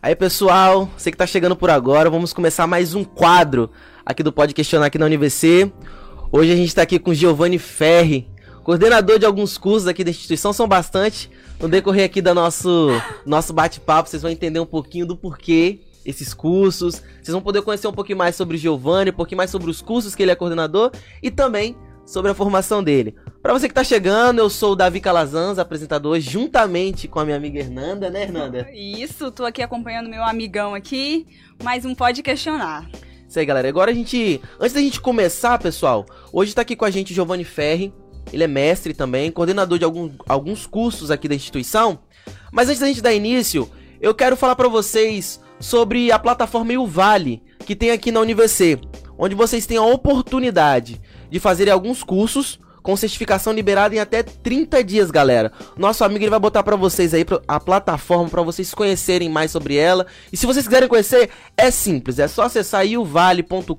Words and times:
Aí, 0.00 0.14
pessoal, 0.14 0.88
você 0.96 1.10
que 1.10 1.16
tá 1.16 1.26
chegando 1.26 1.56
por 1.56 1.70
agora, 1.70 2.08
vamos 2.08 2.32
começar 2.32 2.68
mais 2.68 2.94
um 2.94 3.02
quadro 3.02 3.68
aqui 4.06 4.22
do 4.22 4.32
Pode 4.32 4.54
Questionar 4.54 4.86
aqui 4.86 4.96
na 4.96 5.06
UniVC. 5.06 5.72
Hoje 6.30 6.52
a 6.52 6.56
gente 6.56 6.72
tá 6.72 6.82
aqui 6.82 7.00
com 7.00 7.12
Giovanni 7.12 7.58
Ferri, 7.58 8.30
coordenador 8.62 9.18
de 9.18 9.26
alguns 9.26 9.58
cursos 9.58 9.88
aqui 9.88 10.04
da 10.04 10.10
instituição, 10.10 10.52
são 10.52 10.68
bastante. 10.68 11.28
No 11.58 11.68
decorrer 11.68 12.04
aqui 12.04 12.22
do 12.22 12.32
nosso, 12.32 12.90
nosso 13.26 13.52
bate-papo, 13.52 14.08
vocês 14.08 14.22
vão 14.22 14.30
entender 14.30 14.60
um 14.60 14.66
pouquinho 14.66 15.04
do 15.04 15.16
porquê 15.16 15.80
esses 16.06 16.32
cursos. 16.32 17.02
Vocês 17.20 17.32
vão 17.32 17.42
poder 17.42 17.62
conhecer 17.62 17.88
um 17.88 17.92
pouquinho 17.92 18.18
mais 18.18 18.36
sobre 18.36 18.56
o 18.56 18.58
Giovanni, 18.58 19.10
um 19.10 19.14
pouquinho 19.14 19.38
mais 19.38 19.50
sobre 19.50 19.68
os 19.68 19.82
cursos 19.82 20.14
que 20.14 20.22
ele 20.22 20.30
é 20.30 20.36
coordenador 20.36 20.92
e 21.20 21.28
também 21.28 21.76
sobre 22.06 22.30
a 22.30 22.34
formação 22.34 22.84
dele. 22.84 23.16
Para 23.48 23.58
você 23.58 23.66
que 23.66 23.72
tá 23.72 23.82
chegando, 23.82 24.40
eu 24.40 24.50
sou 24.50 24.72
o 24.72 24.76
Davi 24.76 25.00
Calazans, 25.00 25.58
apresentador, 25.58 26.20
juntamente 26.20 27.08
com 27.08 27.18
a 27.18 27.24
minha 27.24 27.34
amiga 27.38 27.58
Hernanda, 27.58 28.10
né, 28.10 28.24
Hernanda? 28.24 28.68
Isso, 28.74 29.30
tô 29.30 29.42
aqui 29.46 29.62
acompanhando 29.62 30.10
meu 30.10 30.22
amigão 30.22 30.74
aqui, 30.74 31.26
mais 31.64 31.86
um 31.86 31.94
Pode 31.94 32.22
Questionar. 32.22 32.86
Isso 33.26 33.38
aí, 33.38 33.46
galera. 33.46 33.66
Agora 33.66 33.90
a 33.90 33.94
gente. 33.94 34.38
Antes 34.60 34.74
da 34.74 34.82
gente 34.82 35.00
começar, 35.00 35.58
pessoal, 35.58 36.04
hoje 36.30 36.54
tá 36.54 36.60
aqui 36.60 36.76
com 36.76 36.84
a 36.84 36.90
gente 36.90 37.12
o 37.12 37.14
Giovanni 37.14 37.42
Ferri. 37.42 37.90
Ele 38.30 38.44
é 38.44 38.46
mestre 38.46 38.92
também, 38.92 39.32
coordenador 39.32 39.78
de 39.78 39.84
algum, 39.86 40.10
alguns 40.28 40.66
cursos 40.66 41.10
aqui 41.10 41.26
da 41.26 41.34
instituição. 41.34 42.00
Mas 42.52 42.68
antes 42.68 42.80
da 42.80 42.86
gente 42.88 43.00
dar 43.00 43.14
início, 43.14 43.66
eu 43.98 44.14
quero 44.14 44.36
falar 44.36 44.56
para 44.56 44.68
vocês 44.68 45.40
sobre 45.58 46.12
a 46.12 46.18
plataforma 46.18 46.86
Vale 46.86 47.42
que 47.64 47.74
tem 47.74 47.92
aqui 47.92 48.12
na 48.12 48.20
UniVC, 48.20 48.78
onde 49.16 49.34
vocês 49.34 49.64
têm 49.64 49.78
a 49.78 49.82
oportunidade 49.82 51.00
de 51.30 51.40
fazer 51.40 51.70
alguns 51.70 52.02
cursos 52.02 52.60
com 52.88 52.96
certificação 52.96 53.52
liberada 53.52 53.94
em 53.94 53.98
até 53.98 54.22
30 54.22 54.82
dias, 54.82 55.10
galera. 55.10 55.52
Nosso 55.76 56.02
amigo 56.04 56.24
ele 56.24 56.30
vai 56.30 56.40
botar 56.40 56.62
para 56.62 56.74
vocês 56.74 57.12
aí 57.12 57.22
a 57.46 57.60
plataforma 57.60 58.30
para 58.30 58.40
vocês 58.40 58.72
conhecerem 58.72 59.28
mais 59.28 59.50
sobre 59.50 59.76
ela. 59.76 60.06
E 60.32 60.38
se 60.38 60.46
vocês 60.46 60.66
quiserem 60.66 60.88
conhecer, 60.88 61.28
é 61.54 61.70
simples, 61.70 62.18
é 62.18 62.26
só 62.26 62.44
acessar 62.44 62.86
iovale.com.br. 62.86 63.76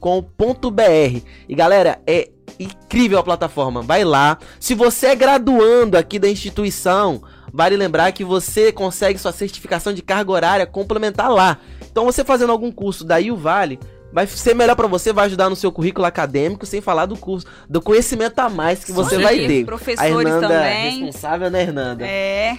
E 1.47 1.55
galera, 1.55 1.99
é 2.05 2.29
incrível 2.59 3.17
a 3.17 3.23
plataforma. 3.23 3.81
Vai 3.81 4.03
lá. 4.03 4.37
Se 4.59 4.75
você 4.75 5.07
é 5.07 5.15
graduando 5.15 5.97
aqui 5.97 6.19
da 6.19 6.29
instituição, 6.29 7.23
vale 7.51 7.75
lembrar 7.75 8.11
que 8.11 8.23
você 8.23 8.71
consegue 8.71 9.17
sua 9.17 9.31
certificação 9.31 9.91
de 9.91 10.03
carga 10.03 10.31
horária 10.31 10.67
complementar 10.67 11.31
lá. 11.31 11.57
Então 11.91 12.05
você 12.05 12.23
fazendo 12.23 12.51
algum 12.51 12.71
curso 12.71 13.03
da 13.03 13.15
Vale 13.35 13.79
vai 14.11 14.27
ser 14.27 14.53
melhor 14.53 14.75
para 14.75 14.87
você, 14.87 15.13
vai 15.13 15.25
ajudar 15.25 15.49
no 15.49 15.55
seu 15.55 15.71
currículo 15.71 16.05
acadêmico, 16.05 16.65
sem 16.65 16.81
falar 16.81 17.05
do 17.05 17.17
curso, 17.17 17.45
do 17.69 17.81
conhecimento 17.81 18.39
a 18.39 18.49
mais 18.49 18.83
que 18.83 18.91
você 18.91 19.17
vai 19.17 19.37
ter. 19.37 19.65
Professores 19.65 19.99
a 19.99 20.07
Hernanda 20.07 20.47
também. 20.47 20.91
responsável, 20.91 21.49
né, 21.49 21.61
Hernanda? 21.61 22.05
É. 22.05 22.57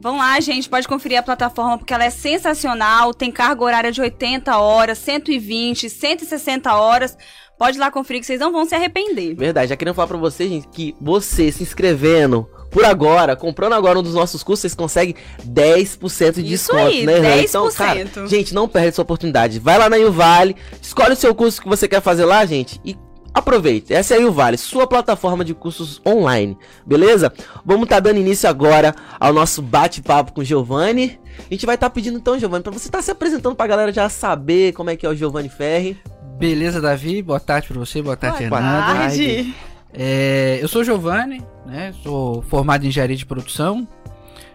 Vão 0.00 0.16
lá, 0.16 0.40
gente, 0.40 0.68
pode 0.68 0.88
conferir 0.88 1.18
a 1.18 1.22
plataforma 1.22 1.76
porque 1.76 1.92
ela 1.92 2.04
é 2.04 2.10
sensacional, 2.10 3.12
tem 3.12 3.30
carga 3.30 3.62
horária 3.62 3.92
de 3.92 4.00
80 4.00 4.56
horas, 4.56 4.96
120, 4.98 5.90
160 5.90 6.74
horas. 6.74 7.18
Pode 7.58 7.76
ir 7.76 7.80
lá 7.80 7.90
conferir 7.90 8.20
que 8.20 8.26
vocês 8.26 8.40
não 8.40 8.50
vão 8.50 8.64
se 8.64 8.74
arrepender. 8.74 9.34
Verdade, 9.34 9.68
já 9.68 9.76
queria 9.76 9.92
falar 9.92 10.08
para 10.08 10.16
vocês, 10.16 10.48
gente, 10.48 10.68
que 10.68 10.94
você 10.98 11.52
se 11.52 11.62
inscrevendo 11.62 12.48
por 12.70 12.84
agora, 12.84 13.34
comprando 13.34 13.72
agora 13.72 13.98
um 13.98 14.02
dos 14.02 14.14
nossos 14.14 14.42
cursos, 14.42 14.62
vocês 14.62 14.74
conseguem 14.74 15.14
10% 15.44 16.34
de 16.34 16.52
Isso 16.52 16.72
desconto, 16.72 16.78
aí, 16.78 17.04
né, 17.04 17.20
10%. 17.20 17.44
Então, 17.48 17.70
cara, 17.72 18.06
gente, 18.26 18.54
não 18.54 18.68
perde 18.68 18.88
essa 18.88 19.02
oportunidade. 19.02 19.58
Vai 19.58 19.78
lá 19.78 19.88
na 19.88 19.96
Uvale, 19.96 20.56
escolhe 20.80 21.12
o 21.12 21.16
seu 21.16 21.34
curso 21.34 21.60
que 21.60 21.68
você 21.68 21.88
quer 21.88 22.00
fazer 22.00 22.24
lá, 22.24 22.44
gente, 22.46 22.80
e 22.84 22.96
Aproveite, 23.32 23.94
essa 23.94 24.16
é 24.16 24.22
a 24.22 24.26
Uvale, 24.26 24.58
sua 24.58 24.88
plataforma 24.88 25.44
de 25.44 25.54
cursos 25.54 26.00
online, 26.04 26.58
beleza? 26.84 27.32
Vamos 27.64 27.84
estar 27.84 27.96
tá 27.96 28.00
dando 28.00 28.18
início 28.18 28.48
agora 28.48 28.94
ao 29.20 29.32
nosso 29.32 29.62
bate-papo 29.62 30.32
com 30.32 30.40
o 30.40 30.44
Giovanni. 30.44 31.18
A 31.38 31.54
gente 31.54 31.64
vai 31.64 31.76
estar 31.76 31.88
tá 31.88 31.94
pedindo 31.94 32.18
então, 32.18 32.38
Giovanni, 32.38 32.64
para 32.64 32.72
você 32.72 32.88
estar 32.88 32.98
tá 32.98 33.02
se 33.02 33.10
apresentando 33.10 33.54
para 33.54 33.66
a 33.66 33.68
galera 33.68 33.92
já 33.92 34.08
saber 34.08 34.72
como 34.72 34.90
é 34.90 34.96
que 34.96 35.06
é 35.06 35.08
o 35.08 35.14
Giovanni 35.14 35.48
Ferri. 35.48 35.96
Beleza, 36.38 36.80
Davi? 36.80 37.22
Boa 37.22 37.38
tarde 37.38 37.68
para 37.68 37.78
você, 37.78 38.02
boa 38.02 38.16
tarde, 38.16 38.48
Boa 38.48 38.60
tarde. 38.60 39.54
É, 39.92 40.58
eu 40.62 40.68
sou 40.68 40.84
Giovanni, 40.84 41.42
né? 41.66 41.92
Sou 42.02 42.42
formado 42.42 42.84
em 42.84 42.88
engenharia 42.88 43.16
de 43.16 43.26
produção. 43.26 43.86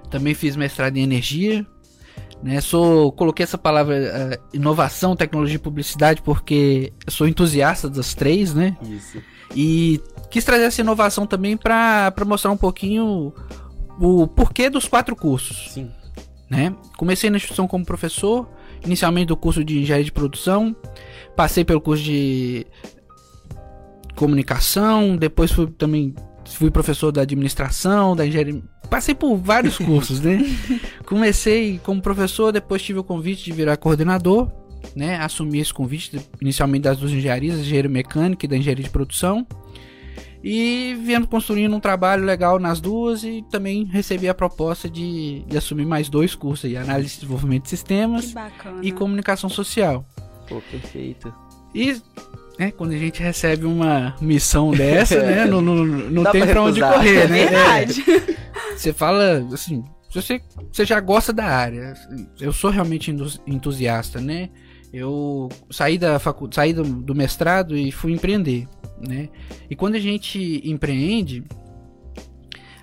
Também 0.09 0.33
fiz 0.33 0.55
mestrado 0.55 0.95
em 0.97 1.03
energia. 1.03 1.65
Né? 2.41 2.61
Sou, 2.61 3.11
coloquei 3.11 3.43
essa 3.43 3.57
palavra 3.57 3.95
uh, 3.95 4.55
inovação, 4.55 5.15
tecnologia 5.15 5.55
e 5.55 5.59
publicidade 5.59 6.21
porque 6.21 6.93
sou 7.07 7.27
entusiasta 7.27 7.89
das 7.89 8.13
três, 8.13 8.53
né? 8.53 8.77
Isso. 8.83 9.21
E 9.55 10.01
quis 10.29 10.43
trazer 10.43 10.65
essa 10.65 10.81
inovação 10.81 11.25
também 11.25 11.57
para 11.57 12.13
mostrar 12.25 12.51
um 12.51 12.57
pouquinho 12.57 13.33
o 13.99 14.27
porquê 14.27 14.69
dos 14.69 14.87
quatro 14.87 15.15
cursos. 15.15 15.71
Sim. 15.71 15.89
Né? 16.49 16.75
Comecei 16.97 17.29
na 17.29 17.37
instituição 17.37 17.67
como 17.67 17.85
professor, 17.85 18.47
inicialmente 18.85 19.27
do 19.27 19.37
curso 19.37 19.63
de 19.63 19.79
engenharia 19.79 20.05
de 20.05 20.11
produção, 20.11 20.75
passei 21.35 21.65
pelo 21.65 21.81
curso 21.81 22.03
de 22.03 22.67
comunicação, 24.15 25.15
depois 25.17 25.51
fui 25.51 25.67
também 25.67 26.13
fui 26.45 26.69
professor 26.69 27.11
da 27.11 27.21
administração, 27.21 28.15
da 28.15 28.25
engenharia, 28.25 28.61
passei 28.89 29.15
por 29.15 29.35
vários 29.37 29.77
cursos, 29.79 30.21
né? 30.21 30.43
Comecei 31.05 31.79
como 31.83 32.01
professor, 32.01 32.51
depois 32.51 32.81
tive 32.81 32.99
o 32.99 33.03
convite 33.03 33.43
de 33.43 33.51
virar 33.51 33.77
coordenador, 33.77 34.51
né? 34.95 35.17
Assumi 35.17 35.59
esse 35.59 35.73
convite 35.73 36.19
inicialmente 36.41 36.83
das 36.83 36.97
duas 36.97 37.11
engenharias, 37.11 37.59
engenharia 37.59 37.89
mecânica 37.89 38.45
e 38.45 38.49
da 38.49 38.57
engenharia 38.57 38.83
de 38.83 38.89
produção. 38.89 39.45
E 40.43 40.95
viemos 41.03 41.27
construindo 41.27 41.75
um 41.75 41.79
trabalho 41.79 42.23
legal 42.23 42.59
nas 42.59 42.79
duas 42.79 43.23
e 43.23 43.43
também 43.49 43.85
recebi 43.85 44.29
a 44.29 44.33
proposta 44.33 44.87
de, 44.87 45.43
de 45.47 45.57
assumir 45.57 45.87
mais 45.87 46.07
dois 46.07 46.35
cursos 46.35 46.65
aí, 46.65 46.77
análise 46.77 47.15
de 47.15 47.21
desenvolvimento 47.21 47.63
de 47.63 47.69
sistemas 47.69 48.35
e 48.83 48.91
comunicação 48.91 49.49
social. 49.49 50.05
Pô, 50.47 50.61
perfeito. 50.69 51.33
E 51.73 51.99
né, 52.57 52.71
quando 52.71 52.91
a 52.91 52.97
gente 52.97 53.21
recebe 53.21 53.65
uma 53.65 54.15
missão 54.21 54.71
dessa, 54.71 55.21
né, 55.21 55.45
não, 55.47 55.61
não, 55.61 55.85
não 55.85 56.31
tem 56.31 56.41
pra, 56.41 56.51
pra 56.51 56.63
onde 56.63 56.79
correr, 56.79 57.29
né? 57.29 57.41
É 57.41 57.47
verdade. 57.47 58.03
É, 58.07 58.77
você 58.77 58.93
fala, 58.93 59.47
assim, 59.53 59.83
você, 60.13 60.41
você 60.71 60.85
já 60.85 60.99
gosta 60.99 61.33
da 61.33 61.45
área, 61.45 61.93
eu 62.39 62.53
sou 62.53 62.69
realmente 62.69 63.13
entusiasta, 63.45 64.21
né? 64.21 64.49
Eu 64.93 65.49
saí 65.69 65.97
da 65.97 66.19
facu 66.19 66.47
saí 66.53 66.71
do, 66.71 66.83
do 66.83 67.13
mestrado 67.13 67.77
e 67.77 67.91
fui 67.91 68.13
empreender, 68.13 68.65
né? 69.05 69.27
E 69.69 69.75
quando 69.75 69.95
a 69.95 69.99
gente 69.99 70.61
empreende, 70.63 71.43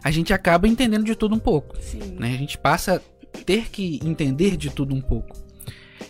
a 0.05 0.11
gente 0.11 0.32
acaba 0.32 0.69
entendendo 0.69 1.05
de 1.05 1.15
tudo 1.15 1.34
um 1.34 1.38
pouco, 1.38 1.75
Sim. 1.81 2.16
né? 2.19 2.34
A 2.34 2.37
gente 2.37 2.59
passa 2.59 2.97
a 2.97 3.38
ter 3.44 3.71
que 3.71 3.99
entender 4.05 4.59
de 4.59 4.69
tudo 4.69 4.94
um 4.94 5.00
pouco. 5.00 5.34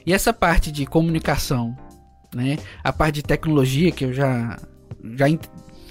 E 0.05 0.13
essa 0.13 0.33
parte 0.33 0.73
de 0.73 0.87
comunicação, 0.87 1.77
né? 2.35 2.59
A 2.83 2.93
parte 2.93 3.17
de 3.17 3.23
tecnologia 3.23 3.91
que 3.91 4.05
eu 4.05 4.13
já 4.13 4.59
já 5.15 5.27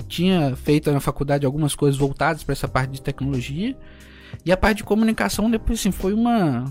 tinha 0.08 0.56
feito 0.56 0.92
na 0.92 1.00
faculdade 1.00 1.46
algumas 1.46 1.76
coisas 1.76 2.00
voltadas 2.00 2.44
para 2.44 2.54
essa 2.54 2.68
parte 2.68 2.92
de 2.92 3.02
tecnologia 3.02 3.78
e 4.46 4.52
a 4.52 4.58
parte 4.58 4.78
de 4.78 4.84
comunicação 4.84 5.50
depois 5.50 5.80
assim 5.80 5.92
foi 5.92 6.14
uma 6.14 6.66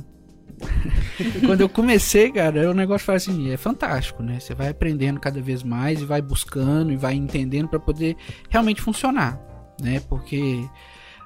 quando 1.46 1.60
eu 1.60 1.68
comecei, 1.68 2.30
cara, 2.30 2.70
o 2.70 2.74
negócio 2.74 3.06
foi 3.06 3.14
assim, 3.14 3.50
é 3.50 3.56
fantástico, 3.56 4.22
né? 4.22 4.38
Você 4.38 4.54
vai 4.54 4.68
aprendendo 4.68 5.18
cada 5.18 5.40
vez 5.40 5.62
mais 5.62 6.02
e 6.02 6.04
vai 6.04 6.20
buscando 6.20 6.92
e 6.92 6.96
vai 6.96 7.14
entendendo 7.14 7.68
para 7.68 7.78
poder 7.78 8.16
realmente 8.48 8.82
funcionar, 8.82 9.40
né? 9.80 10.00
Porque 10.00 10.62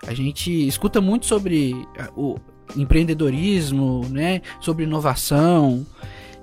a 0.07 0.15
gente 0.15 0.67
escuta 0.67 1.01
muito 1.01 1.27
sobre 1.27 1.75
o 2.17 2.37
empreendedorismo, 2.77 4.07
né? 4.09 4.41
Sobre 4.61 4.85
inovação, 4.85 5.85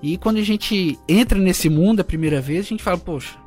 e 0.01 0.17
quando 0.17 0.37
a 0.37 0.43
gente 0.43 0.97
entra 1.07 1.37
nesse 1.37 1.69
mundo 1.69 1.99
a 1.99 2.03
primeira 2.03 2.41
vez, 2.41 2.65
a 2.65 2.69
gente 2.69 2.83
fala, 2.83 2.97
poxa, 2.97 3.37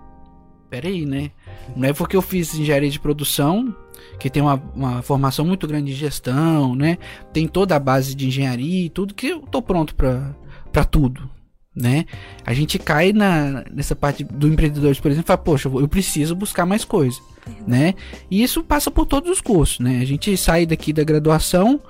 peraí, 0.70 1.04
né? 1.04 1.30
Não 1.76 1.88
é 1.88 1.92
porque 1.92 2.16
eu 2.16 2.22
fiz 2.22 2.54
engenharia 2.54 2.90
de 2.90 3.00
produção, 3.00 3.74
que 4.18 4.30
tem 4.30 4.42
uma, 4.42 4.62
uma 4.74 5.02
formação 5.02 5.44
muito 5.44 5.66
grande 5.66 5.92
de 5.92 5.98
gestão, 5.98 6.74
né? 6.74 6.98
Tem 7.32 7.48
toda 7.48 7.74
a 7.74 7.80
base 7.80 8.14
de 8.14 8.28
engenharia 8.28 8.86
e 8.86 8.88
tudo, 8.88 9.14
que 9.14 9.28
eu 9.28 9.40
tô 9.40 9.60
pronto 9.60 9.94
para 9.94 10.84
tudo, 10.84 11.28
né? 11.74 12.04
A 12.44 12.54
gente 12.54 12.78
cai 12.78 13.12
na, 13.12 13.64
nessa 13.72 13.96
parte 13.96 14.22
do 14.22 14.46
empreendedor, 14.46 14.94
por 14.96 15.10
exemplo, 15.10 15.26
e 15.26 15.28
fala, 15.28 15.38
poxa, 15.38 15.68
eu 15.68 15.88
preciso 15.88 16.36
buscar 16.36 16.64
mais 16.64 16.84
coisa, 16.84 17.20
né? 17.66 17.94
E 18.30 18.42
isso 18.42 18.62
passa 18.62 18.90
por 18.90 19.06
todos 19.06 19.30
os 19.30 19.40
cursos, 19.40 19.80
né? 19.80 20.00
A 20.00 20.04
gente 20.04 20.36
sai 20.36 20.66
daqui 20.66 20.92
da 20.92 21.02
graduação 21.02 21.80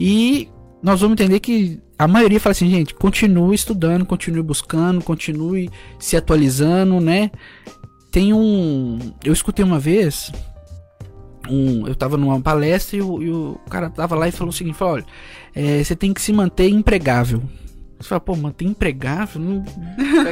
e 0.00 0.48
nós 0.82 1.00
vamos 1.00 1.20
entender 1.20 1.40
que 1.40 1.80
a 1.98 2.06
maioria 2.06 2.38
fala 2.38 2.52
assim, 2.52 2.70
gente, 2.70 2.94
continue 2.94 3.54
estudando, 3.54 4.06
continue 4.06 4.42
buscando, 4.42 5.02
continue 5.02 5.68
se 5.98 6.16
atualizando, 6.16 7.00
né? 7.00 7.30
Tem 8.12 8.32
um. 8.32 9.12
Eu 9.24 9.32
escutei 9.32 9.64
uma 9.64 9.80
vez. 9.80 10.30
Um, 11.50 11.86
eu 11.88 11.96
tava 11.96 12.16
numa 12.16 12.40
palestra 12.40 12.98
e 12.98 13.02
o, 13.02 13.22
e 13.22 13.30
o 13.30 13.60
cara 13.68 13.90
tava 13.90 14.14
lá 14.14 14.28
e 14.28 14.32
falou 14.32 14.50
o 14.50 14.52
seguinte: 14.52 14.76
falou, 14.76 14.94
olha, 14.94 15.06
é, 15.54 15.82
você 15.82 15.96
tem 15.96 16.14
que 16.14 16.20
se 16.20 16.32
manter 16.32 16.68
empregável. 16.68 17.42
Você 17.98 18.08
fala, 18.08 18.20
pô, 18.20 18.36
manter 18.36 18.64
empregável? 18.64 19.40
Não... 19.40 19.64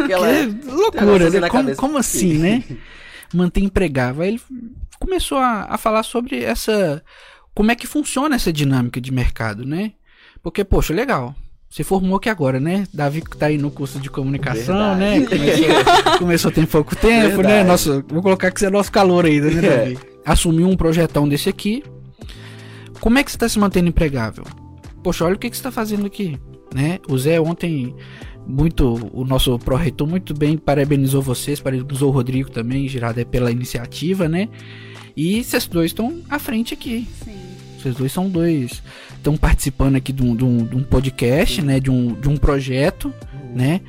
Aquela 0.04 0.28
que 0.28 0.68
loucura, 0.68 1.30
né? 1.30 1.48
Como, 1.48 1.76
como 1.76 1.98
assim, 1.98 2.34
né? 2.38 2.62
manter 3.34 3.60
empregável. 3.60 4.22
Aí 4.22 4.28
ele 4.28 4.40
começou 5.00 5.38
a, 5.38 5.66
a 5.68 5.76
falar 5.76 6.04
sobre 6.04 6.44
essa. 6.44 7.02
Como 7.52 7.72
é 7.72 7.74
que 7.74 7.88
funciona 7.88 8.36
essa 8.36 8.52
dinâmica 8.52 9.00
de 9.00 9.10
mercado, 9.10 9.64
né? 9.64 9.92
Porque, 10.42 10.62
poxa, 10.62 10.94
legal. 10.94 11.34
Você 11.68 11.84
formou 11.84 12.16
aqui 12.16 12.28
agora, 12.28 12.58
né? 12.58 12.86
Davi 12.92 13.22
tá 13.38 13.46
aí 13.46 13.58
no 13.58 13.70
curso 13.70 13.98
de 14.00 14.08
comunicação, 14.08 14.96
Verdade. 14.96 15.20
né? 15.20 15.26
Começou, 15.26 16.18
começou 16.18 16.50
tem 16.50 16.64
pouco 16.64 16.96
tempo, 16.96 17.12
né? 17.12 17.28
Verdade. 17.28 17.46
né? 17.48 17.64
Nosso, 17.64 18.04
vou 18.08 18.22
colocar 18.22 18.50
que 18.50 18.60
você 18.60 18.66
é 18.66 18.70
nosso 18.70 18.90
calor 18.90 19.26
ainda, 19.26 19.50
né, 19.50 19.60
Davi? 19.60 19.98
É. 20.02 20.16
Assumiu 20.24 20.68
um 20.68 20.76
projetão 20.76 21.28
desse 21.28 21.48
aqui. 21.48 21.82
Como 23.00 23.18
é 23.18 23.24
que 23.24 23.30
você 23.30 23.38
tá 23.38 23.48
se 23.48 23.58
mantendo 23.58 23.88
empregável? 23.88 24.44
Poxa, 25.02 25.24
olha 25.24 25.34
o 25.34 25.38
que, 25.38 25.50
que 25.50 25.56
você 25.56 25.62
tá 25.62 25.70
fazendo 25.70 26.06
aqui, 26.06 26.38
né? 26.74 26.98
O 27.08 27.18
Zé 27.18 27.40
ontem 27.40 27.94
muito 28.46 29.10
o 29.12 29.24
nosso 29.24 29.58
pró-reitor 29.58 30.06
muito 30.06 30.32
bem 30.32 30.56
parabenizou 30.56 31.20
vocês, 31.20 31.60
parabenizou 31.60 32.08
o 32.08 32.12
Rodrigo 32.12 32.50
também, 32.50 32.88
Girada 32.88 33.24
pela 33.24 33.50
iniciativa, 33.50 34.28
né? 34.28 34.48
E 35.16 35.42
vocês 35.42 35.66
dois 35.66 35.90
estão 35.90 36.22
à 36.30 36.38
frente 36.38 36.72
aqui. 36.74 37.06
Sim. 37.24 37.36
Vocês 37.78 37.94
dois 37.94 38.12
são 38.12 38.28
dois 38.28 38.82
estão 39.18 39.36
participando 39.36 39.96
aqui 39.96 40.12
de 40.12 40.22
um, 40.22 40.34
de 40.36 40.44
um, 40.44 40.64
de 40.64 40.76
um 40.76 40.82
podcast, 40.82 41.62
né? 41.62 41.80
De 41.80 41.90
um, 41.90 42.12
de 42.14 42.28
um 42.28 42.36
projeto, 42.36 43.12
uhum. 43.32 43.54
né? 43.54 43.80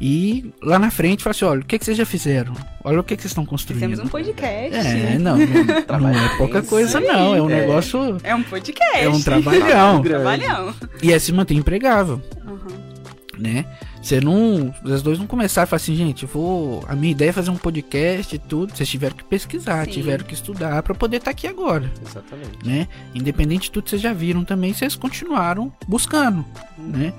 E 0.00 0.52
lá 0.62 0.78
na 0.78 0.90
frente 0.90 1.22
fala 1.22 1.32
assim: 1.32 1.44
olha, 1.44 1.60
o 1.60 1.64
que, 1.64 1.78
que 1.78 1.84
vocês 1.84 1.96
já 1.96 2.04
fizeram? 2.04 2.54
Olha 2.84 3.00
o 3.00 3.04
que, 3.04 3.16
que 3.16 3.22
vocês 3.22 3.30
estão 3.30 3.46
construindo. 3.46 3.80
Fizemos 3.80 4.00
um 4.00 4.08
podcast. 4.08 4.76
É, 4.76 5.18
não, 5.18 5.36
não, 5.38 6.00
não 6.00 6.10
é 6.10 6.36
pouca 6.36 6.62
coisa, 6.62 7.00
não. 7.00 7.34
É 7.34 7.42
um 7.42 7.50
é. 7.50 7.60
negócio. 7.60 8.18
É 8.22 8.34
um 8.34 8.42
podcast. 8.42 8.98
É 8.98 9.08
um 9.08 9.20
trabalhão. 9.20 10.02
trabalhão. 10.04 10.74
E 11.02 11.12
é 11.12 11.18
se 11.18 11.32
manter 11.32 11.54
empregável. 11.54 12.20
Uhum. 12.46 12.95
Né? 13.38 13.66
Você 14.00 14.20
não. 14.20 14.74
Os 14.82 15.02
dois 15.02 15.18
não 15.18 15.26
começaram 15.26 15.64
a 15.64 15.66
falar 15.66 15.76
assim, 15.76 15.94
gente, 15.94 16.24
vou. 16.24 16.82
A 16.88 16.94
minha 16.94 17.12
ideia 17.12 17.30
é 17.30 17.32
fazer 17.32 17.50
um 17.50 17.56
podcast 17.56 18.34
e 18.34 18.38
tudo. 18.38 18.74
Vocês 18.74 18.88
tiveram 18.88 19.14
que 19.14 19.24
pesquisar, 19.24 19.84
Sim. 19.84 19.90
tiveram 19.90 20.24
que 20.24 20.32
estudar 20.32 20.82
para 20.82 20.94
poder 20.94 21.18
estar 21.18 21.26
tá 21.26 21.30
aqui 21.32 21.46
agora. 21.46 21.90
Exatamente. 22.02 22.66
Né? 22.66 22.88
Independente 23.14 23.64
de 23.64 23.72
tudo, 23.72 23.90
vocês 23.90 24.00
já 24.00 24.12
viram 24.12 24.44
também, 24.44 24.72
vocês 24.72 24.94
continuaram 24.94 25.70
buscando, 25.86 26.44
hum. 26.78 26.92
né? 26.92 27.12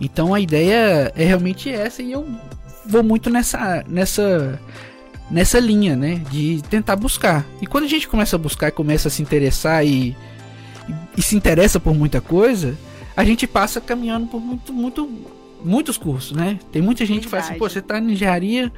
Então 0.00 0.34
a 0.34 0.40
ideia 0.40 1.12
é 1.16 1.24
realmente 1.24 1.70
essa 1.70 2.02
e 2.02 2.12
eu 2.12 2.26
vou 2.84 3.02
muito 3.02 3.30
nessa 3.30 3.84
nessa 3.88 4.60
nessa 5.30 5.58
linha, 5.58 5.96
né, 5.96 6.22
de 6.30 6.62
tentar 6.70 6.94
buscar. 6.96 7.44
E 7.60 7.66
quando 7.66 7.84
a 7.84 7.88
gente 7.88 8.06
começa 8.06 8.36
a 8.36 8.38
buscar 8.38 8.68
e 8.68 8.72
começa 8.72 9.08
a 9.08 9.10
se 9.10 9.22
interessar 9.22 9.84
e, 9.84 10.10
e, 10.88 10.94
e 11.16 11.22
se 11.22 11.34
interessa 11.34 11.80
por 11.80 11.94
muita 11.94 12.20
coisa, 12.20 12.76
a 13.16 13.24
gente 13.24 13.46
passa 13.46 13.80
caminhando 13.80 14.26
por 14.26 14.40
muito 14.40 14.72
muito 14.72 15.10
muitos 15.66 15.98
cursos, 15.98 16.32
né? 16.32 16.58
Tem 16.70 16.80
muita 16.80 17.04
gente 17.04 17.24
que 17.24 17.28
fala 17.28 17.42
assim, 17.42 17.54
pô, 17.54 17.68
você 17.68 17.82
tá 17.82 17.98
em 17.98 18.12
engenharia, 18.12 18.72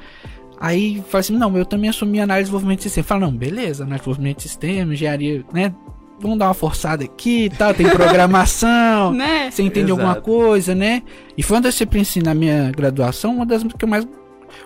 aí 0.59 1.03
fala 1.07 1.19
assim, 1.19 1.37
não, 1.37 1.55
eu 1.55 1.65
também 1.65 1.89
assumi 1.89 2.19
análise 2.19 2.45
de 2.45 2.47
desenvolvimento 2.47 2.79
de 2.79 2.83
sistema. 2.83 3.07
Fala, 3.07 3.21
não, 3.21 3.31
beleza, 3.31 3.83
análise 3.83 3.99
de 3.99 4.09
desenvolvimento 4.09 4.37
de 4.37 4.43
sistema, 4.43 4.93
engenharia, 4.93 5.45
né? 5.53 5.73
Vamos 6.19 6.37
dar 6.37 6.47
uma 6.47 6.53
forçada 6.53 7.03
aqui 7.05 7.45
e 7.45 7.49
tal, 7.49 7.73
tem 7.73 7.87
programação, 7.89 9.13
né? 9.13 9.49
Você 9.49 9.63
entende 9.63 9.91
Exato. 9.91 10.01
alguma 10.01 10.21
coisa, 10.21 10.75
né? 10.75 11.03
E 11.37 11.43
foi 11.43 11.57
uma 11.57 11.61
das 11.61 11.75
disciplinas 11.75 12.09
assim, 12.09 12.21
na 12.21 12.33
minha 12.33 12.71
graduação, 12.71 13.35
uma 13.35 13.45
das 13.45 13.63
que 13.63 13.85
eu 13.85 13.89
mais. 13.89 14.05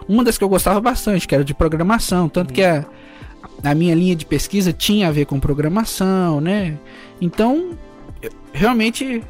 Uma 0.07 0.23
das 0.23 0.37
que 0.37 0.43
eu 0.43 0.49
gostava 0.49 0.79
bastante, 0.81 1.27
que 1.27 1.35
era 1.35 1.43
de 1.43 1.53
programação. 1.53 2.27
Tanto 2.27 2.53
que 2.53 2.63
a, 2.63 2.85
a 3.63 3.75
minha 3.75 3.93
linha 3.93 4.15
de 4.15 4.25
pesquisa 4.25 4.73
tinha 4.73 5.09
a 5.09 5.11
ver 5.11 5.25
com 5.25 5.39
programação, 5.39 6.41
né? 6.41 6.77
Então, 7.21 7.77
realmente 8.51 9.21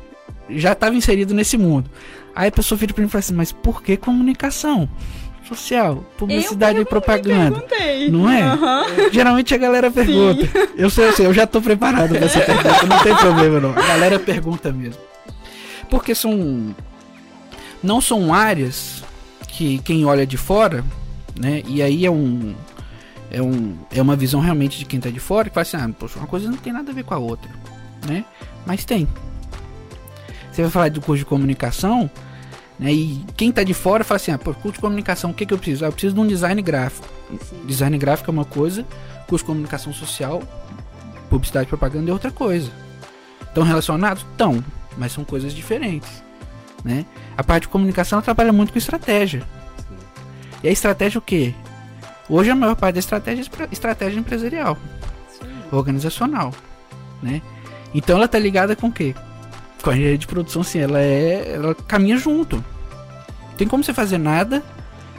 já 0.50 0.74
estava 0.74 0.96
inserido 0.96 1.34
nesse 1.34 1.58
mundo. 1.58 1.90
Aí 2.36 2.50
a 2.50 2.52
pessoa 2.52 2.78
vira 2.78 2.94
pra 2.94 3.02
mim 3.02 3.08
e 3.08 3.12
fala 3.12 3.20
assim, 3.20 3.34
mas 3.34 3.52
por 3.52 3.82
que 3.82 3.98
comunicação? 3.98 4.90
social, 5.48 6.04
publicidade 6.18 6.80
e 6.80 6.86
propaganda. 6.86 7.64
Não 8.10 8.30
é? 8.30 8.54
Uhum. 8.54 9.12
Geralmente 9.12 9.54
a 9.54 9.58
galera 9.58 9.92
pergunta. 9.92 10.48
Eu 10.76 10.90
sei, 10.90 11.08
eu 11.08 11.14
sei, 11.14 11.26
eu 11.26 11.34
já 11.34 11.46
tô 11.46 11.62
preparado 11.62 12.10
pra 12.16 12.26
essa 12.26 12.40
pergunta, 12.40 12.86
não 12.86 13.04
tem 13.04 13.16
problema 13.16 13.60
não. 13.60 13.72
A 13.72 13.82
galera 13.82 14.20
pergunta 14.20 14.72
mesmo. 14.72 15.02
Porque 15.90 16.16
são 16.16 16.74
não 17.82 18.00
são 18.00 18.34
áreas 18.34 19.04
que 19.48 19.80
quem 19.80 20.06
olha 20.06 20.26
de 20.26 20.38
fora, 20.38 20.84
né? 21.38 21.62
E 21.68 21.82
aí 21.82 22.06
é 22.06 22.12
um 22.12 22.56
é 23.30 23.42
um 23.42 23.76
é 23.92 24.02
uma 24.02 24.16
visão 24.16 24.40
realmente 24.40 24.80
de 24.80 24.86
quem 24.86 25.00
tá 25.00 25.10
de 25.10 25.20
fora 25.20 25.50
que 25.50 25.54
fala 25.54 25.64
assim, 25.64 25.78
ah, 25.78 25.90
poxa, 25.98 26.18
uma 26.18 26.28
coisa 26.28 26.50
não 26.50 26.58
tem 26.58 26.74
nada 26.74 26.92
a 26.92 26.94
ver 26.94 27.04
com 27.04 27.14
a 27.14 27.18
outra, 27.18 27.50
né? 28.08 28.26
Mas 28.66 28.86
tem. 28.86 29.08
Você 30.54 30.62
vai 30.62 30.70
falar 30.70 30.90
do 30.90 31.02
curso 31.02 31.20
de 31.20 31.26
comunicação, 31.26 32.10
né? 32.80 32.94
E 32.94 33.26
quem 33.36 33.52
tá 33.52 33.64
de 33.64 33.74
fora 33.74 34.04
fala 34.04 34.18
assim: 34.18 34.32
ah, 34.32 34.38
curso 34.38 34.74
de 34.74 34.80
comunicação, 34.80 35.32
o 35.32 35.34
que, 35.34 35.48
que 35.48 35.54
eu 35.54 35.58
preciso? 35.58 35.84
Ah, 35.84 35.88
eu 35.88 35.92
preciso 35.92 36.14
de 36.14 36.22
um 36.22 36.28
design 36.28 36.62
gráfico. 36.62 37.08
Sim. 37.32 37.66
Design 37.66 37.98
gráfico 37.98 38.30
é 38.30 38.34
uma 38.34 38.46
coisa, 38.46 38.86
curso 39.28 39.44
de 39.44 39.48
comunicação 39.48 39.92
social, 39.92 40.44
publicidade 41.28 41.66
e 41.66 41.70
propaganda 41.70 42.12
é 42.12 42.14
outra 42.14 42.30
coisa. 42.30 42.72
Estão 43.42 43.64
relacionados? 43.64 44.24
Estão, 44.30 44.64
mas 44.96 45.12
são 45.12 45.24
coisas 45.24 45.54
diferentes. 45.54 46.24
Né? 46.84 47.04
A 47.36 47.44
parte 47.44 47.64
de 47.64 47.70
comunicação 47.70 48.22
trabalha 48.22 48.54
muito 48.54 48.72
com 48.72 48.78
estratégia. 48.78 49.42
Sim. 49.78 49.96
E 50.64 50.68
a 50.68 50.72
estratégia 50.72 51.18
o 51.18 51.22
quê? 51.22 51.56
Hoje 52.30 52.52
a 52.52 52.56
maior 52.56 52.76
parte 52.76 52.96
da 52.96 53.00
estratégia 53.00 53.44
é 53.44 53.68
estratégia 53.72 54.20
empresarial, 54.20 54.78
Sim. 55.30 55.48
organizacional, 55.72 56.54
né? 57.22 57.42
Então 57.94 58.18
ela 58.18 58.28
tá 58.28 58.38
ligada 58.38 58.76
com 58.76 58.88
o 58.88 58.92
quê? 58.92 59.16
Com 59.84 59.90
a 59.90 59.94
engenharia 59.94 60.18
de 60.18 60.26
produção, 60.26 60.62
assim, 60.62 60.80
ela 60.80 61.00
é. 61.00 61.56
Ela 61.56 61.76
caminha 61.76 62.18
junto. 62.18 62.64
Tem 63.58 63.68
como 63.68 63.84
você 63.84 63.94
fazer 63.94 64.18
nada, 64.18 64.64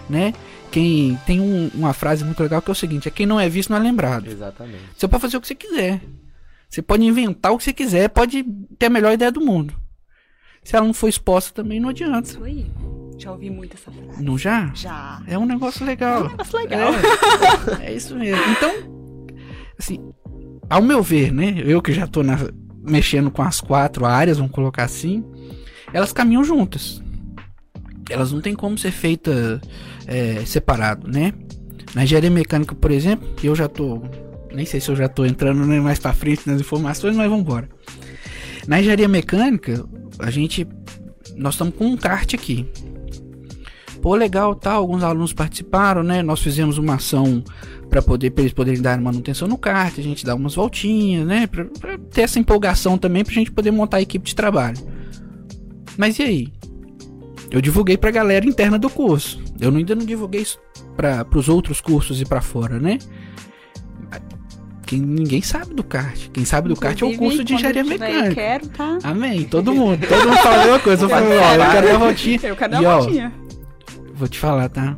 né? 0.08 0.32
Quem 0.72 1.16
tem 1.26 1.40
um, 1.40 1.70
uma 1.74 1.92
frase 1.92 2.24
muito 2.24 2.42
legal 2.42 2.60
que 2.62 2.70
é 2.70 2.72
o 2.72 2.74
seguinte: 2.74 3.06
é 3.06 3.10
quem 3.10 3.26
não 3.26 3.38
é 3.38 3.48
visto 3.48 3.70
não 3.70 3.76
é 3.76 3.80
lembrado. 3.80 4.26
Exatamente. 4.26 4.82
Você 4.96 5.06
pode 5.06 5.20
fazer 5.20 5.36
o 5.36 5.40
que 5.40 5.46
você 5.46 5.54
quiser. 5.54 6.00
Você 6.68 6.82
pode 6.82 7.04
inventar 7.04 7.52
o 7.52 7.58
que 7.58 7.64
você 7.64 7.72
quiser, 7.72 8.08
pode 8.08 8.42
ter 8.78 8.86
a 8.86 8.90
melhor 8.90 9.12
ideia 9.12 9.30
do 9.30 9.40
mundo. 9.40 9.74
Se 10.64 10.74
ela 10.74 10.86
não 10.86 10.94
for 10.94 11.08
exposta 11.08 11.52
também 11.52 11.78
não 11.78 11.90
adianta. 11.90 12.30
Isso 12.30 12.42
aí. 12.42 12.66
Já 13.18 13.30
ouvi 13.30 13.50
muito 13.50 13.76
essa 13.76 13.92
frase. 13.92 14.20
Não 14.20 14.36
já? 14.36 14.72
Já. 14.74 15.22
É 15.28 15.38
um 15.38 15.46
negócio 15.46 15.86
legal. 15.86 16.22
É 16.22 16.24
um 16.24 16.30
negócio 16.30 16.58
legal. 16.58 16.92
É, 17.80 17.86
é 17.86 17.94
isso 17.94 18.16
mesmo. 18.16 18.42
Então, 18.50 18.72
assim, 19.78 20.12
ao 20.68 20.82
meu 20.82 21.02
ver, 21.02 21.32
né? 21.32 21.54
Eu 21.64 21.80
que 21.80 21.92
já 21.92 22.08
tô 22.08 22.24
na, 22.24 22.36
mexendo 22.86 23.30
com 23.30 23.42
as 23.42 23.60
quatro 23.60 24.04
áreas, 24.04 24.38
vamos 24.38 24.52
colocar 24.52 24.84
assim, 24.84 25.24
elas 25.92 26.12
caminham 26.12 26.44
juntas. 26.44 27.02
Elas 28.10 28.32
não 28.32 28.40
tem 28.40 28.54
como 28.54 28.76
ser 28.76 28.90
feita 28.90 29.60
é, 30.06 30.44
separado, 30.44 31.08
né? 31.08 31.32
Na 31.94 32.04
engenharia 32.04 32.30
mecânica, 32.30 32.74
por 32.74 32.90
exemplo, 32.90 33.28
eu 33.42 33.54
já 33.54 33.68
tô. 33.68 34.02
Nem 34.52 34.66
sei 34.66 34.80
se 34.80 34.90
eu 34.90 34.96
já 34.96 35.08
tô 35.08 35.24
entrando 35.24 35.64
né, 35.66 35.80
mais 35.80 35.98
para 35.98 36.12
frente 36.12 36.48
nas 36.48 36.60
informações, 36.60 37.16
mas 37.16 37.28
vamos 37.28 37.44
embora. 37.44 37.68
Na 38.66 38.80
engenharia 38.80 39.08
mecânica, 39.08 39.84
a 40.18 40.30
gente. 40.30 40.66
Nós 41.36 41.54
estamos 41.54 41.74
com 41.74 41.86
um 41.86 41.96
kart 41.96 42.34
aqui. 42.34 42.68
Pô, 44.04 44.14
legal, 44.14 44.54
tá. 44.54 44.72
Alguns 44.72 45.02
alunos 45.02 45.32
participaram, 45.32 46.02
né? 46.02 46.22
Nós 46.22 46.42
fizemos 46.42 46.76
uma 46.76 46.96
ação 46.96 47.42
para 47.88 48.02
poder 48.02 48.32
pra 48.32 48.42
eles 48.42 48.52
poderem 48.52 48.82
dar 48.82 49.00
manutenção 49.00 49.48
no 49.48 49.56
kart, 49.56 49.98
a 49.98 50.02
gente 50.02 50.26
dá 50.26 50.34
umas 50.34 50.56
voltinhas, 50.56 51.26
né? 51.26 51.46
Pra, 51.46 51.64
pra, 51.64 51.96
ter 52.12 52.20
essa 52.20 52.38
empolgação 52.38 52.98
também 52.98 53.24
pra 53.24 53.32
gente 53.32 53.50
poder 53.50 53.70
montar 53.70 53.96
a 53.96 54.02
equipe 54.02 54.26
de 54.26 54.34
trabalho. 54.34 54.76
Mas 55.96 56.18
e 56.18 56.22
aí? 56.22 56.52
Eu 57.50 57.62
divulguei 57.62 57.96
pra 57.96 58.10
galera 58.10 58.44
interna 58.44 58.78
do 58.78 58.90
curso. 58.90 59.42
Eu 59.58 59.74
ainda 59.74 59.94
não 59.94 60.04
divulguei 60.04 60.42
isso 60.42 60.58
para 60.94 61.26
os 61.34 61.48
outros 61.48 61.80
cursos 61.80 62.20
e 62.20 62.26
para 62.26 62.42
fora, 62.42 62.78
né? 62.78 62.98
Quem, 64.84 65.00
ninguém 65.00 65.40
sabe 65.40 65.72
do 65.72 65.82
kart. 65.82 66.28
Quem 66.30 66.44
sabe 66.44 66.68
do 66.68 66.74
Inclusive, 66.74 67.00
kart 67.00 67.10
é 67.10 67.14
o 67.14 67.18
curso 67.18 67.42
de 67.42 67.54
engenharia 67.54 67.84
mecânica. 67.84 68.28
Eu 68.28 68.34
quero, 68.34 68.68
tá? 68.68 68.98
Amém. 69.02 69.44
Todo 69.44 69.72
mundo. 69.72 70.06
Todo 70.06 70.28
mundo 70.28 70.38
fala 70.42 70.56
a 70.56 70.64
mesma 70.64 70.78
coisa. 70.80 71.04
Eu, 71.06 71.08
falo, 71.08 71.26
ó, 71.26 71.54
eu 71.54 71.70
quero 71.70 71.86
dar 71.86 71.98
voltinha. 71.98 72.40
Eu 72.42 72.56
quero 72.56 72.70
dar 72.70 72.82
voltinha. 72.82 73.43
Vou 74.14 74.28
te 74.28 74.38
falar, 74.38 74.68
tá? 74.68 74.96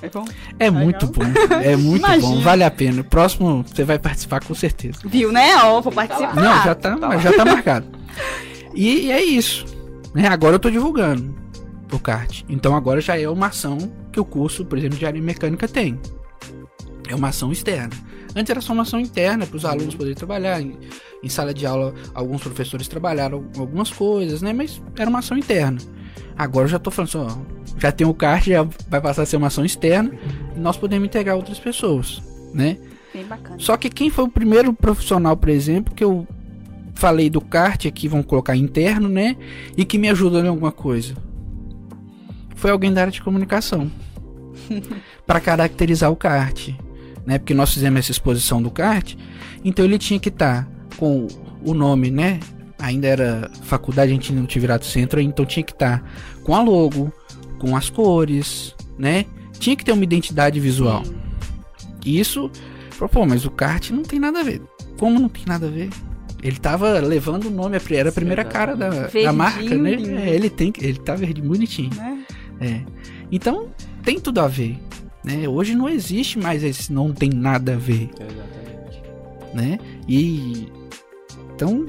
É 0.00 0.08
bom? 0.08 0.24
É 0.58 0.70
muito 0.70 1.06
bom. 1.08 1.24
É 1.62 1.74
muito 1.76 2.04
Imagina. 2.04 2.28
bom. 2.28 2.40
Vale 2.40 2.64
a 2.64 2.70
pena. 2.70 3.02
Próximo 3.02 3.64
você 3.66 3.84
vai 3.84 3.98
participar 3.98 4.44
com 4.44 4.54
certeza. 4.54 4.98
Viu, 5.04 5.32
né? 5.32 5.56
Ó, 5.64 5.80
vou 5.80 5.92
participar. 5.92 6.34
Não, 6.34 6.64
já 6.64 6.74
tá, 6.74 6.96
tá 6.96 7.18
já 7.18 7.32
tá 7.32 7.44
marcado. 7.44 7.86
E, 8.74 9.06
e, 9.06 9.10
é 9.10 9.22
isso. 9.22 9.66
Né? 10.14 10.28
Agora 10.28 10.54
eu 10.54 10.58
tô 10.58 10.70
divulgando 10.70 11.34
o 11.92 11.98
kart. 11.98 12.42
Então 12.48 12.76
agora 12.76 13.00
já 13.00 13.18
é 13.18 13.28
uma 13.28 13.48
ação 13.48 13.78
que 14.12 14.20
o 14.20 14.24
curso, 14.24 14.64
por 14.64 14.78
exemplo, 14.78 14.98
de 14.98 15.06
área 15.06 15.20
mecânica 15.20 15.66
tem. 15.66 15.98
É 17.08 17.14
uma 17.14 17.28
ação 17.28 17.50
externa. 17.50 17.96
Antes 18.36 18.50
era 18.50 18.60
só 18.60 18.72
uma 18.72 18.82
ação 18.82 19.00
interna 19.00 19.46
para 19.46 19.56
os 19.56 19.64
alunos 19.64 19.94
poderem 19.94 20.14
trabalhar. 20.14 20.60
Em, 20.60 20.78
em, 21.22 21.28
sala 21.28 21.52
de 21.52 21.66
aula, 21.66 21.94
alguns 22.14 22.42
professores 22.42 22.86
trabalharam 22.86 23.44
algumas 23.58 23.90
coisas, 23.90 24.42
né? 24.42 24.52
Mas 24.52 24.80
era 24.96 25.08
uma 25.08 25.18
ação 25.20 25.36
interna. 25.36 25.78
Agora 26.36 26.66
eu 26.66 26.70
já 26.70 26.78
tô 26.78 26.90
falando 26.90 27.08
assim, 27.08 27.18
ó, 27.18 27.57
já 27.78 27.92
tem 27.92 28.06
o 28.06 28.14
kart, 28.14 28.46
já 28.46 28.66
vai 28.88 29.00
passar 29.00 29.22
a 29.22 29.26
ser 29.26 29.36
uma 29.36 29.46
ação 29.48 29.64
externa 29.64 30.10
e 30.56 30.58
nós 30.58 30.76
podemos 30.76 31.06
integrar 31.06 31.36
outras 31.36 31.58
pessoas, 31.58 32.22
né? 32.52 32.76
Bem 33.12 33.24
bacana. 33.24 33.56
Só 33.58 33.76
que 33.76 33.88
quem 33.88 34.10
foi 34.10 34.24
o 34.24 34.28
primeiro 34.28 34.72
profissional, 34.72 35.36
por 35.36 35.48
exemplo, 35.48 35.94
que 35.94 36.04
eu 36.04 36.26
falei 36.94 37.30
do 37.30 37.40
kart 37.40 37.86
aqui, 37.86 38.08
vamos 38.08 38.26
colocar 38.26 38.56
interno, 38.56 39.08
né? 39.08 39.36
E 39.76 39.84
que 39.84 39.98
me 39.98 40.08
ajudou 40.08 40.44
em 40.44 40.48
alguma 40.48 40.72
coisa? 40.72 41.14
Foi 42.56 42.70
alguém 42.70 42.92
da 42.92 43.02
área 43.02 43.12
de 43.12 43.22
comunicação. 43.22 43.90
para 45.26 45.40
caracterizar 45.40 46.10
o 46.10 46.16
kart, 46.16 46.70
né? 47.24 47.38
Porque 47.38 47.54
nós 47.54 47.72
fizemos 47.72 48.00
essa 48.00 48.10
exposição 48.10 48.60
do 48.60 48.70
kart, 48.70 49.14
então 49.64 49.84
ele 49.84 49.98
tinha 49.98 50.18
que 50.18 50.28
estar 50.28 50.64
tá 50.64 50.70
com 50.96 51.28
o 51.62 51.74
nome, 51.74 52.10
né? 52.10 52.40
ainda 52.78 53.08
era 53.08 53.50
faculdade, 53.64 54.10
a 54.10 54.14
gente 54.14 54.32
não 54.32 54.46
tinha 54.46 54.60
virado 54.60 54.84
centro, 54.84 55.20
então 55.20 55.44
tinha 55.44 55.64
que 55.64 55.72
estar 55.72 55.98
tá 55.98 56.04
com 56.44 56.54
a 56.54 56.62
logo, 56.62 57.12
com 57.58 57.76
as 57.76 57.90
cores, 57.90 58.74
né? 58.98 59.24
Tinha 59.58 59.76
que 59.76 59.84
ter 59.84 59.92
uma 59.92 60.04
identidade 60.04 60.60
visual. 60.60 61.02
Isso, 62.04 62.50
pô, 63.12 63.26
mas 63.26 63.44
o 63.44 63.50
kart 63.50 63.90
não 63.90 64.02
tem 64.02 64.18
nada 64.18 64.40
a 64.40 64.42
ver. 64.42 64.62
Como 64.98 65.18
não 65.18 65.28
tem 65.28 65.44
nada 65.46 65.66
a 65.66 65.70
ver? 65.70 65.90
Ele 66.42 66.56
tava 66.56 67.00
levando 67.00 67.46
o 67.46 67.50
nome, 67.50 67.76
era 67.90 68.10
a 68.10 68.12
primeira 68.12 68.44
cara 68.44 68.76
da, 68.76 68.88
da 69.08 69.32
marca, 69.32 69.74
né? 69.76 69.92
É, 69.92 70.34
ele 70.34 70.48
tem, 70.48 70.72
ele 70.80 70.98
tá 70.98 71.14
verde 71.14 71.42
bonitinho. 71.42 71.90
É. 72.60 72.66
é. 72.66 72.84
Então, 73.30 73.68
tem 74.04 74.20
tudo 74.20 74.40
a 74.40 74.48
ver. 74.48 74.78
Né? 75.24 75.48
Hoje 75.48 75.74
não 75.74 75.88
existe 75.88 76.38
mais 76.38 76.62
esse 76.62 76.92
não 76.92 77.12
tem 77.12 77.28
nada 77.28 77.74
a 77.74 77.76
ver. 77.76 78.08
Exatamente. 78.18 79.02
Né? 79.52 79.78
E 80.08 80.68
então 81.54 81.86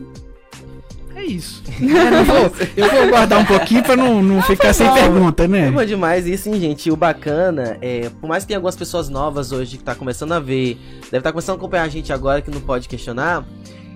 é 1.20 1.26
isso. 1.26 1.62
eu, 1.80 2.26
vou, 2.26 2.52
eu 2.76 2.90
vou 2.90 3.10
guardar 3.10 3.40
um 3.40 3.46
pouquinho 3.46 3.84
pra 3.84 3.96
não, 3.96 4.22
não 4.22 4.42
ficar 4.42 4.74
sem 4.74 4.92
pergunta, 4.94 5.48
né? 5.48 5.68
É 5.68 5.72
bom 5.72 5.86
demais. 5.86 6.28
E 6.28 6.34
assim, 6.34 6.60
gente, 6.60 6.90
o 6.92 6.96
bacana 6.96 7.78
é, 7.82 8.10
por 8.22 8.28
mais 8.28 8.44
que 8.44 8.48
tenha 8.48 8.58
algumas 8.58 8.76
pessoas 8.76 9.10
novas 9.10 9.52
hoje 9.52 9.78
que 9.78 9.84
tá 9.84 9.96
começando 9.96 10.32
a 10.32 10.40
ver, 10.40 10.76
deve 11.04 11.18
estar 11.18 11.22
tá 11.22 11.32
começando 11.32 11.56
a 11.56 11.58
acompanhar 11.58 11.84
a 11.84 11.90
gente 11.90 12.12
agora 12.12 12.42
que 12.42 12.50
não 12.50 12.62
pode 12.62 12.88
questionar. 12.88 13.46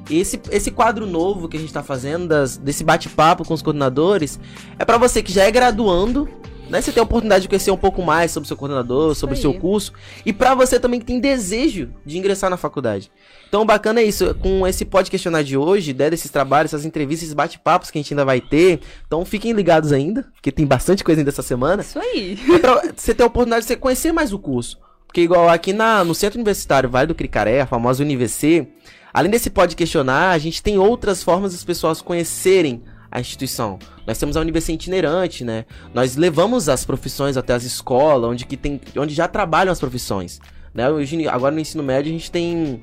Esse, 0.09 0.39
esse 0.51 0.69
quadro 0.69 1.05
novo 1.05 1.47
que 1.47 1.55
a 1.55 1.59
gente 1.59 1.71
tá 1.71 1.81
fazendo, 1.81 2.27
das, 2.27 2.57
desse 2.57 2.83
bate-papo 2.83 3.45
com 3.45 3.53
os 3.53 3.61
coordenadores, 3.61 4.39
é 4.77 4.83
para 4.83 4.97
você 4.97 5.23
que 5.23 5.31
já 5.31 5.43
é 5.43 5.51
graduando 5.51 6.27
né? 6.73 6.81
Você 6.81 6.91
tem 6.91 6.99
a 6.99 7.03
oportunidade 7.03 7.43
de 7.43 7.47
conhecer 7.47 7.69
um 7.69 7.77
pouco 7.77 8.01
mais 8.01 8.31
sobre 8.31 8.45
o 8.45 8.47
seu 8.47 8.57
coordenador, 8.57 9.13
sobre 9.13 9.35
o 9.35 9.37
seu 9.37 9.53
curso. 9.53 9.93
E 10.25 10.33
para 10.33 10.55
você 10.55 10.79
também 10.79 10.99
que 10.99 11.05
tem 11.05 11.19
desejo 11.19 11.91
de 12.03 12.17
ingressar 12.17 12.49
na 12.49 12.57
faculdade. 12.57 13.11
Então, 13.47 13.63
bacana 13.63 14.01
é 14.01 14.03
isso. 14.03 14.33
Com 14.41 14.65
esse 14.67 14.83
Pode 14.83 15.11
Questionar 15.11 15.43
de 15.43 15.55
hoje, 15.55 15.93
né, 15.93 16.09
desses 16.09 16.31
trabalhos, 16.31 16.73
essas 16.73 16.83
entrevistas, 16.83 17.25
esses 17.25 17.35
bate-papos 17.35 17.91
que 17.91 17.99
a 17.99 18.01
gente 18.01 18.11
ainda 18.11 18.25
vai 18.25 18.41
ter. 18.41 18.79
Então, 19.05 19.23
fiquem 19.23 19.51
ligados 19.51 19.93
ainda, 19.93 20.23
porque 20.33 20.51
tem 20.51 20.65
bastante 20.65 21.03
coisa 21.03 21.21
ainda 21.21 21.29
essa 21.29 21.43
semana. 21.43 21.83
Isso 21.83 21.99
aí. 21.99 22.39
É 22.51 22.57
pra 22.57 22.81
você 22.95 23.13
ter 23.13 23.21
a 23.21 23.27
oportunidade 23.27 23.61
de 23.61 23.67
você 23.67 23.75
conhecer 23.75 24.11
mais 24.11 24.33
o 24.33 24.39
curso. 24.39 24.79
Porque, 25.05 25.21
igual 25.21 25.47
aqui 25.47 25.73
na, 25.73 26.03
no 26.03 26.15
Centro 26.15 26.39
Universitário 26.39 26.89
Vale 26.89 27.05
do 27.05 27.13
Cricaré, 27.13 27.61
a 27.61 27.67
famosa 27.67 28.01
UniVC, 28.01 28.67
além 29.13 29.29
desse 29.29 29.51
Pode 29.51 29.75
Questionar, 29.75 30.31
a 30.31 30.39
gente 30.39 30.63
tem 30.63 30.79
outras 30.79 31.21
formas 31.21 31.51
das 31.51 31.63
pessoas 31.63 32.01
conhecerem 32.01 32.81
a 33.13 33.19
instituição. 33.19 33.77
Nós 34.07 34.17
temos 34.17 34.35
a 34.35 34.41
universidade 34.41 34.81
itinerante, 34.81 35.43
né? 35.43 35.65
Nós 35.93 36.15
levamos 36.15 36.67
as 36.67 36.83
profissões 36.83 37.37
até 37.37 37.53
as 37.53 37.63
escolas, 37.63 38.27
onde, 38.27 38.43
que 38.43 38.57
tem, 38.57 38.81
onde 38.97 39.13
já 39.13 39.27
trabalham 39.27 39.71
as 39.71 39.79
profissões. 39.79 40.41
Né? 40.73 40.89
Hoje, 40.89 41.27
agora 41.27 41.53
no 41.53 41.61
ensino 41.61 41.83
médio 41.83 42.09
a 42.09 42.13
gente 42.13 42.31
tem 42.31 42.81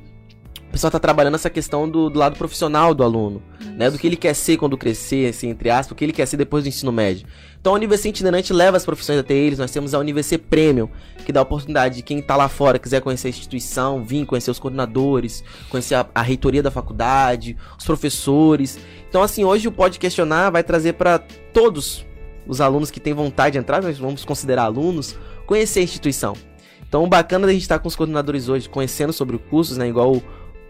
o 0.71 0.73
pessoal 0.73 0.89
está 0.89 1.01
trabalhando 1.01 1.35
essa 1.35 1.51
questão 1.51 1.89
do, 1.89 2.09
do, 2.09 2.17
lado 2.17 2.39
profissional 2.39 2.95
do 2.95 3.03
aluno, 3.03 3.43
né? 3.77 3.91
Do 3.91 3.99
que 3.99 4.07
ele 4.07 4.15
quer 4.15 4.35
ser 4.35 4.57
quando 4.57 4.79
crescer, 4.79 5.29
assim, 5.29 5.49
entre 5.49 5.69
aspas, 5.69 5.91
o 5.91 5.95
que 5.97 6.05
ele 6.05 6.13
quer 6.13 6.25
ser 6.27 6.37
depois 6.37 6.63
do 6.63 6.69
ensino 6.69 6.93
médio. 6.93 7.27
Então 7.61 7.73
a 7.73 7.77
Universidade 7.77 8.19
Itinerante 8.19 8.53
leva 8.53 8.77
as 8.77 8.85
profissões 8.85 9.19
até 9.19 9.35
eles, 9.35 9.59
nós 9.59 9.73
temos 9.73 9.95
a 9.95 9.99
Universidade 9.99 10.47
Premium, 10.49 10.89
que 11.27 11.33
dá 11.33 11.41
a 11.41 11.43
oportunidade 11.43 11.97
de 11.97 12.03
quem 12.03 12.21
está 12.21 12.37
lá 12.37 12.49
fora, 12.49 12.79
quiser 12.79 13.01
conhecer 13.01 13.27
a 13.27 13.31
instituição, 13.31 14.05
vir 14.05 14.25
conhecer 14.25 14.53
os 14.53 14.61
coordenadores, 14.61 15.43
conhecer 15.69 15.97
a, 15.97 16.07
a 16.15 16.23
reitoria 16.23 16.63
da 16.63 16.71
faculdade, 16.71 17.57
os 17.77 17.85
professores. 17.85 18.79
Então 19.09 19.25
assim, 19.25 19.43
hoje 19.43 19.67
o 19.67 19.73
Pode 19.73 19.99
Questionar 19.99 20.51
vai 20.51 20.63
trazer 20.63 20.93
para 20.93 21.19
todos 21.53 22.07
os 22.47 22.61
alunos 22.61 22.93
que 22.93 23.01
têm 23.01 23.13
vontade 23.13 23.55
de 23.55 23.59
entrar, 23.59 23.83
nós 23.83 23.99
vamos 23.99 24.25
considerar 24.25 24.67
alunos, 24.67 25.19
conhecer 25.47 25.81
a 25.81 25.83
instituição. 25.83 26.37
Então, 26.91 27.05
o 27.05 27.07
bacana 27.07 27.47
da 27.47 27.53
gente 27.53 27.63
estar 27.63 27.77
tá 27.77 27.79
com 27.79 27.87
os 27.87 27.95
coordenadores 27.95 28.49
hoje, 28.49 28.69
conhecendo 28.69 29.13
sobre 29.13 29.37
os 29.37 29.43
cursos, 29.49 29.77
né? 29.77 29.89
Igual 29.89 30.17
o 30.17 30.23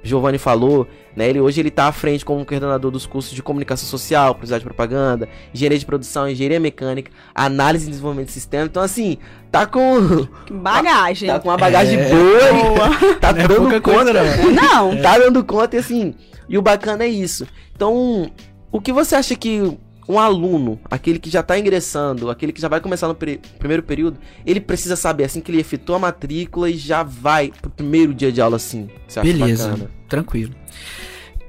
Giovanni 0.03 0.39
falou, 0.39 0.87
né? 1.15 1.29
Ele 1.29 1.41
hoje 1.41 1.61
ele 1.61 1.69
está 1.69 1.87
à 1.87 1.93
frente 1.93 2.25
como 2.25 2.45
coordenador 2.45 2.91
dos 2.91 3.07
cursos 3.07 3.35
de 3.35 3.43
comunicação 3.43 3.89
social, 3.89 4.35
publicidade 4.35 4.61
de 4.63 4.67
propaganda, 4.67 5.29
engenharia 5.55 5.79
de 5.79 5.87
produção, 5.87 6.29
engenharia 6.29 6.61
mecânica, 6.61 7.11
análise 7.35 7.87
e 7.87 7.91
desenvolvimento 7.91 8.29
de 8.29 8.33
sistema. 8.33 8.65
Então 8.65 8.83
assim, 8.83 9.19
tá 9.51 9.67
com 9.67 10.27
bagagem. 10.51 11.29
Tá 11.29 11.41
com 11.41 11.49
uma 11.49 11.59
bagagem 11.59 11.99
é, 11.99 12.09
boa, 12.09 12.89
boa. 12.89 13.17
tá 13.21 13.29
é 13.31 13.49
dando 13.49 13.81
conta, 13.83 14.13
não. 14.13 14.53
não. 14.53 15.03
Tá 15.03 15.19
dando 15.19 15.45
conta 15.45 15.77
e 15.77 15.79
assim, 15.79 16.15
e 16.49 16.57
o 16.57 16.63
bacana 16.63 17.05
é 17.05 17.09
isso. 17.09 17.47
Então, 17.75 18.31
o 18.73 18.81
que 18.81 18.93
você 18.93 19.15
acha 19.15 19.35
que 19.35 19.79
um 20.11 20.19
aluno, 20.19 20.81
aquele 20.91 21.19
que 21.19 21.31
já 21.31 21.41
está 21.41 21.59
ingressando, 21.59 22.31
aquele 22.31 22.53
que 22.53 22.61
já 22.61 22.69
vai 22.69 22.81
começar 22.81 23.07
no 23.07 23.15
primeiro 23.15 23.83
período, 23.83 24.19
ele 24.45 24.61
precisa 24.61 24.97
saber 24.97 25.25
assim 25.25 25.41
que 25.41 25.51
ele 25.51 25.61
efetua 25.61 25.97
a 25.97 25.99
matrícula 26.01 26.69
e 26.69 26.77
já 26.77 27.03
vai 27.03 27.53
pro 27.61 27.71
primeiro 27.71 28.13
dia 28.13 28.33
de 28.33 28.41
aula 28.41 28.57
assim. 28.57 28.89
Beleza, 29.23 29.69
bacana? 29.71 29.91
tranquilo. 30.09 30.55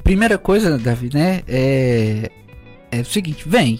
Primeira 0.03 0.37
coisa, 0.37 0.77
Davi, 0.77 1.09
né, 1.13 1.41
é, 1.47 2.31
é 2.91 3.01
o 3.01 3.05
seguinte, 3.05 3.47
vem. 3.47 3.79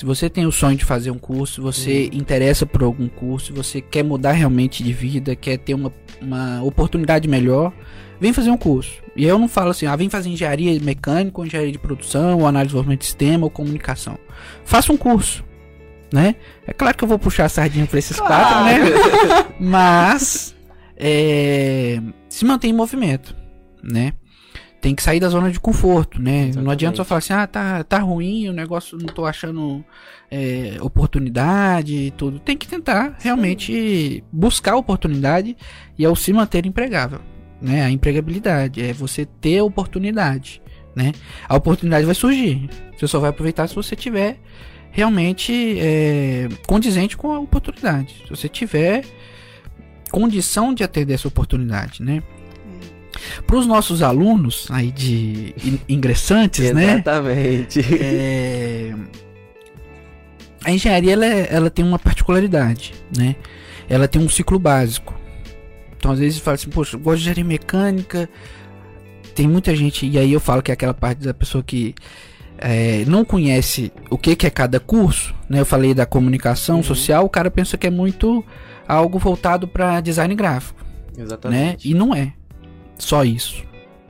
Se 0.00 0.06
você 0.06 0.30
tem 0.30 0.46
o 0.46 0.50
sonho 0.50 0.78
de 0.78 0.84
fazer 0.86 1.10
um 1.10 1.18
curso, 1.18 1.60
você 1.60 2.08
hum. 2.10 2.16
interessa 2.16 2.64
por 2.64 2.82
algum 2.82 3.06
curso, 3.06 3.52
você 3.52 3.82
quer 3.82 4.02
mudar 4.02 4.32
realmente 4.32 4.82
de 4.82 4.94
vida, 4.94 5.36
quer 5.36 5.58
ter 5.58 5.74
uma, 5.74 5.92
uma 6.22 6.62
oportunidade 6.62 7.28
melhor, 7.28 7.70
vem 8.18 8.32
fazer 8.32 8.48
um 8.48 8.56
curso. 8.56 9.02
E 9.14 9.26
eu 9.26 9.38
não 9.38 9.46
falo 9.46 9.72
assim, 9.72 9.84
ah, 9.84 9.94
vem 9.94 10.08
fazer 10.08 10.30
engenharia 10.30 10.80
mecânica, 10.80 11.38
ou 11.38 11.44
engenharia 11.44 11.70
de 11.70 11.78
produção, 11.78 12.38
ou 12.38 12.46
análise 12.46 12.68
de 12.68 12.72
desenvolvimento 12.72 13.00
de 13.00 13.04
sistema, 13.04 13.44
ou 13.44 13.50
comunicação. 13.50 14.18
Faça 14.64 14.90
um 14.90 14.96
curso, 14.96 15.44
né? 16.10 16.34
É 16.66 16.72
claro 16.72 16.96
que 16.96 17.04
eu 17.04 17.08
vou 17.08 17.18
puxar 17.18 17.44
a 17.44 17.50
sardinha 17.50 17.84
para 17.84 17.98
esses 17.98 18.18
claro. 18.18 18.42
quatro, 18.42 18.64
né? 18.64 19.46
Mas 19.60 20.56
é, 20.96 22.00
se 22.26 22.46
mantém 22.46 22.70
em 22.70 22.74
movimento, 22.74 23.36
né? 23.82 24.14
Tem 24.80 24.94
que 24.94 25.02
sair 25.02 25.20
da 25.20 25.28
zona 25.28 25.50
de 25.50 25.60
conforto, 25.60 26.20
né? 26.20 26.44
Exatamente. 26.44 26.64
Não 26.64 26.70
adianta 26.70 26.96
só 26.96 27.04
falar 27.04 27.18
assim, 27.18 27.32
ah, 27.32 27.46
tá, 27.46 27.84
tá 27.84 27.98
ruim, 27.98 28.48
o 28.48 28.52
negócio 28.52 28.96
não 28.96 29.06
tô 29.06 29.26
achando 29.26 29.84
é, 30.30 30.78
oportunidade 30.80 31.94
e 31.94 32.10
tudo. 32.10 32.38
Tem 32.38 32.56
que 32.56 32.66
tentar 32.66 33.16
realmente 33.20 34.24
buscar 34.32 34.76
oportunidade 34.76 35.56
e 35.98 36.04
ao 36.04 36.16
se 36.16 36.32
manter 36.32 36.64
empregável 36.64 37.20
né? 37.60 37.82
A 37.82 37.90
empregabilidade 37.90 38.82
é 38.82 38.92
você 38.92 39.24
ter 39.24 39.60
oportunidade, 39.60 40.62
né? 40.94 41.12
A 41.48 41.56
oportunidade 41.56 42.06
vai 42.06 42.14
surgir. 42.14 42.70
Você 42.96 43.06
só 43.06 43.18
vai 43.20 43.30
aproveitar 43.30 43.68
se 43.68 43.74
você 43.74 43.94
tiver 43.94 44.38
realmente 44.90 45.78
é, 45.78 46.48
condizente 46.66 47.16
com 47.16 47.32
a 47.32 47.38
oportunidade. 47.38 48.22
Se 48.24 48.30
você 48.30 48.48
tiver 48.48 49.04
condição 50.10 50.74
de 50.74 50.82
atender 50.82 51.14
essa 51.14 51.28
oportunidade, 51.28 52.02
né? 52.02 52.22
Para 53.46 53.56
os 53.56 53.66
nossos 53.66 54.02
alunos 54.02 54.68
aí 54.70 54.90
de 54.90 55.54
ingressantes, 55.88 56.72
né? 56.72 56.94
Exatamente. 56.94 57.80
É, 57.94 58.94
a 60.64 60.70
engenharia 60.70 61.12
ela, 61.12 61.26
é, 61.26 61.48
ela 61.50 61.70
tem 61.70 61.84
uma 61.84 61.98
particularidade, 61.98 62.94
né? 63.16 63.36
Ela 63.88 64.06
tem 64.06 64.20
um 64.20 64.28
ciclo 64.28 64.58
básico. 64.58 65.14
Então 65.96 66.12
às 66.12 66.18
vezes 66.18 66.38
fala 66.38 66.54
assim, 66.54 66.70
poxa, 66.70 66.96
eu 66.96 67.00
gosto 67.00 67.18
de 67.18 67.22
engenharia 67.22 67.44
mecânica. 67.44 68.28
Tem 69.34 69.46
muita 69.48 69.74
gente, 69.74 70.06
e 70.06 70.18
aí 70.18 70.32
eu 70.32 70.40
falo 70.40 70.62
que 70.62 70.70
é 70.70 70.74
aquela 70.74 70.94
parte 70.94 71.24
da 71.24 71.32
pessoa 71.32 71.62
que 71.62 71.94
é, 72.58 73.04
não 73.06 73.24
conhece 73.24 73.92
o 74.10 74.18
que, 74.18 74.36
que 74.36 74.46
é 74.46 74.50
cada 74.50 74.78
curso, 74.78 75.34
né? 75.48 75.60
Eu 75.60 75.66
falei 75.66 75.94
da 75.94 76.04
comunicação 76.04 76.76
uhum. 76.76 76.82
social, 76.82 77.24
o 77.24 77.28
cara 77.28 77.50
pensa 77.50 77.78
que 77.78 77.86
é 77.86 77.90
muito 77.90 78.44
algo 78.86 79.18
voltado 79.18 79.66
para 79.66 80.00
design 80.00 80.34
gráfico. 80.34 80.84
Exatamente. 81.16 81.88
Né? 81.88 81.92
E 81.92 81.94
não 81.94 82.14
é 82.14 82.34
só 83.00 83.24
isso. 83.24 83.64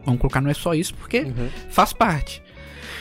Vamos 0.04 0.20
colocar, 0.20 0.40
não 0.40 0.50
é 0.50 0.54
só 0.54 0.74
isso, 0.74 0.94
porque 0.94 1.20
uhum. 1.20 1.48
faz 1.68 1.92
parte. 1.92 2.42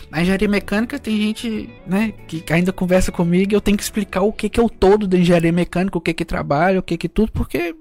Na 0.09 0.21
engenharia 0.21 0.47
mecânica 0.47 0.97
tem 0.97 1.17
gente, 1.17 1.69
né, 1.85 2.13
que 2.27 2.43
ainda 2.51 2.73
conversa 2.73 3.11
comigo 3.11 3.51
e 3.51 3.55
eu 3.55 3.61
tenho 3.61 3.77
que 3.77 3.83
explicar 3.83 4.21
o 4.21 4.33
que 4.33 4.49
que 4.49 4.59
é 4.59 4.63
o 4.63 4.69
todo 4.69 5.07
da 5.07 5.17
engenharia 5.17 5.51
mecânica, 5.51 5.97
o 5.97 6.01
que 6.01 6.13
que 6.13 6.25
trabalha, 6.25 6.79
o 6.79 6.83
que 6.83 6.97
que 6.97 7.07
tudo, 7.07 7.31
porque 7.31 7.75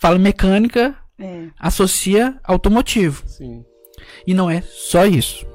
fala 0.00 0.18
mecânica, 0.18 0.96
é. 1.18 1.48
associa 1.58 2.38
automotivo. 2.42 3.22
Sim. 3.26 3.64
E 4.26 4.32
não 4.32 4.50
é 4.50 4.62
só 4.62 5.04
isso, 5.04 5.46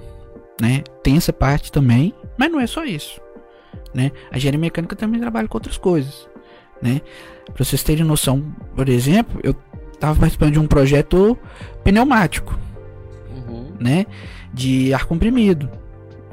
né? 0.61 0.83
Tem 1.03 1.17
essa 1.17 1.33
parte 1.33 1.71
também, 1.71 2.13
mas 2.37 2.51
não 2.51 2.59
é 2.59 2.67
só 2.67 2.85
isso, 2.85 3.19
né? 3.93 4.11
A 4.31 4.37
engenharia 4.37 4.59
mecânica 4.59 4.95
também 4.95 5.19
trabalha 5.19 5.47
com 5.47 5.57
outras 5.57 5.77
coisas, 5.77 6.29
né? 6.79 7.01
Para 7.45 7.65
vocês 7.65 7.81
terem 7.81 8.05
noção, 8.05 8.55
por 8.75 8.87
exemplo, 8.87 9.41
eu 9.43 9.55
estava 9.97 10.19
participando 10.19 10.53
de 10.53 10.59
um 10.59 10.67
projeto 10.67 11.37
pneumático, 11.83 12.57
uhum. 13.29 13.71
né? 13.79 14.05
De 14.53 14.93
ar 14.93 15.05
comprimido. 15.05 15.69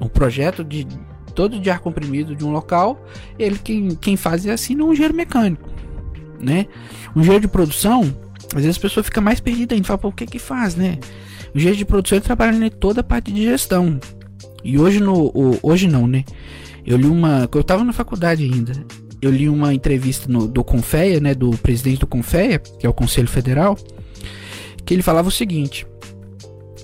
Um 0.00 0.08
projeto 0.08 0.64
de 0.64 0.86
todo 1.34 1.58
de 1.58 1.68
ar 1.68 1.80
comprimido 1.80 2.36
de 2.36 2.44
um 2.44 2.52
local, 2.52 3.04
ele 3.38 3.58
quem, 3.58 3.90
quem 3.96 4.16
faz 4.16 4.46
é 4.46 4.52
assim, 4.52 4.74
não 4.74 4.88
um 4.88 4.92
engenheiro 4.92 5.14
mecânico 5.14 5.74
né? 6.44 6.66
Um 7.16 7.20
engenheiro 7.20 7.42
de 7.42 7.48
produção, 7.48 8.02
às 8.54 8.62
vezes 8.62 8.76
a 8.76 8.80
pessoa 8.80 9.02
fica 9.02 9.20
mais 9.20 9.40
perdida 9.40 9.74
ainda, 9.74 9.86
fala, 9.86 9.98
pô, 9.98 10.08
o 10.08 10.12
que 10.12 10.26
que 10.26 10.38
faz, 10.38 10.76
né? 10.76 10.98
O 11.54 11.58
engenheiro 11.58 11.78
de 11.78 11.84
produção 11.84 12.18
ele 12.18 12.24
trabalha 12.24 12.66
em 12.66 12.70
toda 12.70 13.00
a 13.00 13.04
parte 13.04 13.32
de 13.32 13.42
gestão. 13.42 13.98
E 14.62 14.78
hoje 14.78 15.00
no 15.00 15.32
hoje 15.62 15.88
não, 15.88 16.06
né? 16.06 16.24
Eu 16.86 16.96
li 16.96 17.06
uma, 17.06 17.48
eu 17.52 17.64
tava 17.64 17.82
na 17.82 17.92
faculdade 17.92 18.44
ainda. 18.44 18.72
Eu 19.24 19.30
li 19.30 19.48
uma 19.48 19.72
entrevista 19.72 20.30
no, 20.30 20.46
do 20.46 20.62
Confeia, 20.62 21.18
né, 21.18 21.34
do 21.34 21.50
presidente 21.52 22.00
do 22.00 22.06
Confeia, 22.06 22.58
que 22.58 22.84
é 22.84 22.88
o 22.90 22.92
Conselho 22.92 23.26
Federal, 23.26 23.74
que 24.84 24.92
ele 24.92 25.02
falava 25.02 25.28
o 25.28 25.30
seguinte: 25.30 25.86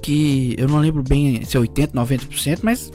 que 0.00 0.54
eu 0.56 0.66
não 0.66 0.78
lembro 0.78 1.02
bem 1.02 1.44
se 1.44 1.58
é 1.58 1.60
80, 1.60 1.92
90%, 1.92 2.60
mas 2.62 2.90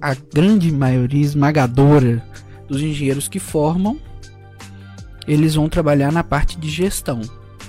a 0.00 0.16
grande 0.34 0.72
maioria 0.72 1.22
esmagadora 1.22 2.26
dos 2.66 2.82
engenheiros 2.82 3.28
que 3.28 3.38
formam, 3.38 4.00
eles 5.28 5.54
vão 5.54 5.68
trabalhar 5.68 6.10
na 6.10 6.24
parte 6.24 6.58
de 6.58 6.68
gestão, 6.68 7.20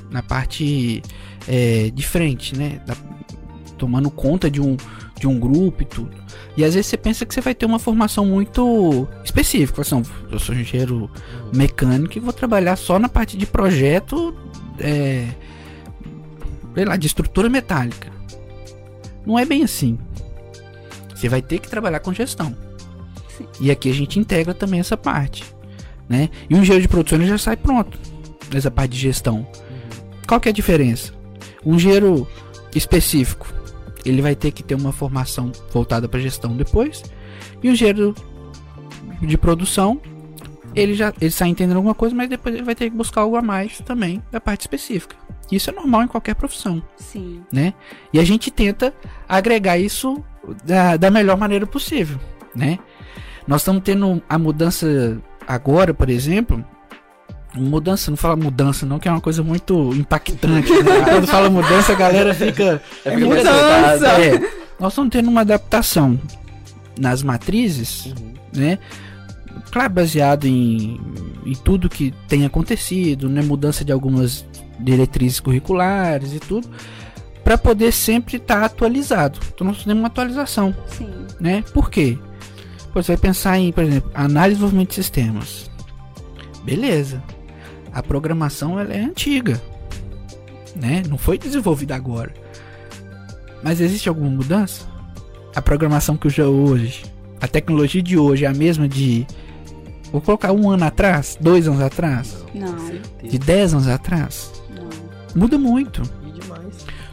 na 0.10 0.24
parte 0.24 1.04
é, 1.48 1.92
de 1.92 2.02
frente, 2.02 2.58
né? 2.58 2.82
Da, 2.88 2.98
tomando 3.78 4.10
conta 4.10 4.50
de 4.50 4.60
um, 4.60 4.76
de 5.20 5.28
um 5.28 5.40
grupo 5.40 5.84
e 5.84 5.86
tudo. 5.86 6.23
E 6.56 6.64
às 6.64 6.76
vezes 6.76 6.88
você 6.88 6.98
pensa 6.98 7.26
que 7.26 7.34
você 7.34 7.42
vai 7.42 7.56
ter 7.56 7.66
uma 7.66 7.80
formação 7.80 8.26
muito 8.26 9.08
específica. 9.24 9.82
Assim, 9.82 10.04
eu 10.32 10.40
sou 10.40 10.54
engenheiro 10.54 11.10
mecânico 11.54 12.18
e 12.18 12.22
vou 12.22 12.34
trabalhar 12.34 12.76
só 12.76 13.00
na 13.00 13.10
parte 13.10 13.36
de 13.36 13.46
projeto, 13.46 14.36
é, 14.80 15.28
sei 16.76 16.86
lá, 16.86 16.96
de 16.96 17.08
estrutura 17.08 17.50
metálica. 17.50 18.12
Não 19.26 19.40
é 19.40 19.46
bem 19.46 19.64
assim. 19.64 19.98
Você 21.16 21.28
vai 21.28 21.42
ter 21.42 21.60
que 21.60 21.70
trabalhar 21.70 22.02
com 22.02 22.14
gestão. 22.14 22.56
E 23.60 23.72
aqui 23.72 23.90
a 23.90 23.94
gente 23.94 24.20
integra 24.20 24.54
também 24.54 24.80
essa 24.80 24.98
parte. 24.98 25.44
Né? 26.08 26.30
E 26.50 26.54
um 26.54 26.60
engenheiro 26.62 26.84
de 26.84 26.88
produção 26.88 27.18
ele 27.18 27.28
já 27.28 27.38
sai 27.38 27.58
pronto 27.58 27.98
nessa 28.54 28.70
parte 28.70 28.92
de 28.92 29.00
gestão. 29.00 29.48
Qual 30.28 30.40
que 30.40 30.50
é 30.50 30.52
a 30.52 30.54
diferença? 30.54 31.14
Um 31.66 31.76
engenheiro 31.76 32.28
específico, 32.76 33.48
ele 34.06 34.22
vai 34.22 34.36
ter 34.36 34.52
que 34.52 34.64
ter 34.64 34.76
uma 34.76 34.92
formação 34.92 35.52
voltada 35.72 36.08
para 36.08 36.20
gestão 36.20 36.56
depois. 36.56 37.04
E 37.62 37.70
um 37.70 37.74
engenheiro 37.74 38.14
de 39.22 39.38
produção, 39.38 40.02
ele 40.76 40.94
já 40.94 41.14
ele 41.22 41.32
sai 41.32 41.50
entendendo 41.50 41.78
alguma 41.78 41.96
coisa, 41.96 42.16
mas 42.16 42.30
depois 42.30 42.54
ele 42.56 42.64
vai 42.64 42.76
ter 42.76 42.90
que 42.90 42.96
buscar 42.96 43.22
algo 43.22 43.36
a 43.36 43.42
mais 43.42 43.80
também 43.80 44.22
da 44.32 44.40
parte 44.40 44.62
específica. 44.62 45.16
Isso 45.52 45.70
é 45.70 45.74
normal 45.74 46.04
em 46.04 46.08
qualquer 46.08 46.36
profissão. 46.36 46.82
Sim. 46.98 47.44
Né? 47.52 47.74
E 48.12 48.20
a 48.20 48.24
gente 48.24 48.50
tenta 48.50 48.94
agregar 49.28 49.78
isso 49.78 50.24
da, 50.66 50.98
da 50.98 51.12
melhor 51.12 51.38
maneira 51.38 51.66
possível, 51.66 52.20
né? 52.56 52.80
Nós 53.48 53.62
estamos 53.62 53.84
tendo 53.84 54.22
a 54.28 54.38
mudança 54.38 55.22
agora, 55.48 55.94
por 55.94 56.10
exemplo, 56.10 56.64
mudança, 57.56 58.10
não 58.10 58.18
fala 58.18 58.36
mudança 58.36 58.86
não, 58.86 59.00
que 59.00 59.08
é 59.08 59.12
uma 59.12 59.22
coisa 59.22 59.44
muito 59.44 59.94
impactante. 59.94 60.72
Né? 60.72 61.02
Quando 61.10 61.28
fala 61.28 61.50
mudança, 61.50 61.92
a 61.92 61.96
galera 61.96 62.34
fica... 62.34 62.82
É, 63.06 63.14
é 63.14 63.18
mudança! 63.18 64.08
É, 64.22 64.40
nós 64.80 64.94
estamos 64.94 65.12
tendo 65.12 65.30
uma 65.30 65.42
adaptação 65.42 66.20
nas 67.00 67.24
matrizes, 67.24 68.06
uhum. 68.06 68.34
né? 68.56 68.80
Claro, 69.72 69.94
baseado 69.94 70.46
em, 70.46 71.00
em 71.46 71.54
tudo 71.54 71.90
que 71.90 72.14
tem 72.28 72.46
acontecido, 72.46 73.28
né? 73.30 73.42
Mudança 73.42 73.84
de 73.84 73.92
algumas 73.92 74.46
diretrizes 74.80 75.40
curriculares 75.40 76.34
e 76.34 76.40
tudo, 76.40 76.70
para 77.44 77.58
poder 77.58 77.92
sempre 77.92 78.38
estar 78.38 78.60
tá 78.60 78.66
atualizado. 78.66 79.40
Então 79.54 79.68
nós 79.68 79.84
temos 79.84 80.00
uma 80.00 80.08
atualização. 80.08 80.76
Sim. 80.88 81.10
Né? 81.40 81.64
Por 81.74 81.90
quê? 81.90 82.18
Você 82.94 83.14
vai 83.14 83.18
pensar 83.18 83.58
em, 83.58 83.72
por 83.72 83.84
exemplo, 83.84 84.12
análise 84.14 84.50
de 84.50 84.56
desenvolvimento 84.56 84.90
de 84.90 84.96
sistemas. 84.96 85.72
Beleza. 86.64 87.24
A 87.94 88.02
programação 88.02 88.80
ela 88.80 88.94
é 88.94 89.02
antiga. 89.02 89.62
Né? 90.76 91.04
Não 91.08 91.18
foi 91.18 91.38
desenvolvida 91.38 91.96
agora. 91.96 92.34
Mas 93.64 93.80
existe 93.80 94.10
alguma 94.10 94.30
mudança? 94.30 94.86
A 95.56 95.62
programação 95.62 96.18
que 96.18 96.28
usa 96.28 96.48
hoje, 96.48 97.04
a 97.40 97.48
tecnologia 97.48 98.02
de 98.02 98.18
hoje 98.18 98.46
é 98.46 98.48
a 98.48 98.54
mesma 98.54 98.88
de 98.88 99.26
Vou 100.12 100.22
colocar 100.22 100.52
um 100.52 100.70
ano 100.70 100.86
atrás, 100.86 101.36
dois 101.42 101.68
anos 101.68 101.82
atrás? 101.82 102.46
Não. 102.54 102.76
De 103.28 103.40
dez 103.40 103.74
anos 103.74 103.88
atrás? 103.88 104.52
muda 105.36 105.58
muito. 105.58 106.04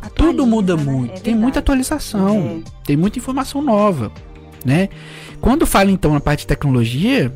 Atualiza, 0.02 0.12
Tudo 0.14 0.46
muda 0.46 0.76
né? 0.76 0.84
muito. 0.84 1.14
É 1.14 1.20
tem 1.20 1.34
muita 1.34 1.60
atualização. 1.60 2.62
É. 2.66 2.70
Tem 2.84 2.96
muita 2.98 3.18
informação 3.18 3.62
nova. 3.62 4.12
Né? 4.62 4.90
Quando 5.40 5.66
fala 5.66 5.90
então 5.90 6.12
na 6.12 6.20
parte 6.20 6.40
de 6.40 6.48
tecnologia, 6.48 7.32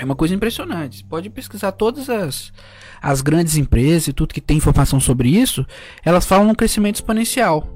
é 0.00 0.04
uma 0.04 0.16
coisa 0.16 0.34
impressionante. 0.34 0.98
Você 0.98 1.04
pode 1.04 1.30
pesquisar 1.30 1.72
todas 1.72 2.08
as, 2.10 2.52
as 3.00 3.20
grandes 3.20 3.56
empresas 3.56 4.08
e 4.08 4.12
tudo 4.12 4.34
que 4.34 4.40
tem 4.40 4.56
informação 4.56 5.00
sobre 5.00 5.28
isso, 5.28 5.66
elas 6.04 6.26
falam 6.26 6.48
um 6.48 6.54
crescimento 6.54 6.96
exponencial. 6.96 7.66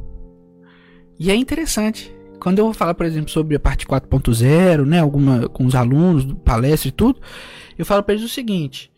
E 1.18 1.30
é 1.30 1.34
interessante. 1.34 2.14
Quando 2.38 2.58
eu 2.58 2.64
vou 2.64 2.74
falar, 2.74 2.94
por 2.94 3.04
exemplo, 3.04 3.30
sobre 3.30 3.56
a 3.56 3.60
parte 3.60 3.86
4.0, 3.86 4.86
né, 4.86 5.00
alguma 5.00 5.48
com 5.48 5.66
os 5.66 5.74
alunos, 5.74 6.24
palestra 6.44 6.88
e 6.88 6.92
tudo, 6.92 7.20
eu 7.78 7.84
falo 7.84 8.02
para 8.02 8.14
eles 8.14 8.24
o 8.24 8.32
seguinte: 8.32 8.90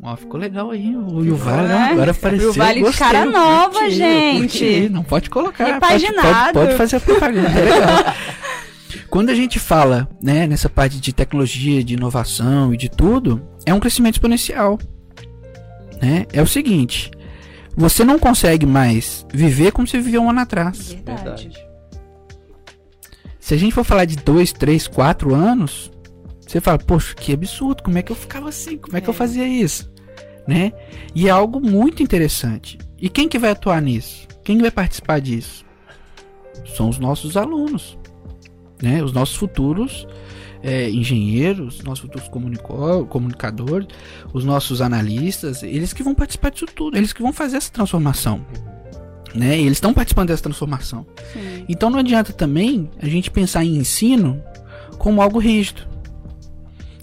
Ó, 0.00 0.16
ficou 0.16 0.38
legal 0.38 0.70
aí. 0.70 0.94
O 0.94 1.24
Yuval 1.24 1.66
é, 1.66 1.90
agora 1.90 2.12
apareceu. 2.12 2.50
O 2.50 2.52
Vale 2.52 2.84
de 2.84 2.96
cara 2.96 3.24
nova, 3.24 3.80
curti, 3.80 3.90
gente. 3.90 4.40
Curti. 4.40 4.88
Não 4.88 5.02
pode 5.02 5.28
colocar. 5.28 5.80
Pode, 5.80 6.06
pode, 6.06 6.52
pode, 6.52 6.74
fazer 6.76 6.96
a 6.96 7.00
propaganda. 7.00 7.48
É 7.48 7.64
legal. 7.66 8.14
Quando 9.10 9.30
a 9.30 9.34
gente 9.34 9.58
fala, 9.58 10.08
né, 10.22 10.46
nessa 10.46 10.68
parte 10.68 11.00
de 11.00 11.12
tecnologia, 11.12 11.82
de 11.82 11.94
inovação 11.94 12.72
e 12.72 12.76
de 12.76 12.88
tudo, 12.88 13.46
é 13.66 13.72
um 13.74 13.80
crescimento 13.80 14.14
exponencial. 14.14 14.78
Né? 16.00 16.26
É 16.32 16.40
o 16.40 16.46
seguinte, 16.46 17.10
você 17.76 18.04
não 18.04 18.18
consegue 18.18 18.66
mais 18.66 19.26
viver 19.32 19.72
como 19.72 19.86
você 19.86 19.98
vivia 19.98 20.20
um 20.20 20.30
ano 20.30 20.40
atrás. 20.40 20.92
Verdade. 21.04 21.50
Se 23.38 23.54
a 23.54 23.56
gente 23.56 23.74
for 23.74 23.84
falar 23.84 24.04
de 24.04 24.16
dois, 24.16 24.52
três, 24.52 24.86
quatro 24.86 25.34
anos, 25.34 25.90
você 26.40 26.60
fala, 26.60 26.78
poxa, 26.78 27.14
que 27.14 27.32
absurdo, 27.32 27.82
como 27.82 27.98
é 27.98 28.02
que 28.02 28.12
eu 28.12 28.16
ficava 28.16 28.48
assim? 28.48 28.76
Como 28.76 28.96
é, 28.96 28.98
é 28.98 29.00
que 29.00 29.08
eu 29.08 29.14
é. 29.14 29.16
fazia 29.16 29.46
isso? 29.46 29.90
Né? 30.46 30.72
E 31.14 31.28
é 31.28 31.30
algo 31.30 31.60
muito 31.60 32.02
interessante. 32.02 32.78
E 32.98 33.08
quem 33.08 33.28
que 33.28 33.38
vai 33.38 33.50
atuar 33.50 33.80
nisso? 33.82 34.26
Quem 34.42 34.58
vai 34.58 34.70
participar 34.70 35.20
disso? 35.20 35.64
São 36.74 36.88
os 36.88 36.98
nossos 36.98 37.36
alunos, 37.36 37.98
né? 38.82 39.02
Os 39.02 39.12
nossos 39.12 39.36
futuros 39.36 40.06
é, 40.62 40.90
engenheiros, 40.90 41.82
nossos 41.82 42.00
futuros 42.00 42.28
comunicadores, 43.08 43.88
os 44.32 44.44
nossos 44.44 44.80
analistas, 44.80 45.62
eles 45.62 45.92
que 45.92 46.02
vão 46.02 46.14
participar 46.14 46.50
disso 46.50 46.66
tudo, 46.66 46.96
eles 46.96 47.12
que 47.12 47.22
vão 47.22 47.32
fazer 47.32 47.56
essa 47.56 47.70
transformação. 47.70 48.44
Né? 49.34 49.58
E 49.58 49.62
eles 49.62 49.72
estão 49.72 49.92
participando 49.92 50.28
dessa 50.28 50.42
transformação. 50.42 51.06
Sim. 51.32 51.64
Então 51.68 51.90
não 51.90 51.98
adianta 51.98 52.32
também 52.32 52.90
a 53.00 53.06
gente 53.06 53.30
pensar 53.30 53.64
em 53.64 53.76
ensino 53.76 54.42
como 54.98 55.22
algo 55.22 55.38
rígido 55.38 55.86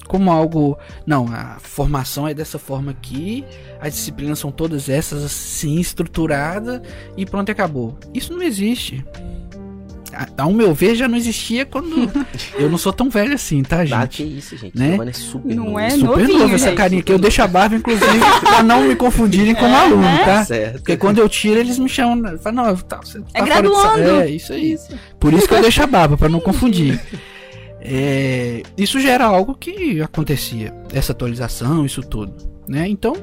como 0.07 0.31
algo. 0.31 0.77
Não, 1.05 1.27
a 1.27 1.57
formação 1.59 2.27
é 2.27 2.33
dessa 2.33 2.57
forma 2.57 2.91
aqui, 2.91 3.43
as 3.81 3.93
disciplinas 3.93 4.39
são 4.39 4.51
todas 4.51 4.87
essas 4.87 5.23
assim, 5.23 5.79
estruturada 5.79 6.81
e 7.17 7.25
pronto, 7.25 7.51
acabou. 7.51 7.97
Isso 8.13 8.31
não 8.31 8.41
existe. 8.41 9.03
Ao 10.37 10.51
meu 10.51 10.73
ver, 10.73 10.95
já 10.95 11.07
não 11.07 11.17
existia 11.17 11.65
quando. 11.65 12.11
eu 12.57 12.69
não 12.69 12.77
sou 12.77 12.93
tão 12.93 13.09
velho 13.09 13.33
assim, 13.33 13.63
tá, 13.63 13.83
gente? 13.83 13.93
Ah, 13.93 14.07
que 14.07 14.23
isso, 14.23 14.57
gente. 14.57 14.77
Né? 14.77 14.97
É 15.07 15.13
super 15.13 15.55
não 15.55 15.65
novo. 15.65 15.79
é 15.79 15.89
super 15.91 16.05
novinho, 16.05 16.39
novo 16.39 16.55
essa 16.55 16.71
carinha 16.73 17.01
aqui. 17.01 17.11
Eu 17.11 17.19
deixo 17.19 17.41
a 17.41 17.47
barba, 17.47 17.75
inclusive, 17.75 18.19
pra 18.41 18.63
não 18.63 18.83
me 18.83 18.95
confundirem 18.95 19.53
como 19.55 19.75
é, 19.75 19.79
aluno, 19.79 20.01
né? 20.01 20.25
tá? 20.25 20.45
Certo. 20.45 20.77
Porque 20.79 20.97
quando 20.97 21.19
eu 21.19 21.29
tiro, 21.29 21.59
eles 21.59 21.77
me 21.77 21.89
chamam. 21.89 22.37
Falam, 22.39 22.65
não, 22.65 22.75
tá, 22.77 22.97
você 22.97 23.19
tá 23.19 23.27
é 23.33 23.41
graduando. 23.41 24.21
É, 24.21 24.29
isso 24.29 24.53
aí. 24.53 24.73
Isso. 24.73 24.89
Por 25.19 25.33
isso 25.33 25.47
que 25.47 25.53
eu 25.53 25.61
deixo 25.61 25.83
a 25.83 25.87
barba, 25.87 26.17
pra 26.17 26.29
não 26.29 26.39
confundir. 26.39 26.99
É, 27.87 28.63
isso 28.75 28.99
gera 28.99 29.25
algo 29.25 29.53
que 29.53 30.01
acontecia, 30.01 30.73
essa 30.91 31.11
atualização, 31.11 31.85
isso 31.85 32.01
tudo, 32.01 32.33
né? 32.67 32.87
Então, 32.87 33.13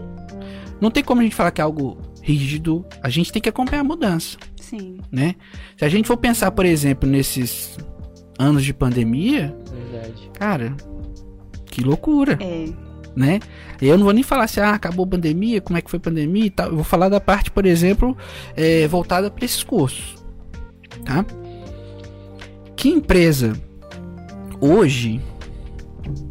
não 0.80 0.88
tem 0.88 1.02
como 1.02 1.20
a 1.20 1.24
gente 1.24 1.34
falar 1.34 1.50
que 1.50 1.60
é 1.60 1.64
algo 1.64 1.98
rígido, 2.22 2.86
a 3.02 3.08
gente 3.08 3.32
tem 3.32 3.42
que 3.42 3.48
acompanhar 3.48 3.80
a 3.80 3.84
mudança. 3.84 4.38
Sim. 4.72 5.00
Né? 5.12 5.34
Se 5.76 5.84
a 5.84 5.88
gente 5.88 6.08
for 6.08 6.16
pensar, 6.16 6.50
por 6.50 6.64
exemplo, 6.64 7.06
nesses 7.06 7.76
anos 8.38 8.64
de 8.64 8.72
pandemia, 8.72 9.54
Verdade. 9.70 10.30
cara, 10.32 10.74
que 11.66 11.82
loucura. 11.82 12.38
É. 12.40 12.68
Né? 13.14 13.40
Eu 13.82 13.98
não 13.98 14.04
vou 14.04 14.14
nem 14.14 14.22
falar 14.22 14.44
assim, 14.44 14.60
ah, 14.60 14.70
acabou 14.70 15.04
a 15.04 15.08
pandemia, 15.08 15.60
como 15.60 15.76
é 15.76 15.82
que 15.82 15.90
foi 15.90 15.98
a 15.98 16.00
pandemia 16.00 16.46
e 16.46 16.50
tal. 16.50 16.68
Eu 16.68 16.76
vou 16.76 16.84
falar 16.84 17.10
da 17.10 17.20
parte, 17.20 17.50
por 17.50 17.66
exemplo, 17.66 18.16
é, 18.56 18.88
voltada 18.88 19.30
para 19.30 19.44
esses 19.44 19.62
cursos. 19.62 20.16
Tá? 21.04 21.22
Que 22.74 22.88
empresa 22.88 23.52
hoje 24.58 25.20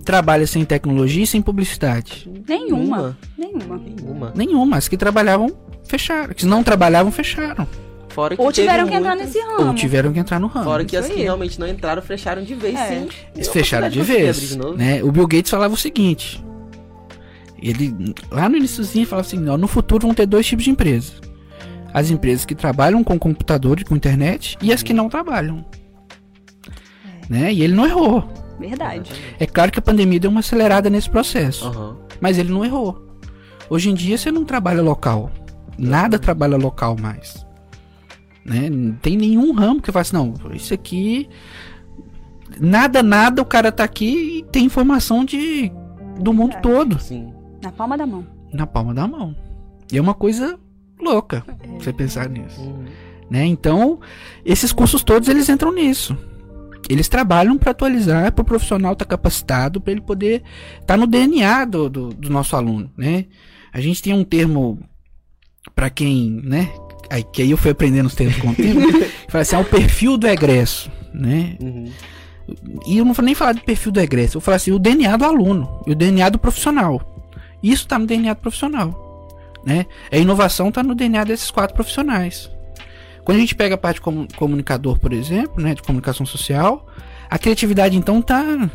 trabalha 0.04 0.48
sem 0.48 0.66
tecnologia 0.66 1.24
e 1.24 1.28
sem 1.28 1.44
publicidade? 1.44 2.28
Nenhuma. 2.48 3.16
Nenhuma. 3.38 3.78
Nenhuma. 3.78 4.34
Nenhuma. 4.36 4.78
As 4.78 4.88
que 4.88 4.98
trabalhavam, 4.98 5.56
fecharam. 5.84 6.32
As 6.32 6.36
que 6.36 6.48
não 6.48 6.64
trabalhavam, 6.64 7.12
fecharam. 7.12 7.68
Fora 8.14 8.36
que 8.36 8.42
Ou 8.42 8.52
tiveram 8.52 8.88
que 8.88 8.94
entrar 8.94 9.16
nesse 9.16 9.40
ramo. 9.40 9.68
Ou 9.68 9.74
tiveram 9.74 10.14
que 10.14 10.20
entrar 10.20 10.40
no 10.40 10.48
ramo. 10.48 10.66
Fora 10.66 10.86
que 10.86 10.96
as 10.98 11.08
que 11.08 11.22
realmente 11.22 11.60
não 11.60 11.68
entraram, 11.68 12.02
fecharam 12.02 12.44
de 12.44 12.54
vez, 12.54 12.78
é. 12.78 12.88
sim. 12.88 13.10
Eles 13.36 13.48
fecharam 13.48 13.90
de 13.90 14.02
vez. 14.02 14.50
De 14.50 14.58
né? 14.76 15.04
O 15.04 15.12
Bill 15.12 15.28
Gates 15.28 15.50
falava 15.50 15.74
o 15.74 15.78
seguinte. 15.78 16.44
Ele, 17.62 18.14
lá 18.32 18.50
no 18.50 18.58
iníciozinho, 18.58 19.06
falava 19.06 19.28
assim, 19.28 19.48
ó, 19.48 19.58
no 19.58 19.68
futuro 19.68 20.08
vão 20.08 20.16
ter 20.16 20.26
dois 20.26 20.46
tipos 20.46 20.66
de 20.66 20.72
empresas. 20.72 21.22
As 21.94 22.10
empresas 22.10 22.46
que 22.46 22.56
trabalham 22.56 23.04
com 23.04 23.20
computador 23.20 23.80
e 23.80 23.84
com 23.84 23.96
internet 23.96 24.58
e 24.62 24.74
as 24.74 24.82
que 24.82 24.94
não 24.94 25.10
trabalham 25.10 25.66
né? 27.32 27.54
E 27.54 27.64
ele 27.64 27.74
não 27.74 27.86
errou. 27.86 28.30
Verdade. 28.60 29.10
É 29.40 29.46
claro 29.46 29.72
que 29.72 29.80
a 29.80 29.82
pandemia 29.82 30.20
deu 30.20 30.30
uma 30.30 30.42
acelerada 30.42 30.90
nesse 30.90 31.10
processo. 31.10 31.70
Uhum. 31.70 31.96
Mas 32.20 32.38
ele 32.38 32.52
não 32.52 32.66
errou. 32.66 33.18
Hoje 33.70 33.90
em 33.90 33.94
dia 33.94 34.18
você 34.18 34.30
não 34.30 34.44
trabalha 34.44 34.82
local. 34.82 35.32
Nada 35.78 36.20
trabalha 36.20 36.58
local 36.58 36.98
mais. 37.00 37.46
Né? 38.46 38.70
Não 38.70 38.94
tem 38.94 39.18
nenhum 39.18 39.52
ramo 39.54 39.82
que 39.82 39.92
fala 39.92 40.02
assim, 40.02 40.16
não, 40.16 40.34
isso 40.54 40.74
aqui. 40.74 41.30
Nada, 42.60 43.02
nada, 43.02 43.42
o 43.42 43.46
cara 43.46 43.72
tá 43.72 43.84
aqui 43.84 44.40
e 44.40 44.44
tem 44.44 44.66
informação 44.66 45.24
de 45.24 45.72
do 46.20 46.34
mundo 46.34 46.56
é. 46.56 46.60
todo. 46.60 47.00
Sim. 47.00 47.34
Na 47.62 47.72
palma 47.72 47.98
da 47.98 48.06
mão. 48.06 48.26
Na 48.52 48.68
palma 48.68 48.94
da 48.94 49.08
mão. 49.08 49.36
E 49.92 49.98
é 49.98 50.02
uma 50.02 50.14
coisa 50.14 50.60
louca 51.00 51.44
é. 51.48 51.68
você 51.80 51.94
pensar 51.94 52.30
nisso. 52.30 52.62
Uhum. 52.62 52.86
Né? 53.30 53.46
Então, 53.46 54.00
esses 54.44 54.74
cursos 54.74 55.04
todos 55.04 55.30
eles 55.30 55.48
entram 55.50 55.74
nisso. 55.74 56.18
Eles 56.90 57.08
trabalham 57.08 57.58
para 57.58 57.72
atualizar, 57.72 58.32
para 58.34 58.42
o 58.42 58.46
profissional 58.46 58.94
estar 58.94 59.06
tá 59.06 59.10
capacitado, 59.10 59.80
para 59.80 59.92
ele 59.92 60.02
poder 60.02 60.44
estar 60.74 60.86
tá 60.86 60.98
no 60.98 61.08
DNA 61.08 61.64
do, 61.66 61.90
do, 61.90 62.10
do, 62.10 62.30
nosso 62.30 62.56
aluno, 62.56 62.92
né? 62.98 63.28
A 63.72 63.80
gente 63.80 64.02
tem 64.02 64.14
um 64.14 64.26
termo 64.26 64.78
para 65.74 65.90
quem, 65.90 66.30
né? 66.44 66.70
Aí, 67.12 67.24
que 67.24 67.42
aí 67.42 67.52
eu 67.52 67.58
fui 67.58 67.72
aprendendo 67.72 68.06
os 68.06 68.16
termos 68.16 68.38
com 68.38 68.52
o 68.52 68.56
tempo. 68.56 68.80
fala 69.28 69.42
assim, 69.42 69.58
é 69.58 69.60
o 69.60 69.66
perfil 69.66 70.18
do 70.18 70.28
egresso, 70.28 70.90
né? 71.14 71.58
Uhum. 71.60 71.92
E 72.88 72.98
eu 72.98 73.04
não 73.04 73.14
vou 73.14 73.24
nem 73.24 73.36
falar 73.36 73.52
de 73.52 73.60
perfil 73.60 73.92
do 73.92 74.00
egresso, 74.00 74.38
eu 74.38 74.42
falar 74.42 74.56
assim, 74.56 74.72
o 74.72 74.80
DNA 74.80 75.18
do 75.18 75.26
aluno 75.26 75.84
e 75.86 75.92
o 75.92 75.96
DNA 75.96 76.30
do 76.30 76.40
profissional. 76.40 77.02
Isso 77.62 77.84
está 77.84 78.00
no 78.00 78.06
DNA 78.06 78.34
do 78.34 78.40
profissional, 78.40 79.28
né? 79.66 79.86
A 80.10 80.18
inovação 80.18 80.70
está 80.70 80.82
no 80.82 80.96
DNA 80.96 81.26
desses 81.26 81.52
quatro 81.52 81.76
profissionais. 81.76 82.50
Quando 83.26 83.38
a 83.38 83.42
gente 83.42 83.56
pega 83.56 83.76
a 83.76 83.78
parte 83.78 83.98
de 83.98 84.36
comunicador, 84.36 84.98
por 84.98 85.12
exemplo, 85.12 85.62
né, 85.62 85.76
de 85.76 85.82
comunicação 85.82 86.26
social, 86.26 86.88
a 87.30 87.38
criatividade 87.38 87.96
então 87.96 88.22
tá 88.22 88.70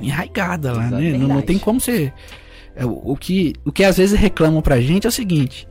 enraigada 0.00 0.72
lá, 0.72 0.90
né? 0.90 1.16
Não, 1.16 1.26
não, 1.26 1.42
tem 1.42 1.58
como 1.58 1.80
ser 1.80 2.12
é, 2.76 2.84
o, 2.84 3.00
o, 3.12 3.16
que 3.16 3.54
o 3.64 3.72
que 3.72 3.82
às 3.82 3.96
vezes 3.96 4.18
reclamam 4.18 4.60
pra 4.60 4.80
gente 4.80 5.06
é 5.06 5.08
o 5.08 5.12
seguinte: 5.12 5.66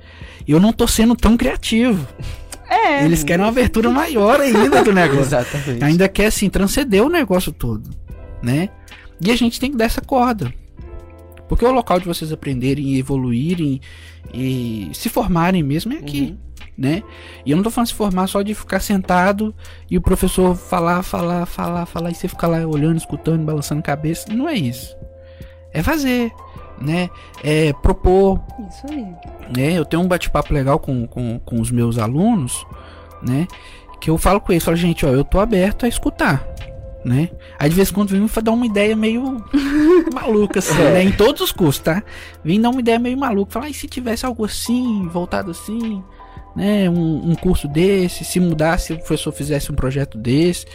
eu 0.51 0.59
não 0.59 0.73
tô 0.73 0.87
sendo 0.87 1.15
tão 1.15 1.37
criativo. 1.37 2.07
É. 2.69 3.03
Eles 3.03 3.23
querem 3.23 3.43
uma 3.43 3.51
abertura 3.51 3.89
maior 3.89 4.39
ainda 4.39 4.83
do 4.83 4.93
negócio. 4.93 5.21
Exatamente. 5.37 5.83
Ainda 5.83 6.07
quer 6.07 6.27
assim 6.27 6.49
transcender 6.49 7.03
o 7.03 7.09
negócio 7.09 7.51
todo, 7.51 7.89
né? 8.41 8.69
E 9.19 9.31
a 9.31 9.35
gente 9.35 9.59
tem 9.59 9.71
que 9.71 9.77
dar 9.77 9.85
essa 9.85 10.01
corda. 10.01 10.53
Porque 11.47 11.65
o 11.65 11.71
local 11.71 11.99
de 11.99 12.05
vocês 12.05 12.31
aprenderem 12.31 12.93
e 12.93 12.99
evoluírem 12.99 13.81
e 14.31 14.89
se 14.93 15.09
formarem 15.09 15.63
mesmo 15.63 15.93
é 15.93 15.97
aqui. 15.97 16.37
Uhum 16.39 16.49
né? 16.79 17.03
E 17.45 17.51
eu 17.51 17.57
não 17.57 17.63
tô 17.63 17.69
falando 17.69 17.89
se 17.89 17.93
formar 17.93 18.27
só 18.27 18.41
de 18.41 18.55
ficar 18.55 18.79
sentado 18.79 19.53
e 19.91 19.97
o 19.97 20.01
professor 20.01 20.55
falar, 20.55 21.03
falar, 21.03 21.45
falar, 21.45 21.85
falar 21.85 22.09
e 22.09 22.15
você 22.15 22.29
ficar 22.29 22.47
lá 22.47 22.65
olhando, 22.65 22.95
escutando, 22.95 23.43
balançando 23.43 23.79
a 23.79 23.83
cabeça. 23.83 24.33
Não 24.33 24.47
é 24.47 24.55
isso. 24.55 24.95
É 25.73 25.83
fazer, 25.83 26.31
né? 26.81 27.09
É 27.43 27.73
propor. 27.73 28.39
Isso 28.69 28.85
aí. 28.89 29.05
Né? 29.55 29.73
Eu 29.73 29.85
tenho 29.85 30.03
um 30.03 30.07
bate-papo 30.07 30.53
legal 30.53 30.79
com, 30.79 31.07
com, 31.07 31.39
com 31.39 31.59
os 31.59 31.71
meus 31.71 31.97
alunos, 31.97 32.65
né? 33.21 33.47
Que 33.99 34.09
eu 34.09 34.17
falo 34.17 34.39
com 34.39 34.51
eles, 34.51 34.63
falo, 34.63 34.77
gente, 34.77 35.05
ó, 35.05 35.09
eu 35.09 35.23
tô 35.23 35.39
aberto 35.39 35.85
a 35.85 35.89
escutar. 35.89 36.45
Né? 37.03 37.29
Aí 37.57 37.69
de 37.69 37.75
vez 37.75 37.89
em 37.89 37.93
quando 37.93 38.09
vem 38.09 38.27
dar 38.43 38.51
uma 38.51 38.65
ideia 38.65 38.93
meio 38.93 39.43
maluca, 40.13 40.59
assim, 40.59 40.77
né? 40.77 41.03
Em 41.03 41.11
todos 41.11 41.41
os 41.41 41.51
cursos, 41.51 41.81
tá? 41.81 42.03
Vem 42.43 42.59
dar 42.59 42.69
uma 42.69 42.79
ideia 42.79 42.99
meio 42.99 43.17
maluca. 43.17 43.53
Falar, 43.53 43.69
e 43.69 43.73
se 43.73 43.87
tivesse 43.87 44.25
algo 44.25 44.43
assim, 44.43 45.07
voltado 45.07 45.51
assim? 45.51 46.03
né, 46.55 46.89
um, 46.89 47.31
um, 47.31 47.35
curso 47.35 47.67
desse, 47.67 48.25
se 48.25 48.39
mudasse, 48.39 48.87
se 48.87 48.93
o 48.93 48.97
professor 48.97 49.31
fizesse 49.31 49.71
um 49.71 49.75
projeto 49.75 50.17
desse. 50.17 50.65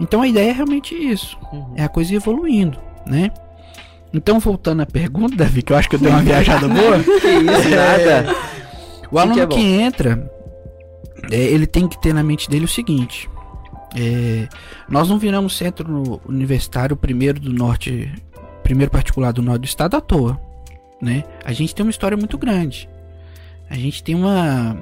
Então 0.00 0.22
a 0.22 0.26
ideia 0.28 0.50
é 0.50 0.52
realmente 0.52 0.94
isso, 0.94 1.38
uhum. 1.52 1.74
é 1.76 1.84
a 1.84 1.88
coisa 1.88 2.14
evoluindo, 2.14 2.78
né? 3.06 3.30
Então 4.12 4.40
voltando 4.40 4.82
à 4.82 4.86
pergunta, 4.86 5.36
Davi, 5.36 5.62
que 5.62 5.72
eu 5.72 5.76
acho 5.76 5.88
que 5.88 5.96
eu 5.96 6.00
dei 6.00 6.10
uma 6.10 6.22
viajada 6.22 6.66
boa. 6.68 6.98
que 6.98 7.28
isso, 7.28 7.68
nada. 7.68 8.34
O 9.10 9.18
aluno 9.18 9.34
que, 9.34 9.40
é 9.40 9.46
que 9.46 9.60
entra, 9.60 10.30
é, 11.30 11.36
ele 11.36 11.66
tem 11.66 11.86
que 11.88 12.00
ter 12.00 12.12
na 12.12 12.22
mente 12.22 12.48
dele 12.48 12.64
o 12.64 12.68
seguinte: 12.68 13.28
é, 13.96 14.48
nós 14.88 15.08
não 15.08 15.18
viramos 15.18 15.56
centro 15.56 16.20
universitário 16.26 16.96
primeiro 16.96 17.40
do 17.40 17.52
norte, 17.52 18.12
primeiro 18.62 18.90
particular 18.90 19.32
do 19.32 19.42
norte 19.42 19.62
do 19.62 19.66
estado 19.66 19.96
à 19.96 20.00
toa, 20.00 20.40
né? 21.00 21.24
A 21.44 21.52
gente 21.52 21.74
tem 21.74 21.84
uma 21.84 21.90
história 21.90 22.16
muito 22.16 22.36
grande. 22.36 22.88
A 23.68 23.74
gente 23.76 24.02
tem 24.02 24.14
uma 24.14 24.76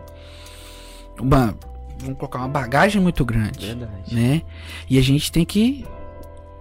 uma 1.20 1.54
vamos 2.00 2.16
colocar 2.16 2.38
uma 2.38 2.48
bagagem 2.48 3.02
muito 3.02 3.24
grande, 3.24 3.66
Verdade. 3.66 4.14
né? 4.14 4.42
E 4.88 4.98
a 4.98 5.02
gente 5.02 5.32
tem 5.32 5.44
que 5.44 5.84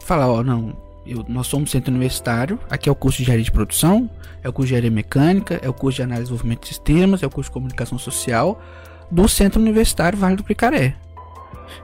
falar, 0.03 0.27
ó, 0.27 0.43
não, 0.43 0.75
eu, 1.08 1.26
nós 1.28 1.48
somos 1.48 1.72
centro 1.72 1.91
universitário, 1.91 2.60
aqui 2.70 2.89
é 2.89 2.91
o 2.91 2.96
curso 2.96 3.17
de 3.17 3.24
engenharia 3.24 3.43
de 3.43 3.52
produção, 3.52 4.10
é 4.43 4.50
o 4.50 4.54
curso 4.54 4.67
de 4.67 4.74
engenharia 4.74 4.91
mecânica, 4.91 5.60
é 5.62 5.70
o 5.70 5.74
curso 5.74 5.98
de 5.98 6.04
análise 6.04 6.24
e 6.24 6.26
desenvolvimento 6.26 6.62
de 6.62 6.67
sistemas, 6.67 7.24
é 7.24 7.26
o 7.26 7.30
curso 7.30 7.50
de 7.50 7.54
comunicação 7.54 7.98
social 7.98 8.62
do 9.10 9.28
centro 9.28 9.62
universitário 9.62 10.17
Vale 10.17 10.36
do 10.36 10.43
Picaré. 10.43 10.96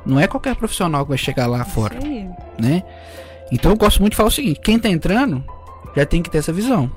Não 0.05 0.19
é 0.19 0.27
qualquer 0.27 0.55
profissional 0.55 1.03
que 1.03 1.09
vai 1.09 1.17
chegar 1.17 1.47
lá 1.47 1.63
fora, 1.63 1.97
né? 2.59 2.83
Então 3.51 3.71
eu 3.71 3.77
gosto 3.77 3.99
muito 3.99 4.13
de 4.13 4.17
falar 4.17 4.29
o 4.29 4.31
seguinte, 4.31 4.59
quem 4.59 4.79
tá 4.79 4.89
entrando 4.89 5.43
já 5.95 6.05
tem 6.05 6.21
que 6.21 6.29
ter 6.29 6.39
essa 6.39 6.51
visão. 6.51 6.91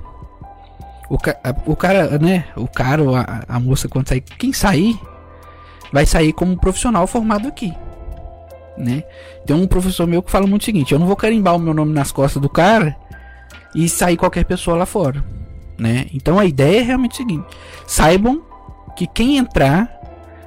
O, 1.08 1.18
ca 1.18 1.36
o 1.66 1.76
cara, 1.76 2.18
né? 2.18 2.46
O 2.56 2.66
cara, 2.66 3.02
a, 3.20 3.56
a 3.56 3.60
moça, 3.60 3.88
quando 3.88 4.08
sair, 4.08 4.20
quem 4.20 4.52
sair, 4.52 4.98
vai 5.92 6.06
sair 6.06 6.32
como 6.32 6.56
profissional 6.56 7.06
formado 7.06 7.46
aqui. 7.46 7.72
Né? 8.76 9.04
Tem 9.46 9.56
um 9.56 9.66
professor 9.66 10.06
meu 10.06 10.22
que 10.22 10.30
fala 10.30 10.46
muito 10.46 10.62
o 10.62 10.64
seguinte: 10.64 10.92
eu 10.92 10.98
não 10.98 11.06
vou 11.06 11.16
carimbar 11.16 11.56
o 11.56 11.58
meu 11.58 11.72
nome 11.72 11.92
nas 11.92 12.12
costas 12.12 12.40
do 12.40 12.48
cara 12.48 12.96
e 13.74 13.88
sair 13.88 14.16
qualquer 14.16 14.44
pessoa 14.44 14.76
lá 14.76 14.86
fora. 14.86 15.24
Né? 15.78 16.06
Então 16.12 16.38
a 16.38 16.44
ideia 16.44 16.80
é 16.80 16.82
realmente 16.82 17.12
o 17.12 17.16
seguinte: 17.16 17.46
saibam 17.86 18.42
que 18.96 19.06
quem 19.06 19.38
entrar 19.38 19.90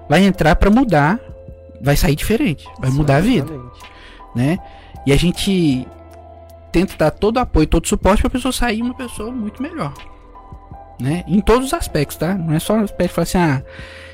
vai 0.09 0.23
entrar 0.23 0.55
para 0.55 0.69
mudar, 0.69 1.19
vai 1.81 1.95
sair 1.95 2.15
diferente, 2.15 2.67
vai 2.79 2.89
mudar 2.89 3.17
a 3.17 3.21
vida. 3.21 3.51
Né? 4.35 4.57
E 5.05 5.13
a 5.13 5.15
gente 5.15 5.87
tenta 6.71 6.95
dar 6.97 7.11
todo 7.11 7.37
o 7.37 7.39
apoio, 7.39 7.67
todo 7.67 7.85
o 7.85 7.87
suporte 7.87 8.21
para 8.21 8.27
a 8.27 8.31
pessoa 8.31 8.51
sair 8.51 8.81
uma 8.81 8.93
pessoa 8.93 9.31
muito 9.31 9.61
melhor. 9.61 9.93
Né? 10.99 11.23
Em 11.27 11.39
todos 11.39 11.67
os 11.67 11.73
aspectos, 11.73 12.17
tá? 12.17 12.35
Não 12.35 12.53
é 12.53 12.59
só 12.59 12.73
o 12.75 12.83
aspecto 12.83 13.09
de 13.09 13.15
falar 13.15 13.23
assim, 13.23 13.37
ah, 13.37 13.63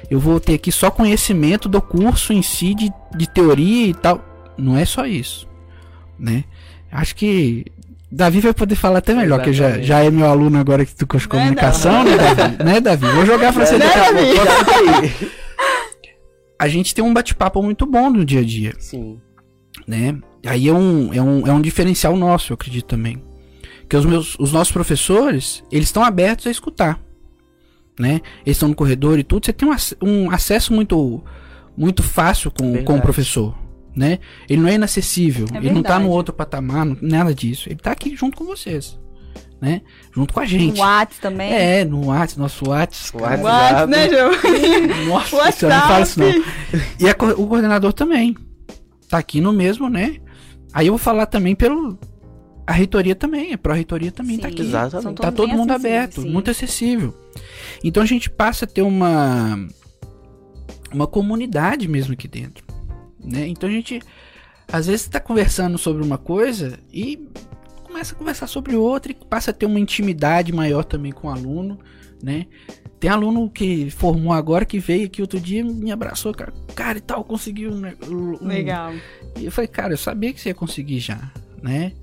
eu 0.09 0.19
vou 0.19 0.39
ter 0.39 0.53
aqui 0.53 0.71
só 0.71 0.91
conhecimento 0.91 1.67
do 1.67 1.81
curso 1.81 2.31
em 2.31 2.41
si, 2.41 2.75
de, 2.75 2.91
de 3.15 3.27
teoria 3.27 3.87
e 3.87 3.93
tal. 3.93 4.23
Não 4.57 4.77
é 4.77 4.85
só 4.85 5.05
isso, 5.05 5.47
né? 6.17 6.43
Acho 6.91 7.15
que 7.15 7.65
Davi 8.11 8.39
vai 8.39 8.53
poder 8.53 8.75
falar 8.75 8.99
até 8.99 9.13
melhor, 9.13 9.45
Exatamente. 9.45 9.81
que 9.81 9.81
já, 9.81 9.99
já 9.99 10.03
é 10.03 10.09
meu 10.09 10.27
aluno 10.27 10.57
agora 10.59 10.85
que 10.85 10.95
tu 10.95 11.05
curso 11.07 11.25
de 11.25 11.29
comunicação, 11.29 12.03
não, 12.03 12.03
não. 12.03 12.17
né, 12.17 12.35
Davi? 12.35 12.63
né, 12.63 12.79
Davi? 12.79 13.07
Vou 13.07 13.25
jogar 13.25 13.51
pra 13.51 13.65
você 13.65 13.77
daqui 13.77 13.99
a 13.99 14.05
pouco. 14.05 15.35
A 16.57 16.67
gente 16.69 16.95
tem 16.95 17.03
um 17.03 17.13
bate-papo 17.13 17.61
muito 17.61 17.85
bom 17.85 18.09
no 18.09 18.23
dia 18.23 18.39
a 18.39 18.43
dia. 18.43 18.73
Sim. 18.79 19.19
Né? 19.85 20.17
Aí 20.45 20.69
é 20.69 20.73
um, 20.73 21.13
é 21.13 21.21
um, 21.21 21.47
é 21.47 21.51
um 21.51 21.59
diferencial 21.59 22.15
nosso, 22.15 22.53
eu 22.53 22.55
acredito 22.55 22.85
também. 22.85 23.21
Que 23.89 23.95
os, 23.95 24.05
meus, 24.05 24.35
os 24.39 24.51
nossos 24.51 24.71
professores, 24.71 25.63
eles 25.71 25.87
estão 25.87 26.03
abertos 26.03 26.47
a 26.47 26.51
escutar 26.51 26.99
né? 27.99 28.21
Eles 28.45 28.57
estão 28.57 28.69
no 28.69 28.75
corredor 28.75 29.17
e 29.17 29.23
tudo, 29.23 29.45
você 29.45 29.53
tem 29.53 29.67
um, 29.67 29.75
um 30.01 30.31
acesso 30.31 30.73
muito 30.73 31.23
muito 31.77 32.01
fácil 32.01 32.51
com, 32.51 32.83
com 32.83 32.95
o 32.95 33.01
professor, 33.01 33.53
né? 33.95 34.19
Ele 34.47 34.61
não 34.61 34.69
é 34.69 34.75
inacessível, 34.75 35.45
é 35.53 35.57
ele 35.57 35.71
não 35.71 35.83
tá 35.83 35.99
no 35.99 36.09
outro 36.09 36.33
patamar, 36.33 36.85
nada 37.01 37.33
disso. 37.33 37.67
Ele 37.67 37.79
tá 37.79 37.91
aqui 37.91 38.15
junto 38.15 38.37
com 38.37 38.45
vocês. 38.45 38.99
Né? 39.61 39.81
Junto 40.13 40.33
com 40.33 40.41
a 40.41 40.45
gente. 40.45 40.77
No 40.77 40.83
WhatsApp 40.83 41.15
também. 41.21 41.51
É, 41.51 41.85
no 41.85 42.07
WhatsApp, 42.07 42.39
nosso 42.39 42.69
WhatsApp. 42.69 43.23
WhatsApp, 43.23 43.43
WhatsApp 43.43 43.91
né, 43.91 44.09
João? 44.09 44.31
Nossa, 45.07 45.35
WhatsApp. 45.37 45.73
não 45.73 45.81
fala 45.81 46.01
isso 46.01 46.19
não. 46.19 46.27
E 46.99 47.09
a, 47.09 47.11
o 47.11 47.47
coordenador 47.47 47.93
também. 47.93 48.35
Tá 49.09 49.17
aqui 49.17 49.39
no 49.39 49.53
mesmo, 49.53 49.89
né? 49.89 50.17
Aí 50.73 50.87
eu 50.87 50.93
vou 50.93 50.99
falar 50.99 51.25
também 51.25 51.55
pelo. 51.55 51.97
A 52.67 52.71
reitoria 52.71 53.15
também, 53.15 53.53
a 53.53 53.57
pró-reitoria 53.57 54.11
também 54.11 54.37
tá 54.37 54.49
sim, 54.49 54.55
tá 54.55 54.61
aqui. 54.61 54.67
Exatamente. 54.67 55.21
Tá 55.21 55.31
todo 55.31 55.49
mundo 55.49 55.71
aberto, 55.71 56.21
sim. 56.21 56.29
muito 56.29 56.49
acessível. 56.49 57.13
Então 57.83 58.01
a 58.01 58.05
gente 58.05 58.29
passa 58.29 58.65
a 58.65 58.67
ter 58.67 58.81
uma 58.81 59.67
uma 60.91 61.05
comunidade 61.05 61.87
mesmo 61.87 62.13
aqui 62.13 62.27
dentro, 62.27 62.65
né? 63.23 63.47
Então 63.47 63.69
a 63.69 63.71
gente 63.71 63.99
às 64.71 64.87
vezes 64.87 65.01
está 65.01 65.19
conversando 65.19 65.77
sobre 65.77 66.03
uma 66.03 66.17
coisa 66.17 66.79
e 66.91 67.29
começa 67.83 68.15
a 68.15 68.17
conversar 68.17 68.47
sobre 68.47 68.75
outra 68.75 69.11
e 69.11 69.15
passa 69.15 69.51
a 69.51 69.53
ter 69.53 69.65
uma 69.65 69.79
intimidade 69.79 70.51
maior 70.51 70.83
também 70.83 71.11
com 71.11 71.27
o 71.27 71.31
aluno, 71.31 71.79
né? 72.21 72.47
Tem 72.99 73.09
aluno 73.09 73.49
que 73.49 73.89
formou 73.91 74.33
agora 74.33 74.65
que 74.65 74.79
veio 74.79 75.05
aqui 75.05 75.21
outro 75.21 75.39
dia 75.39 75.63
me 75.63 75.91
abraçou, 75.91 76.33
cara, 76.33 76.51
cara 76.73 76.97
e 76.97 77.01
tal, 77.01 77.23
conseguiu 77.23 77.71
um, 77.71 77.83
um... 78.09 78.47
Legal. 78.47 78.93
E 79.37 79.45
eu 79.45 79.51
falei, 79.51 79.67
cara, 79.67 79.93
eu 79.93 79.97
sabia 79.97 80.33
que 80.33 80.41
você 80.41 80.49
ia 80.49 80.55
conseguir 80.55 80.99
já, 80.99 81.31
né? 81.61 81.93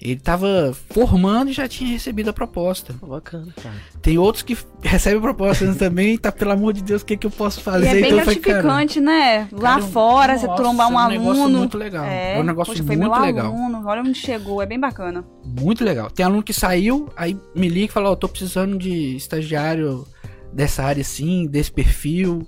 Ele 0.00 0.18
tava 0.18 0.74
formando 0.90 1.50
e 1.50 1.52
já 1.52 1.68
tinha 1.68 1.90
recebido 1.90 2.30
a 2.30 2.32
proposta. 2.32 2.94
Bacana, 3.02 3.52
cara. 3.62 3.74
Tem 4.00 4.16
outros 4.16 4.42
que 4.42 4.56
recebem 4.82 5.20
propostas 5.20 5.76
também, 5.76 6.16
tá, 6.16 6.32
pelo 6.32 6.52
amor 6.52 6.72
de 6.72 6.82
Deus, 6.82 7.02
o 7.02 7.04
que, 7.04 7.18
que 7.18 7.26
eu 7.26 7.30
posso 7.30 7.60
fazer? 7.60 7.84
E 7.84 7.88
é 7.88 7.92
bem 7.92 8.04
então, 8.04 8.24
gratificante, 8.24 8.94
falei, 8.94 9.00
né? 9.00 9.48
Lá 9.52 9.74
cara, 9.74 9.82
fora, 9.82 10.32
nossa, 10.32 10.46
você 10.46 10.54
trombar 10.54 10.88
um, 10.88 10.92
é 10.92 10.94
um 10.94 10.98
aluno. 10.98 11.14
É 11.14 11.18
um 11.18 11.20
negócio 11.20 11.58
muito 11.58 11.78
legal. 11.78 12.04
É, 12.06 12.36
é 12.36 12.40
um 12.40 12.44
negócio 12.44 12.72
poxa, 12.72 12.82
muito 12.82 13.20
legal. 13.20 13.46
Aluno, 13.46 13.82
olha 13.86 14.00
onde 14.00 14.14
chegou, 14.14 14.62
é 14.62 14.66
bem 14.66 14.80
bacana. 14.80 15.22
Muito 15.44 15.84
legal. 15.84 16.10
Tem 16.10 16.24
aluno 16.24 16.42
que 16.42 16.54
saiu, 16.54 17.10
aí 17.14 17.36
me 17.54 17.68
liga 17.68 17.86
e 17.86 17.88
fala, 17.88 18.08
ó, 18.08 18.12
oh, 18.12 18.16
tô 18.16 18.26
precisando 18.28 18.78
de 18.78 19.16
estagiário 19.16 20.06
dessa 20.50 20.82
área 20.82 21.02
assim, 21.02 21.46
desse 21.46 21.70
perfil. 21.70 22.46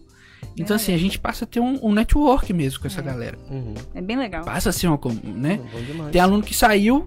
Então, 0.56 0.76
assim, 0.76 0.92
a 0.92 0.98
gente 0.98 1.18
passa 1.18 1.44
a 1.44 1.46
ter 1.46 1.60
um, 1.60 1.78
um 1.82 1.92
network 1.92 2.52
mesmo 2.52 2.80
com 2.80 2.86
essa 2.86 3.00
É. 3.00 3.02
galera. 3.02 3.38
Uhum. 3.50 3.74
É 3.94 4.00
bem 4.00 4.16
legal. 4.16 4.44
Passa 4.44 4.70
a 4.70 4.72
ser 4.72 4.86
uma. 4.86 4.98
com- 4.98 5.10
né? 5.22 5.60
Bom 5.72 5.80
demais. 5.80 6.10
Tem 6.10 6.20
aluno 6.20 6.42
que 6.42 6.54
saiu, 6.54 7.06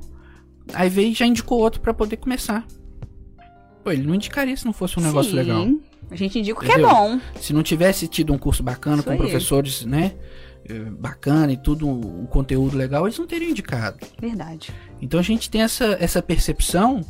aí 0.74 0.90
veio 0.90 1.10
e 1.10 1.14
já 1.14 1.26
indicou 1.26 1.60
outro 1.60 1.82
pra 1.82 1.94
poder 1.94 2.18
começar. 2.18 2.66
Pô, 3.84 3.92
ele 3.92 4.04
não 4.04 4.16
indicaria 4.16 4.56
se 4.58 4.66
não 4.66 4.74
fosse 4.74 5.00
um 5.00 5.04
negócio 5.04 5.32
Sim. 5.32 5.38
legal. 5.38 5.68
A 6.10 6.16
gente 6.16 6.38
indica 6.40 6.60
o 6.60 6.64
que 6.64 6.72
é 6.72 6.78
bom. 6.80 7.20
Se 7.40 7.52
não 7.54 7.64
tivesse 7.64 8.08
tido 8.08 8.34
um 8.34 8.38
curso 8.38 8.62
bacana, 8.64 8.98
Isso 8.98 9.06
com 9.06 9.12
aí. 9.12 9.18
professores, 9.18 9.86
né? 9.86 10.14
eh, 10.68 10.74
Bacana 11.00 11.52
e 11.54 11.58
tudo, 11.58 11.88
um 11.88 12.26
conteúdo 12.26 12.76
legal, 12.78 13.06
eles 13.06 13.18
não 13.18 13.28
teriam 13.28 13.52
indicado. 13.52 13.98
Verdade. 14.20 14.72
Então 15.02 15.20
a 15.20 15.24
gente 15.24 15.50
tem 15.50 15.62
essa, 15.62 15.98
essa 16.00 16.22
percepção 16.22 17.02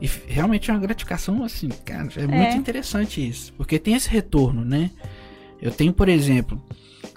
e 0.00 0.06
realmente 0.26 0.70
é 0.70 0.74
uma 0.74 0.80
gratificação, 0.80 1.42
assim, 1.44 1.68
cara, 1.84 2.08
é, 2.16 2.26
muito 2.26 2.56
interessante 2.56 3.26
isso. 3.26 3.52
Porque 3.54 3.78
tem 3.78 3.94
esse 3.94 4.08
retorno, 4.08 4.64
né? 4.64 4.90
Eu 5.60 5.70
tenho, 5.70 5.92
por 5.92 6.08
exemplo, 6.08 6.62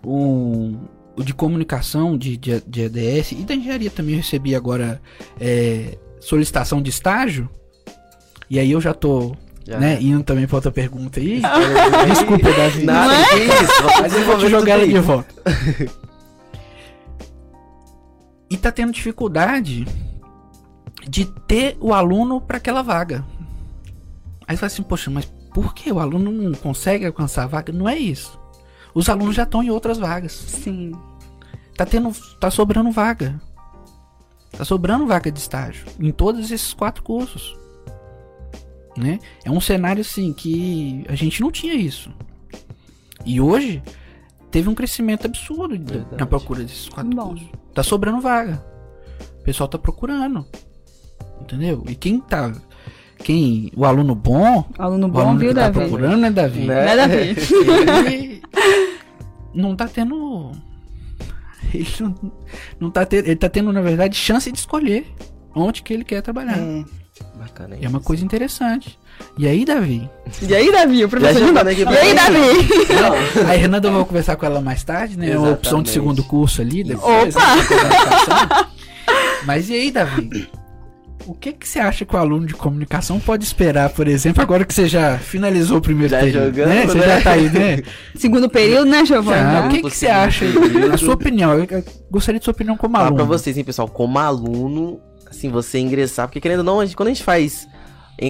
um, 0.06 0.78
de 1.18 1.34
comunicação 1.34 2.18
de, 2.18 2.38
de, 2.38 2.62
de 2.62 2.82
EDS 2.82 3.34
e 3.34 3.44
da 3.44 3.54
engenharia 3.54 3.92
também 3.92 4.16
eu 4.16 4.22
recebi 4.22 4.56
agora 4.56 5.02
é, 5.40 5.98
solicitação 6.20 6.82
de 6.82 6.90
estágio. 6.90 7.50
E 8.50 8.60
aí 8.60 8.72
eu 8.72 8.82
já 8.82 8.94
tô 8.94 9.36
Já. 9.66 9.80
né, 9.80 10.02
indo 10.02 10.24
também 10.24 10.48
pra 10.48 10.58
outra 10.58 10.72
pergunta 10.72 11.20
aí. 11.20 11.42
Desculpa, 12.10 12.52
Davi. 12.52 12.84
Nada, 12.84 13.14
Não 13.14 13.26
que 13.26 13.36
isso. 13.36 14.02
Mas 14.02 14.14
eu 14.14 14.26
vou 14.26 14.38
te 14.38 14.48
jogar 14.50 14.74
ela 14.74 14.82
tudo 14.82 14.94
de 14.94 15.00
volta. 15.00 15.34
e 18.50 18.58
tá 18.58 18.72
tendo 18.72 18.92
dificuldade 18.92 19.86
de 21.08 21.26
ter 21.48 21.78
o 21.80 21.94
aluno 21.94 22.40
para 22.40 22.58
aquela 22.58 22.82
vaga. 22.82 23.26
Aí 24.48 24.56
você 24.56 24.60
fala 24.60 24.68
assim, 24.68 24.84
poxa, 24.84 25.12
mas 25.12 25.26
por 25.54 25.74
que 25.74 25.92
o 25.92 26.00
aluno 26.00 26.32
não 26.32 26.54
consegue 26.54 27.06
alcançar 27.06 27.44
a 27.44 27.48
vaga? 27.48 27.72
Não 27.72 27.88
é 27.88 27.98
isso. 27.98 28.40
Os 28.94 29.10
alunos 29.10 29.36
já 29.36 29.44
estão 29.44 29.64
em 29.64 29.70
outras 29.70 29.98
vagas. 29.98 30.32
Sim. 30.34 30.92
Tá 31.76 31.86
tendo, 31.86 32.12
tá 32.40 32.52
sobrando 32.52 32.92
vaga. 32.92 33.42
Tá 34.52 34.64
sobrando 34.64 35.08
vaga 35.08 35.32
de 35.32 35.40
estágio 35.40 35.86
em 36.00 36.12
todos 36.12 36.52
esses 36.52 36.74
quatro 36.74 37.02
cursos. 37.04 37.58
Né? 38.96 39.20
É 39.44 39.50
um 39.50 39.60
cenário 39.60 40.02
assim 40.02 40.32
que 40.32 41.04
a 41.10 41.16
gente 41.16 41.42
não 41.42 41.52
tinha 41.52 41.74
isso. 41.74 42.12
E 43.26 43.42
hoje 43.42 43.82
teve 44.52 44.70
um 44.70 44.76
crescimento 44.76 45.26
absurdo 45.26 45.76
de- 45.78 45.94
Verdade. 45.94 46.18
na 46.20 46.28
procura 46.28 46.62
desses 46.64 46.88
quatro 46.90 47.16
Bom. 47.16 47.30
cursos. 47.30 47.48
Tá 47.74 47.82
sobrando 47.82 48.22
vaga. 48.22 48.64
O 49.40 49.44
pessoal 49.44 49.68
tá 49.68 49.80
procurando. 49.80 50.46
Entendeu? 51.42 51.84
E 51.88 51.96
quem 51.96 52.20
tá 52.20 52.54
quem 53.24 53.72
o 53.76 53.86
aluno 53.86 54.14
bom, 54.14 54.66
Aluno 54.78 55.08
o 55.08 55.10
bom, 55.10 55.20
aluno 55.22 55.40
viu, 55.40 55.50
que 55.50 55.56
tá 55.56 55.70
Davi? 55.70 55.80
procurando, 55.80 56.18
né, 56.18 56.30
Davi? 56.32 56.60
Né? 56.62 56.86
Né, 56.86 56.96
Davi? 56.96 57.36
ele 58.14 58.42
não 59.54 59.76
tá 59.76 59.88
tendo. 59.88 60.52
Ele 61.74 61.88
não, 62.00 62.16
não 62.80 62.92
tá 62.92 63.06
tendo. 63.06 63.26
Ele 63.26 63.36
tá 63.36 63.50
tendo, 63.50 63.72
na 63.74 63.82
verdade, 63.82 64.16
chance 64.16 64.52
de 64.52 64.58
escolher 64.60 65.06
onde 65.56 65.82
que 65.82 65.94
ele 65.94 66.04
quer 66.04 66.22
trabalhar. 66.22 66.58
É. 66.58 66.84
Bacana 67.38 67.78
É 67.80 67.88
uma 67.88 68.00
coisa 68.00 68.26
interessante. 68.26 68.98
E 69.38 69.48
aí, 69.48 69.64
Davi? 69.66 70.10
E 70.42 70.56
aí, 70.56 70.72
Davi, 70.72 70.98
o 70.98 71.00
Já 71.02 71.08
professor 71.08 71.48
jogando 71.48 71.68
aqui 71.68 71.82
E 71.84 71.88
aí. 71.88 72.16
Davi? 72.16 73.48
A 73.48 73.52
Renata 73.54 73.88
eu 73.88 73.92
vou 73.94 74.06
conversar 74.06 74.36
com 74.36 74.46
ela 74.46 74.60
mais 74.60 74.84
tarde, 74.84 75.18
né? 75.18 75.30
É 75.30 75.38
uma 75.38 75.52
opção 75.52 75.84
de 75.84 75.92
segundo 75.92 76.24
curso 76.24 76.62
ali. 76.62 76.84
depois, 76.84 77.36
Opa! 77.36 77.56
né. 77.56 78.66
Mas 79.46 79.70
e 79.70 79.74
aí, 79.74 79.92
Davi? 79.92 80.50
O 81.26 81.34
que 81.34 81.54
que 81.54 81.68
você 81.68 81.80
acha 81.80 82.04
que 82.06 82.16
o 82.16 82.20
aluno 82.20 82.46
de 82.46 82.54
comunicação 82.54 83.20
pode 83.20 83.44
esperar, 83.46 83.90
por 83.92 84.08
exemplo, 84.08 84.42
agora 84.42 84.66
que 84.66 84.74
você 84.74 84.88
já 84.88 85.18
finalizou 85.18 85.78
o 85.78 85.82
primeiro 85.82 86.10
Já 86.12 86.20
período, 86.20 86.46
jogando, 86.56 86.68
né? 86.70 86.86
Você 86.86 86.98
né? 86.98 87.08
já 87.08 87.22
tá 87.22 87.32
aí, 87.32 87.50
né? 87.50 87.82
Segundo 88.16 88.50
período, 88.50 88.86
né, 88.90 89.06
Giovanni? 89.06 89.52
Já, 89.54 89.66
o 89.66 89.70
que, 89.70 89.80
Pro 89.80 89.90
que 89.90 89.96
você 89.98 90.08
acha? 90.08 90.46
período. 90.46 90.88
Na 90.90 90.98
sua 90.98 91.14
opinião, 91.14 91.54
eu 91.54 91.84
gostaria 92.12 92.40
de 92.40 92.44
sua 92.46 92.52
opinião 92.52 92.76
como 92.76 92.94
Falar 92.94 93.06
aluno. 93.08 93.18
pra 93.26 93.26
vocês, 93.26 93.58
hein, 93.58 93.64
pessoal, 93.64 93.88
como 93.88 94.20
aluno, 94.20 95.00
assim, 95.30 95.50
você 95.50 95.80
ingressar, 95.80 96.28
porque 96.28 96.42
querendo 96.42 96.60
ou 96.60 96.66
não, 96.66 96.80
a 96.82 96.86
gente- 96.86 96.96
quando 96.98 97.08
a 97.08 97.12
gente 97.14 97.24
faz, 97.24 97.68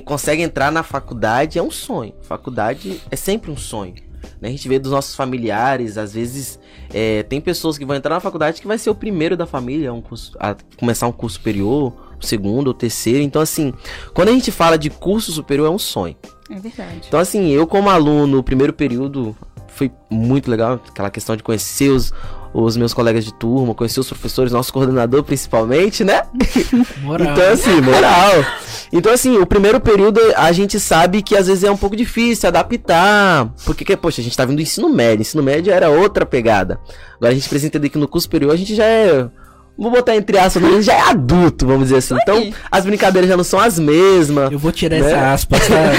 consegue 0.05 0.41
entrar 0.43 0.71
na 0.71 0.83
faculdade, 0.83 1.57
é 1.57 1.63
um 1.63 1.71
sonho. 1.71 2.13
Faculdade 2.21 3.01
é 3.09 3.15
sempre 3.15 3.49
um 3.51 3.57
sonho. 3.57 3.95
Né? 4.41 4.49
A 4.49 4.51
gente 4.51 4.67
vê 4.67 4.79
dos 4.79 4.91
nossos 4.91 5.15
familiares, 5.15 5.97
às 5.97 6.13
vezes, 6.13 6.59
é, 6.93 7.23
tem 7.23 7.39
pessoas 7.41 7.77
que 7.77 7.85
vão 7.85 7.95
entrar 7.95 8.15
na 8.15 8.19
faculdade 8.19 8.61
que 8.61 8.67
vai 8.67 8.77
ser 8.77 8.89
o 8.89 8.95
primeiro 8.95 9.35
da 9.35 9.45
família 9.45 9.89
a, 9.89 9.93
um 9.93 10.01
curso, 10.01 10.35
a 10.39 10.55
começar 10.77 11.07
um 11.07 11.11
curso 11.11 11.37
superior, 11.37 11.93
o 12.21 12.25
segundo 12.25 12.67
ou 12.67 12.73
terceiro. 12.73 13.23
Então, 13.23 13.41
assim, 13.41 13.73
quando 14.13 14.29
a 14.29 14.31
gente 14.31 14.51
fala 14.51 14.77
de 14.77 14.89
curso 14.89 15.31
superior, 15.31 15.67
é 15.67 15.71
um 15.71 15.79
sonho. 15.79 16.15
É 16.49 16.55
verdade. 16.55 17.03
Então, 17.07 17.19
assim, 17.19 17.49
eu 17.49 17.65
como 17.65 17.89
aluno, 17.89 18.39
o 18.39 18.43
primeiro 18.43 18.73
período 18.73 19.35
foi 19.67 19.91
muito 20.09 20.49
legal, 20.49 20.79
aquela 20.87 21.09
questão 21.09 21.35
de 21.35 21.41
conhecer 21.41 21.89
os, 21.89 22.13
os 22.53 22.77
meus 22.77 22.93
colegas 22.93 23.25
de 23.25 23.33
turma, 23.33 23.73
conhecer 23.73 23.99
os 23.99 24.07
professores, 24.07 24.51
nosso 24.51 24.71
coordenador 24.71 25.23
principalmente, 25.23 26.03
né? 26.03 26.21
Moral. 27.01 27.33
Então, 27.33 27.51
assim, 27.51 27.81
moral. 27.81 28.45
Então, 28.91 29.11
assim, 29.11 29.37
o 29.37 29.45
primeiro 29.45 29.79
período 29.79 30.19
a 30.35 30.51
gente 30.51 30.79
sabe 30.79 31.21
que 31.23 31.35
às 31.35 31.47
vezes 31.47 31.63
é 31.63 31.71
um 31.71 31.77
pouco 31.77 31.95
difícil 31.95 32.47
adaptar. 32.47 33.51
Porque, 33.65 33.83
que, 33.83 33.97
poxa, 33.97 34.21
a 34.21 34.23
gente 34.23 34.37
tá 34.37 34.45
vindo 34.45 34.57
do 34.57 34.61
ensino 34.61 34.87
médio. 34.87 35.21
Ensino 35.21 35.41
médio 35.41 35.73
era 35.73 35.89
outra 35.89 36.25
pegada. 36.25 36.79
Agora 37.15 37.31
a 37.31 37.35
gente 37.35 37.49
precisa 37.49 37.67
entender 37.67 37.89
que 37.89 37.97
no 37.97 38.07
curso 38.07 38.25
superior 38.25 38.51
a 38.53 38.55
gente 38.55 38.75
já 38.75 38.85
é. 38.85 39.27
Vou 39.75 39.89
botar 39.89 40.15
entre 40.15 40.37
aspas, 40.37 40.63
a 40.63 40.67
gente 40.69 40.83
já 40.83 40.93
é 40.93 41.01
adulto, 41.09 41.65
vamos 41.65 41.85
dizer 41.85 41.97
assim. 41.97 42.15
Então, 42.21 42.53
as 42.69 42.85
brincadeiras 42.85 43.27
já 43.27 43.35
não 43.35 43.43
são 43.43 43.59
as 43.59 43.79
mesmas. 43.79 44.51
Eu 44.51 44.59
vou 44.59 44.71
tirar 44.71 44.99
Né? 44.99 45.11
essa 45.11 45.33
aspa, 45.33 45.57
tá? 45.59 45.91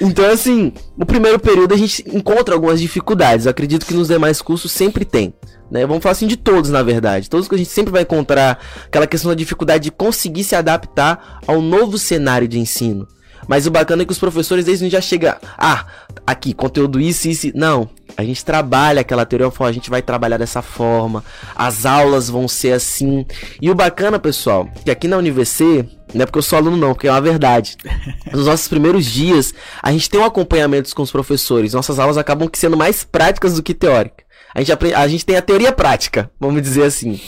Então, 0.00 0.24
assim, 0.30 0.72
no 0.96 1.06
primeiro 1.06 1.38
período 1.38 1.74
a 1.74 1.76
gente 1.76 2.04
encontra 2.08 2.54
algumas 2.54 2.80
dificuldades. 2.80 3.46
Eu 3.46 3.50
acredito 3.50 3.86
que 3.86 3.94
nos 3.94 4.08
demais 4.08 4.42
cursos 4.42 4.70
sempre 4.70 5.04
tem. 5.04 5.34
Né? 5.70 5.86
Vamos 5.86 6.02
falar 6.02 6.12
assim 6.12 6.26
de 6.26 6.36
todos, 6.36 6.70
na 6.70 6.82
verdade. 6.82 7.30
Todos 7.30 7.48
que 7.48 7.54
a 7.54 7.58
gente 7.58 7.70
sempre 7.70 7.92
vai 7.92 8.02
encontrar 8.02 8.58
aquela 8.84 9.06
questão 9.06 9.30
da 9.30 9.34
dificuldade 9.34 9.84
de 9.84 9.90
conseguir 9.90 10.44
se 10.44 10.54
adaptar 10.54 11.40
ao 11.46 11.62
novo 11.62 11.96
cenário 11.96 12.46
de 12.46 12.58
ensino. 12.58 13.08
Mas 13.48 13.66
o 13.66 13.70
bacana 13.70 14.02
é 14.02 14.04
que 14.04 14.12
os 14.12 14.18
professores, 14.18 14.68
eles 14.68 14.80
não 14.80 14.90
já 14.90 15.00
chegam. 15.00 15.34
Ah, 15.58 15.86
aqui, 16.26 16.52
conteúdo 16.52 17.00
isso, 17.00 17.28
isso. 17.28 17.48
e-". 17.48 17.52
Não. 17.54 17.88
A 18.16 18.22
gente 18.22 18.44
trabalha 18.44 19.00
aquela 19.00 19.24
teoria, 19.24 19.50
a 19.58 19.72
gente 19.72 19.88
vai 19.88 20.02
trabalhar 20.02 20.36
dessa 20.36 20.60
forma, 20.60 21.24
as 21.56 21.86
aulas 21.86 22.28
vão 22.28 22.46
ser 22.46 22.72
assim. 22.72 23.24
E 23.60 23.70
o 23.70 23.74
bacana, 23.74 24.18
pessoal, 24.18 24.68
que 24.84 24.90
aqui 24.90 25.08
na 25.08 25.16
UniVC, 25.16 25.88
não 26.14 26.22
é 26.22 26.26
porque 26.26 26.38
eu 26.38 26.42
sou 26.42 26.58
aluno, 26.58 26.76
não, 26.76 26.94
porque 26.94 27.08
é 27.08 27.10
uma 27.10 27.20
verdade. 27.20 27.76
Nos 28.32 28.46
nossos 28.46 28.68
primeiros 28.68 29.04
dias, 29.06 29.52
a 29.82 29.90
gente 29.92 30.08
tem 30.10 30.20
um 30.20 30.24
acompanhamento 30.24 30.94
com 30.94 31.02
os 31.02 31.10
professores. 31.10 31.72
Nossas 31.74 31.98
aulas 31.98 32.16
acabam 32.18 32.48
sendo 32.54 32.76
mais 32.76 33.04
práticas 33.04 33.54
do 33.54 33.62
que 33.62 33.74
teóricas. 33.74 34.24
A 34.54 34.60
gente, 34.60 34.72
apre- 34.72 34.94
a 34.94 35.08
gente 35.08 35.24
tem 35.24 35.36
a 35.36 35.42
teoria 35.42 35.72
prática, 35.72 36.30
vamos 36.38 36.60
dizer 36.62 36.82
assim. 36.84 37.20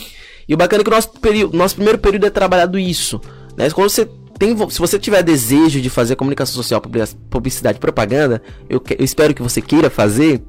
E 0.47 0.53
o 0.53 0.57
bacana 0.57 0.81
é 0.81 0.83
que 0.83 0.89
o 0.89 0.93
nosso, 0.93 1.09
período, 1.19 1.57
nosso 1.57 1.75
primeiro 1.75 1.97
período 1.97 2.27
é 2.27 2.29
trabalhado 2.29 2.77
isso. 2.77 3.19
Né? 3.57 3.69
Quando 3.71 3.89
você 3.89 4.07
tem, 4.37 4.55
se 4.69 4.77
você 4.79 4.99
tiver 4.99 5.23
desejo 5.23 5.81
de 5.81 5.89
fazer 5.89 6.15
comunicação 6.15 6.53
social, 6.55 6.79
publi- 6.79 7.07
publicidade 7.29 7.77
e 7.77 7.81
propaganda, 7.81 8.41
eu, 8.69 8.79
que- 8.79 8.93
eu 8.99 9.03
espero 9.03 9.33
que 9.33 9.41
você 9.41 9.59
queira 9.61 9.89
fazer. 9.89 10.43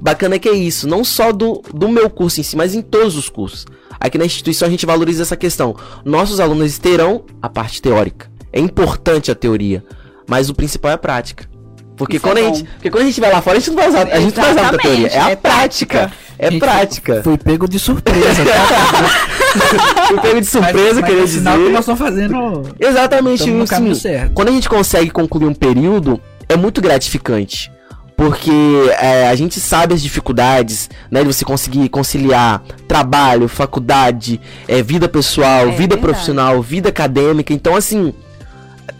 Bacana 0.00 0.36
é 0.36 0.38
que 0.38 0.48
é 0.48 0.52
isso, 0.54 0.86
não 0.88 1.04
só 1.04 1.30
do, 1.32 1.62
do 1.74 1.88
meu 1.88 2.08
curso 2.08 2.40
em 2.40 2.42
si, 2.42 2.56
mas 2.56 2.74
em 2.74 2.80
todos 2.80 3.16
os 3.16 3.28
cursos. 3.28 3.66
Aqui 4.00 4.16
na 4.16 4.24
instituição 4.24 4.66
a 4.66 4.70
gente 4.70 4.86
valoriza 4.86 5.22
essa 5.22 5.36
questão. 5.36 5.76
Nossos 6.04 6.40
alunos 6.40 6.78
terão 6.78 7.24
a 7.42 7.48
parte 7.48 7.82
teórica. 7.82 8.30
É 8.52 8.58
importante 8.58 9.30
a 9.30 9.34
teoria, 9.34 9.84
mas 10.26 10.48
o 10.48 10.54
principal 10.54 10.90
é 10.92 10.94
a 10.94 10.98
prática. 10.98 11.48
Porque 11.96 12.16
Isso 12.16 12.26
é 12.26 12.30
quando, 12.30 12.38
a 12.38 12.48
bom. 12.48 12.54
gente, 12.54 12.68
porque 12.70 12.90
quando 12.90 13.02
a 13.02 13.06
gente 13.06 13.20
vai 13.20 13.30
lá 13.30 13.42
fora, 13.42 13.58
a 13.58 13.60
gente 13.60 13.68
não 13.68 13.76
vai 13.76 13.88
usar, 13.88 14.08
a 14.08 14.20
gente 14.20 14.34
não 14.34 14.42
vai 14.42 14.52
usar 14.52 14.62
muita 14.62 14.78
teoria. 14.78 15.06
É 15.08 15.18
a 15.20 15.30
é 15.30 15.36
prática. 15.36 15.98
prática. 15.98 16.30
É 16.42 16.50
Gente, 16.50 16.60
prática. 16.60 17.22
Fui 17.22 17.36
pego 17.36 17.68
de 17.68 17.78
surpresa, 17.78 18.42
tá? 18.42 20.06
Fui 20.08 20.20
pego 20.22 20.40
de 20.40 20.46
surpresa, 20.46 21.02
queria 21.02 21.24
é 21.24 21.26
sinal 21.26 21.52
dizer. 21.58 21.66
que 21.66 21.72
nós 21.72 21.80
estamos 21.80 22.00
fazendo. 22.00 22.62
Exatamente, 22.80 23.50
no 23.50 23.66
caminho 23.66 23.94
certo. 23.94 24.32
Quando 24.32 24.48
a 24.48 24.52
gente 24.52 24.66
consegue 24.66 25.10
concluir 25.10 25.44
um 25.44 25.52
período, 25.52 26.18
é 26.48 26.56
muito 26.56 26.80
gratificante. 26.80 27.70
Porque 28.20 28.52
é, 29.00 29.28
a 29.28 29.34
gente 29.34 29.58
sabe 29.58 29.94
as 29.94 30.02
dificuldades, 30.02 30.90
né? 31.10 31.22
De 31.22 31.32
você 31.32 31.42
conseguir 31.42 31.88
conciliar 31.88 32.62
trabalho, 32.86 33.48
faculdade, 33.48 34.38
é, 34.68 34.82
vida 34.82 35.08
pessoal, 35.08 35.68
É 35.68 35.70
vida 35.70 35.96
profissional, 35.96 36.60
vida 36.60 36.90
acadêmica. 36.90 37.54
Então, 37.54 37.74
assim, 37.74 38.12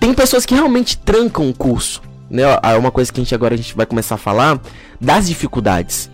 tem 0.00 0.14
pessoas 0.14 0.46
que 0.46 0.54
realmente 0.54 0.96
trancam 0.96 1.50
o 1.50 1.52
curso. 1.52 2.00
Né? 2.30 2.44
É 2.62 2.78
uma 2.78 2.90
coisa 2.90 3.12
que 3.12 3.20
a 3.20 3.22
gente 3.22 3.34
agora 3.34 3.52
a 3.52 3.58
gente 3.58 3.76
vai 3.76 3.84
começar 3.84 4.14
a 4.14 4.18
falar 4.18 4.58
das 4.98 5.28
dificuldades. 5.28 6.08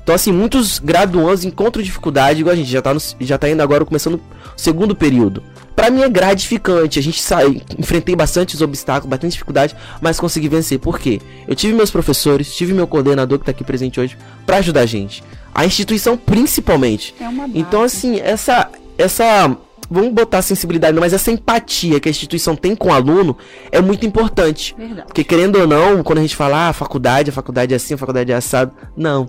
Então, 0.00 0.14
assim, 0.14 0.30
muitos 0.30 0.78
graduandos 0.78 1.44
encontram 1.44 1.82
dificuldade, 1.82 2.42
igual 2.42 2.52
a 2.52 2.56
gente 2.56 2.70
já 2.70 2.80
tá, 2.80 2.94
no, 2.94 3.00
já 3.22 3.38
tá 3.38 3.50
indo 3.50 3.60
agora 3.60 3.84
começando 3.84 4.14
o 4.14 4.20
segundo 4.56 4.94
período. 4.94 5.42
Pra 5.74 5.90
mim 5.90 6.02
é 6.02 6.08
gratificante, 6.08 6.98
a 6.98 7.02
gente 7.02 7.20
sai, 7.22 7.62
enfrentei 7.78 8.14
bastante 8.14 8.62
obstáculos, 8.62 9.08
bastante 9.08 9.32
dificuldade, 9.32 9.74
mas 10.00 10.20
consegui 10.20 10.48
vencer. 10.48 10.78
Por 10.78 10.98
quê? 10.98 11.20
Eu 11.48 11.54
tive 11.54 11.74
meus 11.74 11.90
professores, 11.90 12.54
tive 12.54 12.72
meu 12.72 12.86
coordenador 12.86 13.38
que 13.38 13.44
tá 13.46 13.50
aqui 13.50 13.64
presente 13.64 13.98
hoje 13.98 14.16
pra 14.46 14.58
ajudar 14.58 14.82
a 14.82 14.86
gente. 14.86 15.22
A 15.54 15.66
instituição 15.66 16.16
principalmente. 16.16 17.14
É 17.20 17.28
uma 17.28 17.46
base. 17.46 17.58
Então, 17.58 17.82
assim, 17.82 18.20
essa, 18.20 18.70
essa 18.96 19.56
vamos 19.90 20.12
botar 20.12 20.40
sensibilidade, 20.40 20.98
mas 20.98 21.12
essa 21.12 21.30
empatia 21.30 22.00
que 22.00 22.08
a 22.08 22.10
instituição 22.10 22.56
tem 22.56 22.74
com 22.74 22.88
o 22.88 22.92
aluno 22.92 23.36
é 23.70 23.80
muito 23.80 24.06
importante. 24.06 24.74
Verdade. 24.76 25.06
Porque 25.06 25.22
querendo 25.22 25.56
ou 25.56 25.66
não, 25.66 26.02
quando 26.02 26.18
a 26.18 26.22
gente 26.22 26.34
fala, 26.34 26.66
ah, 26.66 26.68
a 26.70 26.72
faculdade, 26.72 27.30
a 27.30 27.32
faculdade 27.32 27.74
é 27.74 27.76
assim, 27.76 27.94
a 27.94 27.98
faculdade 27.98 28.32
é 28.32 28.34
assado, 28.34 28.72
não. 28.96 29.28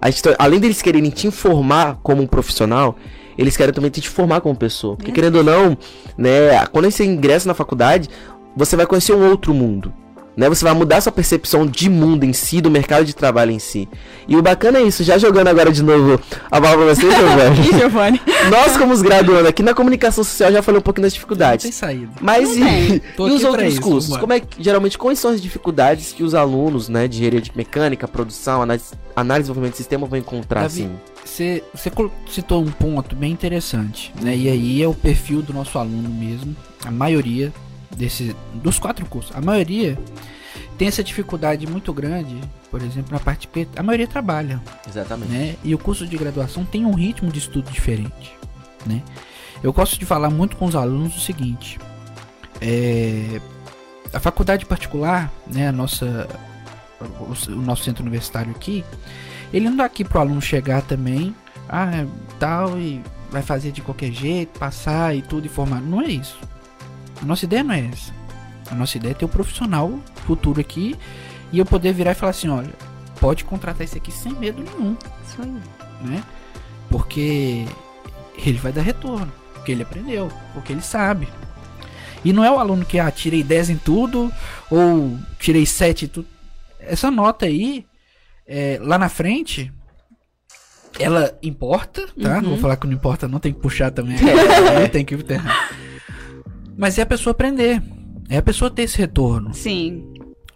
A 0.00 0.10
gente, 0.10 0.22
além 0.38 0.58
deles 0.58 0.82
quererem 0.82 1.10
te 1.10 1.28
informar 1.28 1.98
como 2.02 2.22
um 2.22 2.26
profissional, 2.26 2.96
eles 3.36 3.56
querem 3.56 3.72
também 3.72 3.90
te 3.90 4.08
formar 4.08 4.40
como 4.40 4.56
pessoa. 4.56 4.96
Porque 4.96 5.12
querendo 5.12 5.36
ou 5.36 5.44
não, 5.44 5.76
né, 6.16 6.64
quando 6.66 6.90
você 6.90 7.04
ingressa 7.04 7.48
na 7.48 7.54
faculdade, 7.54 8.08
você 8.56 8.76
vai 8.76 8.86
conhecer 8.86 9.14
um 9.14 9.28
outro 9.28 9.54
mundo. 9.54 9.92
Né, 10.34 10.48
você 10.48 10.64
vai 10.64 10.72
mudar 10.72 11.00
sua 11.02 11.12
percepção 11.12 11.66
de 11.66 11.90
mundo 11.90 12.24
em 12.24 12.32
si, 12.32 12.60
do 12.62 12.70
mercado 12.70 13.04
de 13.04 13.14
trabalho 13.14 13.50
em 13.50 13.58
si. 13.58 13.86
E 14.26 14.34
o 14.34 14.40
bacana 14.40 14.78
é 14.78 14.82
isso, 14.82 15.04
já 15.04 15.18
jogando 15.18 15.48
agora 15.48 15.70
de 15.70 15.82
novo 15.82 16.18
a 16.50 16.60
palavra 16.60 16.86
pra 16.86 16.94
você, 16.94 17.10
Giovanni. 17.10 17.62
Giovanni. 17.78 18.20
Nós, 18.50 18.76
como 18.78 18.94
os 18.94 19.02
graduandos 19.02 19.46
aqui 19.46 19.62
na 19.62 19.74
comunicação 19.74 20.24
social, 20.24 20.50
já 20.50 20.62
falei 20.62 20.78
um 20.78 20.82
pouquinho 20.82 21.02
das 21.02 21.12
dificuldades. 21.12 21.64
Tem 21.64 21.72
saída. 21.72 22.12
Mas 22.20 22.56
Não 22.56 22.66
e, 22.66 23.02
e 23.18 23.30
os 23.30 23.44
outros 23.44 23.74
isso, 23.74 23.82
cursos? 23.82 24.16
Como 24.16 24.32
é 24.32 24.40
que, 24.40 24.62
geralmente, 24.62 24.96
quais 24.96 25.18
são 25.18 25.30
as 25.30 25.42
dificuldades 25.42 26.12
que 26.12 26.22
os 26.22 26.34
alunos, 26.34 26.88
né, 26.88 27.06
de 27.06 27.16
engenharia 27.16 27.40
de 27.40 27.52
mecânica, 27.54 28.08
produção, 28.08 28.62
análise, 28.62 28.94
análise 29.14 29.40
e 29.40 29.42
desenvolvimento 29.42 29.72
de 29.72 29.78
sistema 29.78 30.06
vão 30.06 30.18
encontrar, 30.18 30.62
Davi, 30.62 30.84
assim? 30.84 30.96
Você, 31.24 31.62
citou 32.30 32.62
um 32.62 32.70
ponto 32.70 33.14
bem 33.14 33.32
interessante, 33.32 34.12
né? 34.20 34.36
E 34.36 34.48
aí 34.48 34.82
é 34.82 34.88
o 34.88 34.94
perfil 34.94 35.42
do 35.42 35.52
nosso 35.52 35.78
aluno 35.78 36.08
mesmo. 36.08 36.54
A 36.84 36.90
maioria 36.90 37.52
desse, 37.96 38.34
dos 38.54 38.78
quatro 38.78 39.04
cursos, 39.06 39.34
a 39.34 39.40
maioria 39.40 39.98
tem 40.78 40.88
essa 40.88 41.04
dificuldade 41.04 41.66
muito 41.66 41.92
grande, 41.92 42.40
por 42.70 42.82
exemplo, 42.82 43.12
na 43.12 43.20
parte 43.20 43.46
P, 43.46 43.68
a 43.76 43.82
maioria 43.82 44.06
trabalha, 44.06 44.60
Exatamente. 44.88 45.30
né? 45.30 45.56
E 45.62 45.74
o 45.74 45.78
curso 45.78 46.06
de 46.06 46.16
graduação 46.16 46.64
tem 46.64 46.84
um 46.84 46.92
ritmo 46.92 47.30
de 47.30 47.38
estudo 47.38 47.70
diferente, 47.70 48.36
né? 48.86 49.02
Eu 49.62 49.72
gosto 49.72 49.98
de 49.98 50.04
falar 50.04 50.30
muito 50.30 50.56
com 50.56 50.64
os 50.64 50.74
alunos 50.74 51.16
o 51.16 51.20
seguinte: 51.20 51.78
é, 52.60 53.40
a 54.12 54.18
faculdade 54.18 54.66
particular, 54.66 55.32
né? 55.46 55.68
A 55.68 55.72
nossa, 55.72 56.26
o, 57.00 57.52
o 57.52 57.56
nosso 57.56 57.84
centro 57.84 58.02
universitário 58.02 58.50
aqui, 58.50 58.84
ele 59.52 59.68
não 59.68 59.76
dá 59.76 59.84
aqui 59.84 60.04
pro 60.04 60.18
aluno 60.18 60.40
chegar 60.40 60.82
também, 60.82 61.34
ah, 61.68 61.94
é, 61.94 62.06
tal 62.38 62.78
e 62.78 63.00
vai 63.30 63.42
fazer 63.42 63.72
de 63.72 63.80
qualquer 63.80 64.12
jeito, 64.12 64.58
passar 64.58 65.14
e 65.14 65.22
tudo 65.22 65.46
e 65.46 65.48
formar. 65.48 65.80
Não 65.80 66.02
é 66.02 66.08
isso. 66.08 66.38
A 67.22 67.24
nossa 67.24 67.44
ideia 67.44 67.62
não 67.62 67.74
é 67.74 67.88
essa. 67.92 68.12
A 68.70 68.74
nossa 68.74 68.96
ideia 68.96 69.12
é 69.12 69.14
ter 69.14 69.24
o 69.24 69.28
profissional 69.28 69.98
futuro 70.26 70.60
aqui 70.60 70.96
e 71.52 71.58
eu 71.58 71.64
poder 71.64 71.92
virar 71.92 72.12
e 72.12 72.14
falar 72.14 72.30
assim, 72.30 72.48
olha, 72.48 72.72
pode 73.20 73.44
contratar 73.44 73.82
esse 73.82 73.98
aqui 73.98 74.10
sem 74.10 74.32
medo 74.32 74.62
nenhum 74.62 74.96
Isso 75.24 75.40
aí. 75.40 76.08
né? 76.08 76.24
Porque 76.88 77.64
ele 78.36 78.58
vai 78.58 78.72
dar 78.72 78.82
retorno, 78.82 79.32
porque 79.54 79.72
ele 79.72 79.82
aprendeu, 79.82 80.30
porque 80.52 80.72
ele 80.72 80.82
sabe. 80.82 81.28
E 82.24 82.32
não 82.32 82.44
é 82.44 82.50
o 82.50 82.58
aluno 82.58 82.84
que, 82.84 82.98
ah, 82.98 83.10
tirei 83.10 83.42
10 83.42 83.70
em 83.70 83.76
tudo, 83.76 84.32
ou 84.70 85.18
tirei 85.38 85.66
7 85.66 86.04
em 86.04 86.08
tudo. 86.08 86.28
Essa 86.78 87.10
nota 87.10 87.46
aí, 87.46 87.86
é, 88.46 88.78
lá 88.80 88.98
na 88.98 89.08
frente, 89.08 89.72
ela 90.98 91.36
importa, 91.42 92.06
tá? 92.20 92.40
Não 92.40 92.50
vou 92.50 92.58
falar 92.58 92.76
que 92.76 92.86
não 92.86 92.94
importa, 92.94 93.26
não 93.26 93.38
tem 93.38 93.52
que 93.52 93.60
puxar 93.60 93.90
também. 93.90 94.16
tem 94.92 95.04
que 95.04 95.16
ter. 95.18 95.40
Mas 96.76 96.98
é 96.98 97.02
a 97.02 97.06
pessoa 97.06 97.32
aprender. 97.32 97.82
É 98.28 98.38
a 98.38 98.42
pessoa 98.42 98.70
ter 98.70 98.82
esse 98.82 98.96
retorno 98.96 99.52
Sim. 99.52 100.04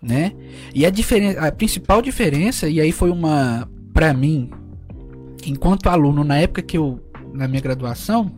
né? 0.01 0.33
E 0.75 0.87
a 0.87 0.91
diferença, 0.91 1.47
a 1.47 1.53
principal 1.53 2.01
diferença, 2.01 2.69
e 2.69 2.81
aí 2.81 2.91
foi 2.91 3.11
uma 3.11 3.69
pra 3.93 4.15
mim, 4.15 4.51
enquanto 5.45 5.89
aluno 5.89 6.25
na 6.25 6.39
época 6.39 6.63
que 6.63 6.79
eu 6.79 7.01
na 7.35 7.47
minha 7.47 7.61
graduação, 7.61 8.33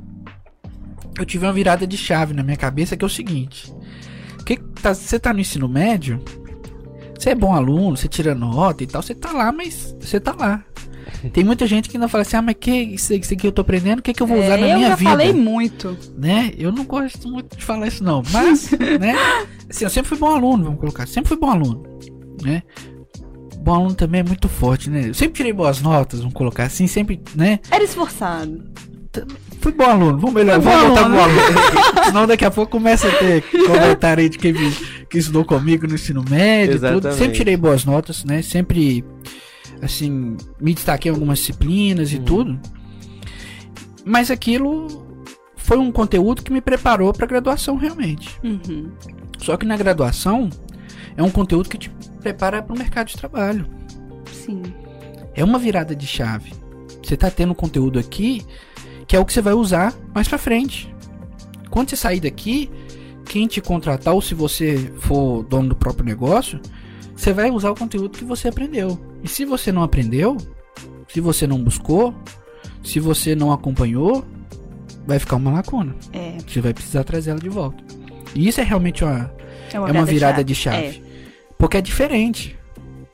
eu 1.19 1.25
tive 1.25 1.47
uma 1.47 1.53
virada 1.53 1.87
de 1.87 1.97
chave 1.97 2.35
na 2.35 2.43
minha 2.43 2.57
cabeça 2.57 2.97
que 2.97 3.05
é 3.05 3.07
o 3.07 3.11
seguinte: 3.11 3.73
que 4.45 4.57
tá, 4.57 4.95
você 4.95 5.19
tá 5.19 5.33
no 5.33 5.41
ensino 5.41 5.69
médio, 5.69 6.23
você 7.19 7.31
é 7.31 7.35
bom 7.35 7.53
aluno, 7.53 7.97
você 7.97 8.07
tira 8.09 8.35
nota 8.35 8.83
e 8.85 8.87
tal, 8.87 9.03
você 9.03 9.15
tá 9.15 9.33
lá, 9.33 9.51
mas 9.53 9.95
você 10.01 10.21
tá 10.21 10.35
lá. 10.39 10.63
Tem 11.33 11.43
muita 11.43 11.67
gente 11.67 11.89
que 11.89 11.97
ainda 11.97 12.07
fala 12.07 12.23
assim: 12.23 12.37
"Ah, 12.37 12.43
mas 12.43 12.55
que 12.61 12.71
isso, 12.71 13.13
isso 13.15 13.33
aqui 13.35 13.47
eu 13.47 13.51
tô 13.53 13.63
aprendendo, 13.63 13.99
o 14.01 14.03
que 14.03 14.13
que 14.13 14.23
eu 14.23 14.27
vou 14.27 14.37
usar 14.39 14.57
É, 14.57 14.61
na 14.61 14.69
eu 14.69 14.77
minha 14.77 14.89
já 14.91 14.95
vida?" 14.95 15.11
falei 15.11 15.33
muito. 15.33 15.97
né? 16.17 16.53
Eu 16.57 16.71
não 16.71 16.85
gosto 16.85 17.29
muito 17.29 17.57
de 17.57 17.65
falar 17.65 17.89
isso 17.89 18.05
não, 18.05 18.23
mas, 18.31 18.71
né? 19.01 19.15
Assim, 19.69 19.85
eu 19.85 19.91
sempre 19.91 20.09
fui 20.11 20.19
bom 20.19 20.31
aluno, 20.31 20.65
vamos 20.65 20.79
colocar, 20.81 21.07
sempre 21.09 21.29
fui 21.29 21.39
bom 21.39 21.51
aluno, 21.51 21.83
né? 22.43 22.63
Bom 23.61 23.75
aluno 23.75 23.95
também 23.95 24.21
é 24.21 24.25
muito 24.25 24.49
forte, 24.49 24.89
né? 24.91 25.09
Eu 25.09 25.15
sempre 25.15 25.35
tirei 25.39 25.53
boas 25.53 25.81
notas, 25.81 26.21
vamos 26.21 26.35
colocar 26.35 26.65
assim, 26.65 26.87
sempre, 26.87 27.21
né? 27.35 27.59
Era 27.71 27.83
esforçado. 27.83 28.63
Fui 29.61 29.73
bom 29.73 29.85
aluno, 29.85 30.19
vamos 30.19 30.35
melhorar, 30.35 30.59
vamos 30.61 30.89
botar 30.91 31.01
aluno. 31.07 31.17
bom 31.17 31.23
aluno. 31.25 32.05
Senão 32.07 32.27
daqui 32.27 32.45
a 32.45 32.51
pouco 32.51 32.71
começa 32.71 33.09
a 33.09 33.11
ter 33.13 33.43
comentário 33.67 34.23
aí 34.23 34.29
de 34.29 34.39
quem 34.39 34.53
me- 34.53 34.73
que 35.09 35.19
estudou 35.19 35.45
comigo 35.45 35.87
no 35.87 35.95
ensino 35.95 36.25
médio, 36.29 36.79
tudo. 36.81 37.13
Sempre 37.13 37.37
tirei 37.37 37.57
boas 37.57 37.85
notas, 37.85 38.25
né? 38.25 38.43
Sempre, 38.43 39.05
assim, 39.83 40.37
me 40.61 40.75
destaquei 40.75 41.11
em 41.11 41.15
algumas 41.15 41.39
disciplinas 41.39 42.13
e 42.13 42.17
Uhum. 42.17 42.25
tudo. 42.25 42.61
Mas 44.05 44.31
aquilo 44.31 45.07
foi 45.57 45.77
um 45.79 45.91
conteúdo 45.93 46.43
que 46.43 46.53
me 46.53 46.61
preparou 46.61 47.13
para 47.13 47.27
graduação 47.27 47.77
realmente. 47.77 48.39
Uhum. 48.43 48.91
Só 49.39 49.57
que 49.57 49.67
na 49.67 49.77
graduação 49.77 50.49
é 51.17 51.23
um 51.23 51.31
conteúdo 51.31 51.69
que 51.69 51.79
te 51.79 51.91
prepara 52.21 52.63
para 52.63 52.75
o 52.75 52.79
mercado 52.79 53.09
de 53.09 53.17
trabalho. 53.17 53.67
Sim. 54.33 54.63
É 55.35 55.45
uma 55.45 55.59
virada 55.59 55.95
de 55.95 56.07
chave. 56.07 56.53
Você 57.03 57.17
tá 57.17 57.31
tendo 57.31 57.55
conteúdo 57.55 57.99
aqui 57.99 58.45
que 59.07 59.17
é 59.17 59.19
o 59.21 59.25
que 59.25 59.33
você 59.33 59.41
vai 59.41 59.55
usar 59.55 59.95
mais 60.15 60.29
para 60.29 60.37
frente. 60.37 60.95
Quando 61.71 61.89
você 61.91 61.97
sair 61.97 62.21
daqui, 62.21 62.71
quem 63.29 63.47
te 63.47 63.61
contratar 63.61 64.15
ou 64.15 64.23
se 64.23 64.35
você 64.35 64.91
for 65.01 65.45
dono 65.45 65.69
do 65.69 65.77
próprio 65.77 66.05
negócio, 66.05 66.59
você 67.15 67.33
vai 67.33 67.51
usar 67.51 67.71
o 67.71 67.75
conteúdo 67.75 68.17
que 68.17 68.25
você 68.25 68.49
aprendeu. 68.49 68.99
E 69.23 69.29
se 69.29 69.45
você 69.45 69.71
não 69.71 69.83
aprendeu, 69.83 70.37
se 71.09 71.21
você 71.21 71.47
não 71.47 71.63
buscou, 71.63 72.15
se 72.83 72.99
você 72.99 73.35
não 73.35 73.53
acompanhou, 73.53 74.25
vai 75.07 75.19
ficar 75.19 75.37
uma 75.37 75.53
lacuna. 75.53 75.95
É. 76.13 76.39
Você 76.47 76.61
vai 76.61 76.73
precisar 76.73 77.05
trazer 77.05 77.31
ela 77.31 77.41
de 77.41 77.49
volta. 77.49 77.85
E 78.35 78.49
isso 78.49 78.61
é 78.61 78.65
realmente 78.65 79.05
uma, 79.05 79.31
É 79.73 79.79
uma, 79.79 79.89
é 79.89 79.93
uma 79.93 80.05
virada 80.05 80.43
de 80.43 80.53
de 80.53 80.55
chave. 80.55 81.03
Porque 81.59 81.77
é 81.77 81.81
diferente. 81.81 82.59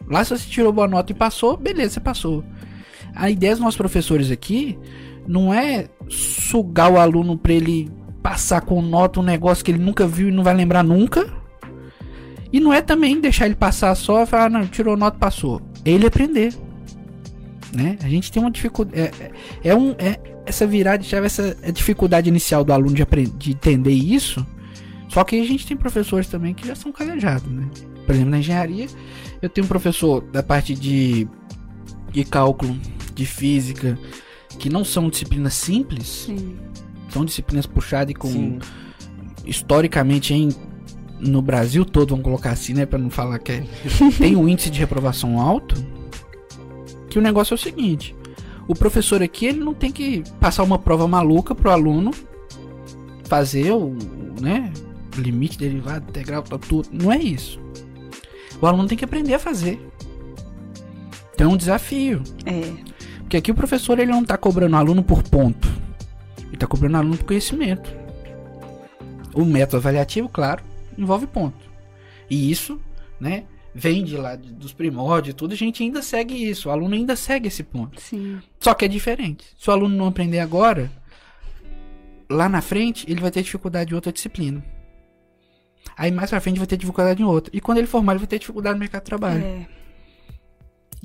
Lá 0.06 0.22
se 0.22 0.36
você 0.36 0.48
tirou 0.48 0.72
boa 0.72 0.86
nota 0.86 1.12
e 1.12 1.14
passou, 1.14 1.56
beleza, 1.56 1.94
você 1.94 2.00
passou. 2.00 2.44
A 3.14 3.30
ideia 3.30 3.52
dos 3.52 3.60
nossos 3.60 3.76
professores 3.76 4.30
aqui 4.30 4.78
não 5.26 5.52
é 5.52 5.88
sugar 6.08 6.92
o 6.92 6.98
aluno 6.98 7.38
pra 7.38 7.52
ele 7.52 7.90
passar 8.24 8.62
com 8.62 8.80
nota 8.80 9.20
um 9.20 9.22
negócio 9.22 9.62
que 9.62 9.70
ele 9.70 9.84
nunca 9.84 10.06
viu 10.06 10.30
e 10.30 10.32
não 10.32 10.42
vai 10.42 10.54
lembrar 10.54 10.82
nunca. 10.82 11.30
E 12.50 12.58
não 12.58 12.72
é 12.72 12.80
também 12.80 13.20
deixar 13.20 13.44
ele 13.44 13.54
passar 13.54 13.94
só 13.94 14.22
e 14.22 14.26
falar, 14.26 14.48
não, 14.48 14.66
tirou 14.66 14.96
nota, 14.96 15.18
passou. 15.18 15.60
Ele 15.84 16.06
aprender. 16.06 16.54
Né? 17.70 17.98
A 18.02 18.08
gente 18.08 18.32
tem 18.32 18.42
uma 18.42 18.50
dificuldade. 18.50 18.98
É, 18.98 19.04
é, 19.20 19.32
é 19.64 19.74
um, 19.74 19.90
é 19.98 20.18
essa 20.46 20.66
virada 20.66 20.98
de 21.02 21.04
chave, 21.06 21.26
essa 21.26 21.54
dificuldade 21.70 22.30
inicial 22.30 22.64
do 22.64 22.72
aluno 22.72 22.94
de, 22.94 23.02
apren- 23.02 23.30
de 23.36 23.50
entender 23.50 23.92
isso. 23.92 24.46
Só 25.10 25.22
que 25.22 25.38
a 25.38 25.44
gente 25.44 25.66
tem 25.66 25.76
professores 25.76 26.26
também 26.26 26.54
que 26.54 26.66
já 26.66 26.74
são 26.74 26.90
calejados, 26.90 27.52
né? 27.52 27.68
Por 28.06 28.14
exemplo, 28.14 28.30
na 28.30 28.38
engenharia, 28.38 28.86
eu 29.42 29.50
tenho 29.50 29.66
um 29.66 29.68
professor 29.68 30.22
da 30.22 30.42
parte 30.42 30.74
de, 30.74 31.28
de 32.10 32.24
cálculo, 32.24 32.74
de 33.14 33.26
física, 33.26 33.98
que 34.58 34.70
não 34.70 34.82
são 34.82 35.10
disciplinas 35.10 35.52
simples, 35.52 36.24
Sim. 36.26 36.56
São 37.14 37.24
disciplinas 37.24 37.64
puxadas 37.64 38.10
e 38.10 38.14
com 38.14 38.28
Sim. 38.28 38.58
historicamente 39.46 40.34
em 40.34 40.50
no 41.20 41.40
Brasil 41.40 41.84
todo, 41.86 42.10
vamos 42.10 42.24
colocar 42.24 42.50
assim, 42.50 42.74
né, 42.74 42.84
Pra 42.84 42.98
não 42.98 43.08
falar 43.08 43.38
que 43.38 43.52
é, 43.52 43.64
tem 44.18 44.36
um 44.36 44.46
índice 44.48 44.68
de 44.68 44.78
reprovação 44.78 45.40
alto, 45.40 45.74
que 47.08 47.18
o 47.18 47.22
negócio 47.22 47.54
é 47.54 47.56
o 47.56 47.58
seguinte, 47.58 48.14
o 48.66 48.74
professor 48.74 49.22
aqui, 49.22 49.46
ele 49.46 49.60
não 49.60 49.72
tem 49.72 49.90
que 49.90 50.22
passar 50.40 50.62
uma 50.64 50.78
prova 50.78 51.06
maluca 51.06 51.54
pro 51.54 51.70
aluno 51.70 52.10
fazer 53.24 53.72
o, 53.72 53.96
né, 54.40 54.72
limite 55.16 55.56
derivado, 55.56 56.06
integral, 56.08 56.42
tal, 56.42 56.58
tudo, 56.58 56.88
não 56.92 57.12
é 57.12 57.18
isso. 57.18 57.60
O 58.60 58.66
aluno 58.66 58.86
tem 58.86 58.98
que 58.98 59.04
aprender 59.04 59.34
a 59.34 59.38
fazer. 59.38 59.80
Então 61.34 61.50
é 61.50 61.54
um 61.54 61.56
desafio. 61.56 62.22
É. 62.44 62.72
Porque 63.20 63.36
aqui 63.36 63.50
o 63.50 63.54
professor 63.54 63.98
ele 63.98 64.12
não 64.12 64.24
tá 64.24 64.36
cobrando 64.36 64.74
o 64.74 64.78
aluno 64.78 65.02
por 65.02 65.22
ponto. 65.22 65.68
Ele 66.54 66.60
tá 66.60 66.68
cobrando 66.68 66.96
aluno 66.96 67.16
por 67.16 67.24
conhecimento. 67.24 67.92
O 69.34 69.44
método 69.44 69.78
avaliativo, 69.78 70.28
claro, 70.28 70.62
envolve 70.96 71.26
ponto. 71.26 71.58
E 72.30 72.48
isso, 72.48 72.80
né, 73.18 73.42
vem 73.74 74.04
de 74.04 74.16
lá 74.16 74.36
dos 74.36 74.72
primórdios 74.72 75.32
e 75.32 75.36
tudo, 75.36 75.52
a 75.52 75.56
gente 75.56 75.82
ainda 75.82 76.00
segue 76.00 76.48
isso. 76.48 76.68
O 76.68 76.70
aluno 76.72 76.94
ainda 76.94 77.16
segue 77.16 77.48
esse 77.48 77.64
ponto. 77.64 78.00
Sim. 78.00 78.40
Só 78.60 78.72
que 78.72 78.84
é 78.84 78.88
diferente. 78.88 79.44
Se 79.58 79.68
o 79.68 79.72
aluno 79.72 79.96
não 79.96 80.06
aprender 80.06 80.38
agora, 80.38 80.92
lá 82.30 82.48
na 82.48 82.62
frente, 82.62 83.04
ele 83.10 83.20
vai 83.20 83.32
ter 83.32 83.42
dificuldade 83.42 83.90
em 83.90 83.96
outra 83.96 84.12
disciplina. 84.12 84.64
Aí 85.96 86.12
mais 86.12 86.30
pra 86.30 86.40
frente 86.40 86.58
vai 86.58 86.68
ter 86.68 86.76
dificuldade 86.76 87.20
em 87.20 87.24
outra. 87.24 87.50
E 87.52 87.60
quando 87.60 87.78
ele 87.78 87.88
formar, 87.88 88.12
ele 88.12 88.20
vai 88.20 88.28
ter 88.28 88.38
dificuldade 88.38 88.74
no 88.74 88.80
mercado 88.80 89.02
de 89.02 89.06
trabalho. 89.06 89.42
É. 89.42 89.66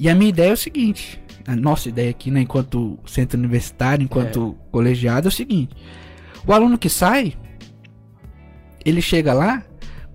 E 0.02 0.10
a 0.10 0.16
minha 0.16 0.30
ideia 0.30 0.50
é 0.52 0.54
o 0.54 0.58
seguinte: 0.58 1.22
a 1.46 1.56
nossa 1.56 1.90
ideia 1.90 2.10
aqui, 2.10 2.32
né, 2.32 2.40
enquanto 2.42 2.98
centro 3.06 3.38
universitário, 3.38 4.02
enquanto 4.04 4.56
colegiado, 4.72 5.28
é 5.28 5.30
o 5.30 5.32
seguinte: 5.32 5.76
O 6.48 6.54
aluno 6.54 6.78
que 6.78 6.88
sai, 6.90 7.34
ele 8.86 9.02
chega 9.02 9.34
lá, 9.34 9.62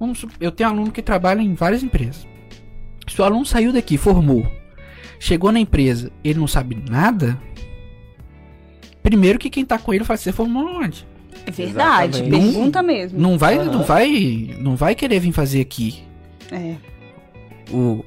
vamos, 0.01 0.25
eu 0.41 0.51
tenho 0.51 0.71
aluno 0.71 0.91
que 0.91 1.03
trabalha 1.03 1.43
em 1.43 1.53
várias 1.55 1.83
empresas. 1.83 2.27
Se 3.07 3.21
o 3.21 3.25
aluno 3.25 3.45
saiu 3.45 3.73
daqui, 3.75 3.99
formou, 3.99 4.51
chegou 5.21 5.53
na 5.53 5.61
empresa, 5.61 6.11
ele 6.25 6.39
não 6.39 6.47
sabe 6.47 6.83
nada, 6.89 7.39
primeiro 9.03 9.39
que 9.39 9.51
quem 9.51 9.65
tá 9.67 9.79
com 9.79 9.93
ele 9.93 10.05
faz 10.05 10.21
você 10.21 10.33
formou 10.33 10.65
onde? 10.81 11.07
É 11.47 11.51
verdade, 11.51 12.21
Exatamente. 12.21 12.31
pergunta 12.53 12.83
mesmo. 12.83 13.21
Não 13.21 13.37
vai, 13.37 13.59
Aham. 13.59 13.71
não 13.71 13.83
vai, 13.83 14.57
não 14.59 14.77
vai 14.77 14.95
querer 14.95 15.21
vir 15.21 15.33
fazer 15.33 15.61
aqui 15.61 16.03
É. 16.51 16.77
o, 17.71 18.03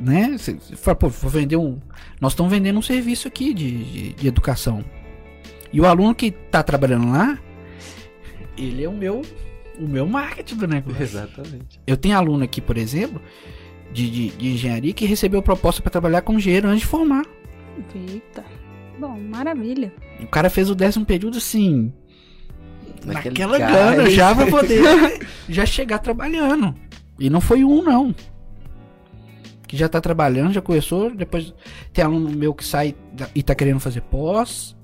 né? 0.00 0.36
Você 0.38 0.56
fala, 0.76 0.94
pô, 0.94 1.08
vou 1.08 1.30
vender 1.30 1.56
um, 1.56 1.78
nós 2.20 2.32
estamos 2.32 2.50
vendendo 2.50 2.78
um 2.78 2.82
serviço 2.82 3.28
aqui 3.28 3.52
de, 3.52 3.84
de, 3.84 4.12
de 4.14 4.28
educação. 4.28 4.84
E 5.72 5.80
o 5.80 5.86
aluno 5.86 6.14
que 6.14 6.30
tá 6.30 6.62
trabalhando 6.62 7.10
lá, 7.10 7.38
ele 8.56 8.82
é 8.82 8.88
o 8.88 8.92
meu, 8.92 9.22
o 9.78 9.86
meu 9.86 10.06
marketing 10.06 10.56
do 10.56 10.66
negócio. 10.66 11.02
Exatamente. 11.02 11.80
Eu 11.86 11.96
tenho 11.96 12.16
aluno 12.16 12.42
aqui, 12.42 12.60
por 12.60 12.76
exemplo, 12.76 13.20
de, 13.92 14.10
de, 14.10 14.28
de 14.30 14.48
engenharia 14.48 14.92
que 14.92 15.06
recebeu 15.06 15.42
proposta 15.42 15.80
para 15.82 15.90
trabalhar 15.90 16.22
com 16.22 16.34
engenheiro 16.34 16.68
antes 16.68 16.80
de 16.80 16.86
formar. 16.86 17.24
Eita. 17.94 18.44
Bom, 18.98 19.18
maravilha. 19.18 19.92
O 20.20 20.26
cara 20.26 20.50
fez 20.50 20.68
o 20.68 20.74
décimo 20.74 21.06
período 21.06 21.38
assim, 21.38 21.92
Naquele 23.04 23.30
naquela 23.30 23.58
gana 23.58 24.10
já 24.10 24.34
pra 24.34 24.46
poder 24.48 24.82
já 25.48 25.64
chegar 25.64 25.98
trabalhando. 25.98 26.74
E 27.18 27.30
não 27.30 27.40
foi 27.40 27.64
um, 27.64 27.82
não. 27.82 28.14
Que 29.70 29.76
já 29.76 29.88
tá 29.88 30.00
trabalhando, 30.00 30.52
já 30.52 30.60
começou. 30.60 31.14
Depois 31.14 31.54
tem 31.92 32.04
aluno 32.04 32.28
meu 32.28 32.52
que 32.52 32.64
sai 32.64 32.92
e 33.32 33.40
tá 33.40 33.54
querendo 33.54 33.78
fazer 33.78 34.00
pós. 34.00 34.76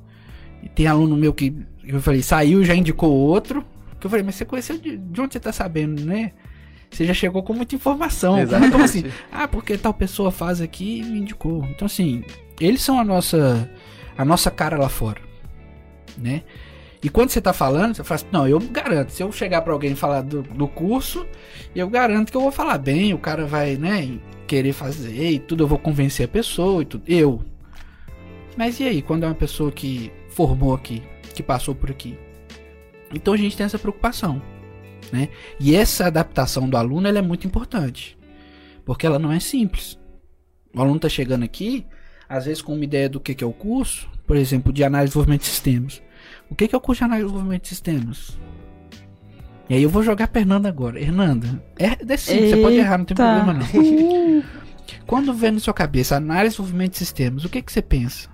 E 0.62 0.68
tem 0.68 0.86
aluno 0.86 1.16
meu 1.16 1.34
que 1.34 1.56
eu 1.84 2.00
falei, 2.00 2.22
saiu 2.22 2.64
já 2.64 2.72
indicou 2.72 3.10
outro. 3.10 3.64
Que 3.98 4.06
eu 4.06 4.10
falei, 4.10 4.24
mas 4.24 4.36
você 4.36 4.44
conheceu 4.44 4.78
de, 4.78 4.96
de 4.96 5.20
onde 5.20 5.32
você 5.32 5.40
tá 5.40 5.50
sabendo, 5.50 6.04
né? 6.04 6.30
Você 6.88 7.04
já 7.04 7.12
chegou 7.12 7.42
com 7.42 7.52
muita 7.52 7.74
informação. 7.74 8.38
Exatamente. 8.40 8.70
Como 8.70 8.84
assim? 8.84 9.04
Ah, 9.32 9.48
porque 9.48 9.76
tal 9.76 9.92
pessoa 9.92 10.30
faz 10.30 10.60
aqui 10.60 11.00
e 11.00 11.02
me 11.02 11.18
indicou. 11.18 11.64
Então, 11.64 11.86
assim, 11.86 12.22
eles 12.60 12.80
são 12.80 13.00
a 13.00 13.04
nossa, 13.04 13.68
a 14.16 14.24
nossa 14.24 14.52
cara 14.52 14.78
lá 14.78 14.88
fora, 14.88 15.20
né? 16.16 16.44
E 17.02 17.08
quando 17.08 17.30
você 17.30 17.40
tá 17.40 17.52
falando, 17.52 17.94
você 17.94 18.04
fala 18.04 18.16
assim, 18.16 18.26
não, 18.32 18.48
eu 18.48 18.58
garanto, 18.58 19.10
se 19.10 19.22
eu 19.22 19.30
chegar 19.30 19.62
pra 19.62 19.72
alguém 19.72 19.94
falar 19.94 20.22
do, 20.22 20.42
do 20.42 20.66
curso, 20.66 21.26
eu 21.74 21.88
garanto 21.88 22.30
que 22.30 22.36
eu 22.36 22.40
vou 22.40 22.50
falar 22.50 22.78
bem, 22.78 23.12
o 23.12 23.18
cara 23.18 23.46
vai, 23.46 23.76
né, 23.76 24.18
querer 24.46 24.72
fazer 24.72 25.30
e 25.30 25.38
tudo, 25.38 25.64
eu 25.64 25.68
vou 25.68 25.78
convencer 25.78 26.24
a 26.26 26.28
pessoa 26.28 26.82
e 26.82 26.84
tudo. 26.86 27.04
Eu. 27.06 27.42
Mas 28.56 28.80
e 28.80 28.84
aí, 28.84 29.02
quando 29.02 29.24
é 29.24 29.26
uma 29.26 29.34
pessoa 29.34 29.70
que 29.70 30.10
formou 30.30 30.74
aqui, 30.74 31.02
que 31.34 31.42
passou 31.42 31.74
por 31.74 31.90
aqui? 31.90 32.18
Então 33.12 33.34
a 33.34 33.36
gente 33.36 33.56
tem 33.56 33.66
essa 33.66 33.78
preocupação, 33.78 34.40
né? 35.12 35.28
E 35.60 35.76
essa 35.76 36.06
adaptação 36.06 36.68
do 36.68 36.76
aluno, 36.76 37.06
ela 37.06 37.18
é 37.18 37.22
muito 37.22 37.46
importante. 37.46 38.16
Porque 38.84 39.06
ela 39.06 39.18
não 39.18 39.32
é 39.32 39.40
simples. 39.40 39.98
O 40.74 40.80
aluno 40.80 40.98
tá 40.98 41.08
chegando 41.08 41.44
aqui, 41.44 41.86
às 42.28 42.46
vezes 42.46 42.62
com 42.62 42.74
uma 42.74 42.84
ideia 42.84 43.08
do 43.08 43.20
que, 43.20 43.34
que 43.34 43.44
é 43.44 43.46
o 43.46 43.52
curso, 43.52 44.08
por 44.26 44.36
exemplo, 44.36 44.72
de 44.72 44.82
análise 44.84 45.08
de 45.08 45.12
desenvolvimento 45.12 45.42
de 45.42 45.46
sistemas. 45.48 46.02
O 46.50 46.54
que, 46.54 46.68
que 46.68 46.74
é 46.74 46.78
o 46.78 46.80
curso 46.80 47.00
de 47.00 47.04
análise 47.04 47.24
de 47.24 47.32
desenvolvimento 47.32 47.62
de 47.62 47.68
sistemas? 47.68 48.38
E 49.68 49.74
aí 49.74 49.82
eu 49.82 49.90
vou 49.90 50.02
jogar 50.02 50.28
pra 50.28 50.40
Hernanda 50.40 50.68
agora. 50.68 51.00
Hernanda, 51.00 51.62
é, 51.78 51.96
é 52.12 52.16
simples, 52.16 52.50
você 52.50 52.56
pode 52.62 52.76
errar, 52.76 52.98
não 52.98 53.04
tem 53.04 53.16
problema 53.16 53.52
não. 53.52 54.44
Quando 55.06 55.34
vem 55.34 55.52
na 55.52 55.60
sua 55.60 55.74
cabeça 55.74 56.16
análise 56.16 56.56
de 56.56 56.62
desenvolvimento 56.62 56.92
de 56.92 56.98
sistemas, 56.98 57.44
o 57.44 57.48
que, 57.48 57.62
que 57.62 57.72
você 57.72 57.82
pensa? 57.82 58.28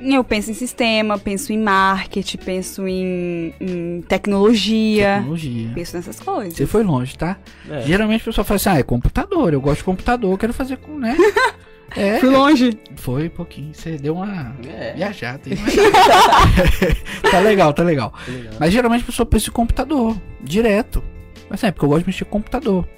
Eu 0.00 0.24
penso 0.24 0.50
em 0.50 0.54
sistema, 0.54 1.16
penso 1.16 1.52
em 1.52 1.58
marketing, 1.58 2.38
penso 2.38 2.88
em, 2.88 3.54
em 3.60 4.02
tecnologia. 4.02 5.18
Tecnologia. 5.18 5.70
Penso 5.74 5.96
nessas 5.96 6.18
coisas. 6.18 6.54
Você 6.54 6.66
foi 6.66 6.82
longe, 6.82 7.16
tá? 7.16 7.38
É. 7.70 7.82
Geralmente 7.82 8.22
a 8.22 8.24
pessoa 8.24 8.44
fala 8.44 8.56
assim, 8.56 8.68
ah, 8.70 8.78
é 8.78 8.82
computador, 8.82 9.52
eu 9.52 9.60
gosto 9.60 9.78
de 9.78 9.84
computador, 9.84 10.32
eu 10.32 10.38
quero 10.38 10.52
fazer 10.52 10.78
com, 10.78 10.98
né? 10.98 11.16
É, 11.96 12.18
Fui 12.20 12.30
longe. 12.30 12.78
foi 12.96 13.26
um 13.26 13.30
pouquinho, 13.30 13.74
você 13.74 13.96
deu 13.98 14.14
uma 14.16 14.54
É. 14.66 14.94
viajada 14.94 15.42
aí. 15.46 15.56
tá 17.30 17.40
legal, 17.40 17.72
tá 17.72 17.82
legal. 17.82 18.12
Legal. 18.26 18.54
Mas 18.58 18.72
geralmente 18.72 19.02
a 19.02 19.06
pessoa 19.06 19.26
pensa 19.26 19.50
em 19.50 19.52
computador, 19.52 20.16
direto. 20.42 21.02
Mas 21.50 21.62
é 21.64 21.70
porque 21.70 21.84
eu 21.84 21.88
gosto 21.90 22.00
de 22.02 22.06
mexer 22.08 22.24
com 22.24 22.30
computador. 22.38 22.88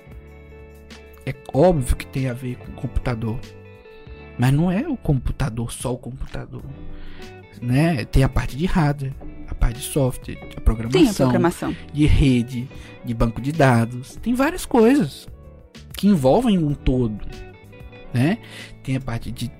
É 1.26 1.34
óbvio 1.52 1.96
que 1.96 2.06
tem 2.06 2.28
a 2.28 2.32
ver 2.34 2.56
com 2.56 2.72
computador. 2.72 3.38
Mas 4.38 4.52
não 4.52 4.70
é 4.70 4.86
o 4.88 4.96
computador, 4.96 5.72
só 5.72 5.92
o 5.92 5.98
computador. 5.98 6.62
Né? 7.62 8.04
Tem 8.04 8.22
a 8.22 8.28
parte 8.28 8.56
de 8.56 8.66
hardware, 8.66 9.12
a 9.48 9.54
parte 9.54 9.78
de 9.78 9.84
software, 9.86 10.38
a 10.56 10.60
programação, 10.60 11.02
Tem 11.02 11.10
a 11.10 11.14
programação. 11.16 11.76
de 11.92 12.06
rede, 12.06 12.68
de 13.04 13.14
banco 13.14 13.40
de 13.40 13.52
dados. 13.52 14.16
Tem 14.22 14.34
várias 14.34 14.66
coisas 14.66 15.26
que 15.96 16.08
envolvem 16.08 16.58
um 16.58 16.74
todo, 16.74 17.16
né? 18.14 18.38
Tem 18.82 18.96
a 18.96 19.00
parte 19.00 19.32
de 19.32 19.50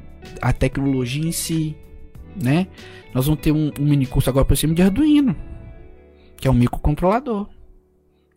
a 0.40 0.52
tecnologia 0.52 1.26
em 1.26 1.32
si, 1.32 1.76
né? 2.40 2.68
Nós 3.12 3.26
vamos 3.26 3.40
ter 3.40 3.52
um, 3.52 3.70
um 3.78 3.84
mini 3.84 4.06
curso 4.06 4.30
agora 4.30 4.44
por 4.44 4.56
cima 4.56 4.72
de 4.72 4.82
Arduino, 4.82 5.36
que 6.36 6.46
é 6.46 6.50
um 6.50 6.54
microcontrolador. 6.54 7.48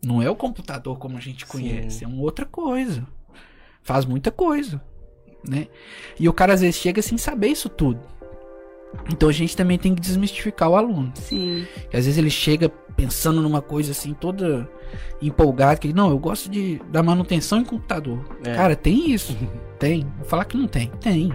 Não 0.03 0.22
é 0.22 0.30
o 0.30 0.36
computador 0.36 0.97
como 0.97 1.18
a 1.18 1.22
gente 1.22 1.45
conhece, 1.45 2.03
é 2.03 2.07
uma 2.07 2.22
outra 2.22 2.45
coisa. 2.45 3.07
Faz 3.82 4.05
muita 4.05 4.32
coisa, 4.32 4.82
né? 5.47 5.68
E 6.20 6.28
o 6.28 6.34
cara 6.34 6.53
às 6.53 6.61
vezes 6.61 6.76
chega 6.76 7.01
sem 7.01 7.18
saber 7.18 7.47
isso 7.47 7.70
tudo. 7.70 8.01
Então 9.12 9.30
a 9.30 9.32
gente 9.32 9.56
também 9.56 9.78
tem 9.78 9.94
que 9.96 10.02
desmistificar 10.02 10.70
o 10.70 10.76
aluno. 10.76 11.12
Sim. 11.16 11.66
Que 11.90 11.98
às 11.98 12.06
vezes 12.06 12.18
ele 12.18 12.30
chega 12.30 12.70
pensando 12.70 13.42
numa 13.42 13.62
coisa 13.62 13.92
assim, 13.92 14.14
toda 14.14 14.70
empolgada, 15.22 15.78
que 15.78 15.94
não, 15.94 16.10
eu 16.10 16.18
gosto 16.18 16.50
de 16.50 16.82
da 16.90 17.04
manutenção 17.04 17.60
em 17.60 17.66
computador. 17.66 18.20
É. 18.44 18.56
Cara, 18.56 18.76
tem 18.76 19.12
isso. 19.12 19.38
tem. 19.80 20.06
Vou 20.18 20.26
falar 20.26 20.46
que 20.46 20.58
não 20.58 20.68
tem. 20.68 20.90
Tem. 21.00 21.32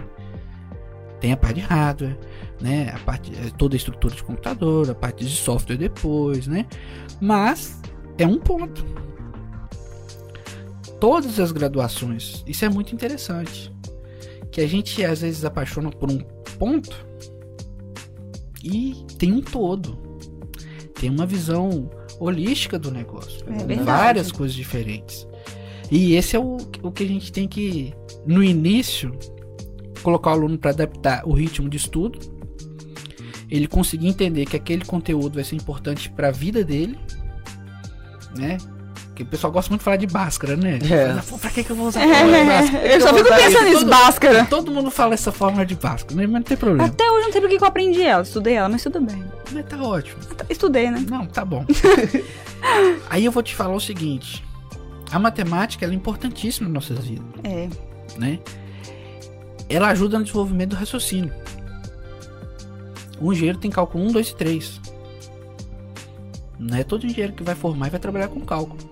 Tem 1.19 1.31
a 1.31 1.37
parte 1.37 1.55
de 1.55 1.61
hardware, 1.61 2.17
né? 2.59 2.91
A 2.93 2.99
parte 2.99 3.31
é, 3.33 3.49
toda 3.57 3.75
a 3.75 3.77
estrutura 3.77 4.13
de 4.13 4.23
computador, 4.23 4.89
a 4.89 4.95
parte 4.95 5.23
de 5.23 5.35
software 5.35 5.77
depois, 5.77 6.47
né? 6.47 6.65
Mas 7.21 7.81
é 8.17 8.27
um 8.27 8.37
ponto. 8.37 8.85
Todas 10.99 11.39
as 11.39 11.51
graduações, 11.51 12.43
isso 12.45 12.63
é 12.65 12.69
muito 12.69 12.93
interessante. 12.93 13.73
Que 14.51 14.61
a 14.61 14.67
gente 14.67 15.03
às 15.03 15.21
vezes 15.21 15.43
apaixona 15.43 15.89
por 15.89 16.11
um 16.11 16.19
ponto 16.59 17.05
e 18.63 19.05
tem 19.17 19.33
um 19.33 19.41
todo. 19.41 19.97
Tem 20.95 21.09
uma 21.09 21.25
visão 21.25 21.89
holística 22.19 22.79
do 22.79 22.89
negócio. 22.89 23.45
É 23.69 23.75
várias 23.75 24.31
coisas 24.31 24.55
diferentes. 24.55 25.27
E 25.91 26.15
esse 26.15 26.35
é 26.35 26.39
o, 26.39 26.57
o 26.81 26.91
que 26.91 27.03
a 27.03 27.07
gente 27.07 27.31
tem 27.31 27.47
que, 27.47 27.93
no 28.25 28.43
início, 28.43 29.11
colocar 30.01 30.31
o 30.31 30.33
aluno 30.33 30.57
para 30.57 30.71
adaptar 30.71 31.27
o 31.27 31.33
ritmo 31.33 31.69
de 31.69 31.77
estudo. 31.77 32.19
Ele 33.49 33.67
conseguir 33.67 34.07
entender 34.07 34.45
que 34.45 34.55
aquele 34.55 34.85
conteúdo 34.85 35.35
vai 35.35 35.43
ser 35.43 35.55
importante 35.55 36.09
para 36.09 36.29
a 36.29 36.31
vida 36.31 36.63
dele, 36.63 36.97
né? 38.35 38.57
Porque 39.13 39.21
o 39.21 39.25
pessoal 39.27 39.53
gosta 39.53 39.69
muito 39.69 39.81
de 39.81 39.85
falar 39.85 39.97
de 39.97 40.07
Bhaskara, 40.07 40.55
né? 40.57 40.79
É. 40.89 41.37
Pra 41.37 41.49
que, 41.51 41.63
que 41.63 41.69
eu 41.69 41.75
vou 41.75 41.87
usar 41.87 42.03
a 42.03 42.07
fórmula 42.07 42.37
de 42.39 42.45
Bhaskara? 42.45 42.87
eu 42.87 43.01
só 43.01 43.13
fico 43.13 43.29
pensando 43.29 43.63
nisso, 43.65 43.79
Todo- 43.81 43.89
Bhaskara. 43.91 44.45
Todo 44.45 44.71
mundo 44.71 44.89
fala 44.89 45.13
essa 45.13 45.31
fórmula 45.31 45.63
de 45.65 45.75
Bhaskara, 45.75 46.15
né? 46.15 46.23
mas 46.23 46.33
não 46.33 46.41
tem 46.41 46.57
problema. 46.57 46.85
Até 46.85 47.03
hoje 47.11 47.19
eu 47.19 47.25
não 47.25 47.31
sei 47.31 47.41
porque 47.41 47.57
que 47.59 47.63
eu 47.63 47.67
aprendi 47.67 48.01
ela. 48.01 48.23
Estudei 48.23 48.55
ela, 48.55 48.67
mas 48.69 48.81
tudo 48.81 48.99
bem. 49.01 49.23
Mas 49.51 49.65
tá 49.67 49.77
ótimo. 49.83 50.17
Estudei, 50.49 50.89
né? 50.89 51.05
Não, 51.07 51.27
tá 51.27 51.45
bom. 51.45 51.63
Aí 53.07 53.23
eu 53.23 53.31
vou 53.31 53.43
te 53.43 53.53
falar 53.53 53.75
o 53.75 53.79
seguinte: 53.79 54.43
a 55.11 55.19
matemática 55.19 55.85
ela 55.85 55.93
é 55.93 55.95
importantíssima 55.95 56.67
nas 56.67 56.89
nossas 56.89 57.05
vidas, 57.05 57.25
É. 57.43 57.69
né? 58.17 58.39
Ela 59.69 59.89
ajuda 59.89 60.17
no 60.17 60.23
desenvolvimento 60.23 60.71
do 60.71 60.75
raciocínio. 60.75 61.31
O 63.21 63.31
engenheiro 63.31 63.59
tem 63.59 63.69
cálculo 63.69 64.05
1, 64.05 64.11
2 64.11 64.29
e 64.29 64.35
3. 64.35 64.81
Não 66.59 66.77
é 66.77 66.83
todo 66.83 67.05
engenheiro 67.05 67.33
que 67.33 67.43
vai 67.43 67.53
formar 67.55 67.87
e 67.87 67.89
vai 67.91 67.99
trabalhar 67.99 68.27
com 68.27 68.39
cálculo. 68.41 68.91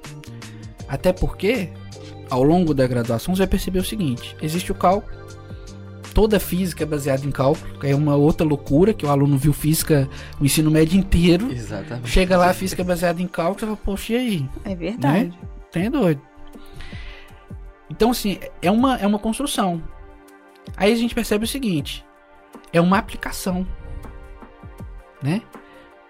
Até 0.91 1.13
porque, 1.13 1.69
ao 2.29 2.43
longo 2.43 2.73
da 2.73 2.85
graduação, 2.85 3.33
você 3.33 3.43
vai 3.43 3.47
perceber 3.47 3.79
o 3.79 3.83
seguinte: 3.83 4.35
existe 4.41 4.73
o 4.73 4.75
cálculo. 4.75 5.21
Toda 6.13 6.37
física 6.37 6.83
é 6.83 6.85
baseada 6.85 7.25
em 7.25 7.31
cálculo, 7.31 7.79
que 7.79 7.87
é 7.87 7.95
uma 7.95 8.17
outra 8.17 8.45
loucura, 8.45 8.93
que 8.93 9.05
o 9.05 9.09
aluno 9.09 9.37
viu 9.37 9.53
física 9.53 10.09
o 10.41 10.45
ensino 10.45 10.69
médio 10.69 10.99
inteiro. 10.99 11.49
Exatamente. 11.49 12.09
Chega 12.09 12.35
lá, 12.35 12.49
a 12.49 12.53
física 12.53 12.81
é 12.81 12.85
baseada 12.85 13.21
em 13.21 13.27
cálculo, 13.27 13.59
você 13.61 13.65
fala, 13.65 13.77
poxa, 13.77 14.11
e 14.11 14.15
aí? 14.17 14.49
É 14.65 14.75
verdade. 14.75 15.33
Tem 15.71 15.89
doido. 15.89 16.21
Então, 17.89 18.11
assim, 18.11 18.39
é 18.61 18.69
uma, 18.69 18.97
é 18.97 19.07
uma 19.07 19.17
construção. 19.17 19.81
Aí 20.75 20.91
a 20.91 20.95
gente 20.97 21.15
percebe 21.15 21.45
o 21.45 21.47
seguinte: 21.47 22.05
é 22.73 22.81
uma 22.81 22.97
aplicação. 22.97 23.65
Né? 25.23 25.41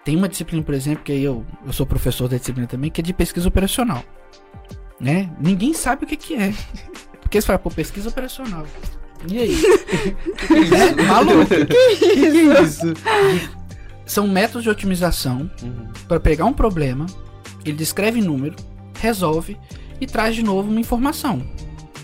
Tem 0.04 0.16
uma 0.16 0.28
disciplina, 0.28 0.64
por 0.64 0.74
exemplo, 0.74 1.04
que 1.04 1.12
aí 1.12 1.22
eu, 1.22 1.46
eu 1.64 1.72
sou 1.72 1.86
professor 1.86 2.26
da 2.26 2.36
disciplina 2.36 2.66
também, 2.66 2.90
que 2.90 3.00
é 3.00 3.04
de 3.04 3.12
pesquisa 3.12 3.46
operacional. 3.46 4.02
Né? 5.00 5.30
Ninguém 5.40 5.74
sabe 5.74 6.04
o 6.04 6.06
que, 6.06 6.16
que 6.16 6.34
é. 6.34 6.54
Porque 7.20 7.40
você 7.40 7.46
fala, 7.46 7.58
pô, 7.58 7.70
pesquisa 7.70 8.08
operacional. 8.08 8.66
E 9.30 9.38
aí? 9.38 9.56
né? 10.70 11.02
Maluco. 11.06 11.46
Que 11.66 12.12
isso? 12.14 12.94
são 14.12 14.28
métodos 14.28 14.62
de 14.62 14.70
otimização 14.70 15.50
uhum. 15.62 15.88
para 16.06 16.20
pegar 16.20 16.44
um 16.44 16.52
problema, 16.52 17.06
ele 17.64 17.76
descreve 17.76 18.20
número, 18.20 18.56
resolve 18.98 19.56
e 20.00 20.06
traz 20.06 20.34
de 20.34 20.42
novo 20.42 20.70
uma 20.70 20.80
informação. 20.80 21.42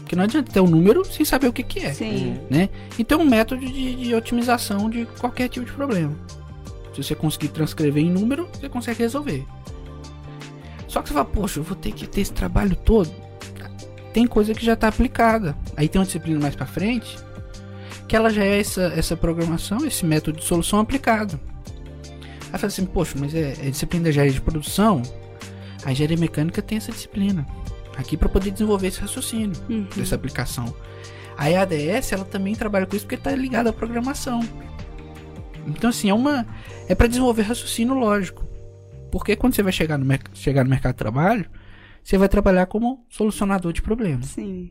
Que 0.06 0.16
não 0.16 0.24
adianta 0.24 0.50
ter 0.50 0.60
um 0.60 0.66
número 0.66 1.04
sem 1.04 1.24
saber 1.24 1.48
o 1.48 1.52
que, 1.52 1.62
que 1.62 1.80
é. 1.80 1.92
Sim. 1.92 2.38
Né? 2.48 2.70
Então 2.98 3.20
é 3.20 3.22
um 3.24 3.28
método 3.28 3.60
de, 3.60 3.94
de 3.94 4.14
otimização 4.14 4.88
de 4.88 5.04
qualquer 5.20 5.48
tipo 5.48 5.66
de 5.66 5.72
problema. 5.72 6.16
Se 6.94 7.02
você 7.02 7.14
conseguir 7.14 7.48
transcrever 7.48 8.02
em 8.02 8.10
número, 8.10 8.48
você 8.54 8.68
consegue 8.68 9.00
resolver. 9.00 9.44
Só 10.88 11.02
que 11.02 11.08
você 11.08 11.14
fala, 11.14 11.26
poxa, 11.26 11.60
eu 11.60 11.64
vou 11.64 11.76
ter 11.76 11.92
que 11.92 12.06
ter 12.06 12.22
esse 12.22 12.32
trabalho 12.32 12.74
todo. 12.74 13.10
Tem 14.12 14.26
coisa 14.26 14.54
que 14.54 14.64
já 14.64 14.72
está 14.72 14.88
aplicada. 14.88 15.56
Aí 15.76 15.88
tem 15.88 16.00
uma 16.00 16.06
disciplina 16.06 16.40
mais 16.40 16.56
para 16.56 16.66
frente 16.66 17.16
que 18.08 18.16
ela 18.16 18.30
já 18.30 18.42
é 18.42 18.58
essa, 18.58 18.84
essa 18.96 19.14
programação, 19.14 19.84
esse 19.86 20.04
método 20.04 20.38
de 20.38 20.44
solução 20.44 20.80
aplicado. 20.80 21.38
Aí 22.50 22.58
fala 22.58 22.66
assim, 22.66 22.86
poxa, 22.86 23.14
mas 23.20 23.34
é, 23.34 23.52
é 23.52 23.70
disciplina 23.70 24.04
de 24.04 24.10
engenharia 24.10 24.32
de 24.32 24.40
produção. 24.40 25.02
A 25.84 25.92
engenharia 25.92 26.16
mecânica 26.16 26.62
tem 26.62 26.78
essa 26.78 26.90
disciplina 26.90 27.46
aqui 27.98 28.16
para 28.16 28.28
poder 28.28 28.50
desenvolver 28.50 28.86
esse 28.86 29.00
raciocínio 29.00 29.52
uhum. 29.68 29.86
dessa 29.94 30.14
aplicação. 30.14 30.74
A 31.36 31.46
ADS 31.46 32.12
ela 32.12 32.24
também 32.24 32.54
trabalha 32.54 32.86
com 32.86 32.96
isso 32.96 33.04
porque 33.04 33.16
está 33.16 33.30
ligada 33.32 33.68
à 33.68 33.72
programação. 33.72 34.40
Então 35.66 35.90
assim 35.90 36.08
é 36.08 36.14
uma 36.14 36.46
é 36.88 36.94
para 36.94 37.06
desenvolver 37.06 37.42
raciocínio 37.42 37.94
lógico. 37.94 38.47
Porque 39.10 39.36
quando 39.36 39.54
você 39.54 39.62
vai 39.62 39.72
chegar 39.72 39.98
no, 39.98 40.06
chegar 40.34 40.64
no 40.64 40.70
mercado 40.70 40.94
de 40.94 40.98
trabalho, 40.98 41.48
você 42.02 42.16
vai 42.16 42.28
trabalhar 42.28 42.66
como 42.66 43.04
solucionador 43.08 43.72
de 43.72 43.82
problemas. 43.82 44.26
Sim. 44.26 44.70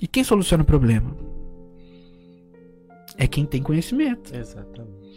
E 0.00 0.06
quem 0.06 0.22
soluciona 0.22 0.62
o 0.62 0.66
problema? 0.66 1.16
É 3.16 3.26
quem 3.26 3.44
tem 3.44 3.62
conhecimento. 3.62 4.34
Exatamente. 4.34 5.08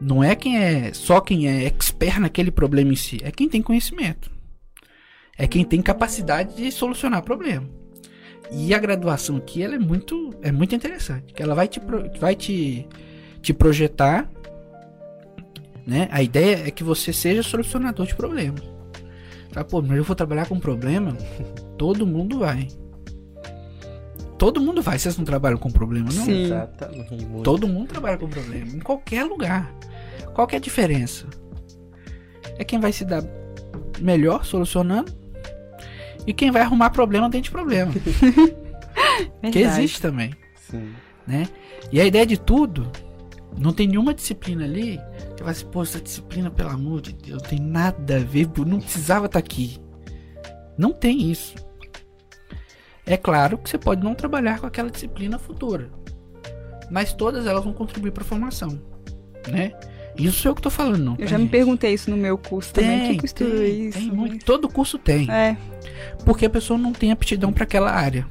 Não 0.00 0.24
é 0.24 0.34
quem 0.34 0.58
é 0.58 0.92
só 0.94 1.20
quem 1.20 1.48
é 1.48 1.66
expert 1.66 2.18
naquele 2.18 2.50
problema 2.50 2.92
em 2.92 2.96
si, 2.96 3.18
é 3.22 3.30
quem 3.30 3.48
tem 3.48 3.60
conhecimento. 3.60 4.30
É 5.36 5.46
quem 5.46 5.64
tem 5.64 5.82
capacidade 5.82 6.56
de 6.56 6.70
solucionar 6.70 7.22
problema. 7.22 7.68
E 8.52 8.74
a 8.74 8.78
graduação 8.78 9.36
aqui 9.36 9.62
ela 9.62 9.74
é 9.74 9.78
muito 9.78 10.34
é 10.42 10.50
muito 10.50 10.74
interessante, 10.74 11.32
que 11.34 11.42
ela 11.42 11.54
vai 11.54 11.68
te 11.68 11.80
vai 12.18 12.34
te 12.34 12.86
te 13.42 13.52
projetar, 13.52 14.30
né? 15.86 16.08
A 16.10 16.22
ideia 16.22 16.66
é 16.66 16.70
que 16.70 16.84
você 16.84 17.12
seja 17.12 17.42
solucionador 17.42 18.06
de 18.06 18.14
problemas. 18.14 18.62
Tá, 19.52 19.64
pô, 19.64 19.82
mas 19.82 19.96
eu 19.96 20.04
vou 20.04 20.14
trabalhar 20.14 20.46
com 20.46 20.58
problema? 20.58 21.16
Todo 21.76 22.06
mundo 22.06 22.38
vai. 22.38 22.68
Todo 24.38 24.60
mundo 24.60 24.80
vai, 24.80 24.98
vocês 24.98 25.18
não 25.18 25.24
trabalham 25.24 25.58
com 25.58 25.70
problema, 25.70 26.08
não? 26.12 26.24
Sim. 26.24 26.44
Exatamente. 26.44 27.26
Todo 27.44 27.68
mundo 27.68 27.88
trabalha 27.88 28.16
com 28.16 28.28
problema, 28.28 28.72
em 28.72 28.80
qualquer 28.80 29.24
lugar. 29.24 29.70
Qual 30.34 30.46
que 30.46 30.54
é 30.54 30.58
a 30.58 30.60
diferença? 30.60 31.26
É 32.56 32.64
quem 32.64 32.80
vai 32.80 32.92
se 32.92 33.04
dar 33.04 33.22
melhor 34.00 34.44
solucionando 34.44 35.12
e 36.26 36.32
quem 36.32 36.50
vai 36.50 36.62
arrumar 36.62 36.90
problema 36.90 37.28
dentro 37.28 37.44
de 37.44 37.50
problema. 37.50 37.92
que 39.52 39.58
existe 39.58 40.00
também. 40.00 40.32
Sim. 40.70 40.90
Né? 41.26 41.46
E 41.92 42.00
a 42.00 42.04
ideia 42.04 42.24
de 42.24 42.38
tudo, 42.38 42.90
não 43.58 43.72
tem 43.72 43.86
nenhuma 43.86 44.14
disciplina 44.14 44.64
ali 44.64 45.00
que 45.36 45.42
vai 45.42 45.54
se 45.54 45.64
pô, 45.64 45.82
essa 45.82 46.00
disciplina, 46.00 46.50
pelo 46.50 46.70
amor 46.70 47.00
de 47.00 47.12
Deus, 47.12 47.42
não 47.42 47.48
tem 47.48 47.60
nada 47.60 48.16
a 48.16 48.20
ver, 48.20 48.48
não 48.66 48.80
precisava 48.80 49.26
estar 49.26 49.40
tá 49.40 49.44
aqui. 49.44 49.78
Não 50.78 50.92
tem 50.92 51.30
isso. 51.30 51.54
É 53.04 53.16
claro 53.16 53.58
que 53.58 53.68
você 53.68 53.76
pode 53.76 54.02
não 54.02 54.14
trabalhar 54.14 54.60
com 54.60 54.66
aquela 54.66 54.90
disciplina 54.90 55.38
futura, 55.38 55.90
mas 56.90 57.12
todas 57.12 57.46
elas 57.46 57.64
vão 57.64 57.72
contribuir 57.72 58.12
para 58.12 58.22
a 58.22 58.26
formação, 58.26 58.80
né? 59.48 59.72
Isso 60.16 60.46
é 60.46 60.50
o 60.50 60.54
que 60.54 60.58
eu 60.58 60.64
tô 60.64 60.70
falando, 60.70 60.98
não. 60.98 61.16
Eu 61.18 61.26
já 61.26 61.36
gente. 61.36 61.46
me 61.46 61.50
perguntei 61.50 61.94
isso 61.94 62.10
no 62.10 62.16
meu 62.16 62.36
curso 62.36 62.72
tem, 62.74 62.84
também. 62.84 63.18
Que 63.18 63.34
tem, 63.34 63.88
isso? 63.88 63.98
Tem 63.98 64.10
muito, 64.10 64.44
todo 64.44 64.68
curso 64.68 64.98
tem. 64.98 65.30
É. 65.30 65.56
Porque 66.24 66.46
a 66.46 66.50
pessoa 66.50 66.78
não 66.78 66.92
tem 66.92 67.10
aptidão 67.10 67.52
para 67.52 67.64
aquela 67.64 67.90
área. 67.90 68.26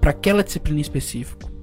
para 0.00 0.10
aquela 0.10 0.44
disciplina 0.44 0.80
específica. 0.80 1.53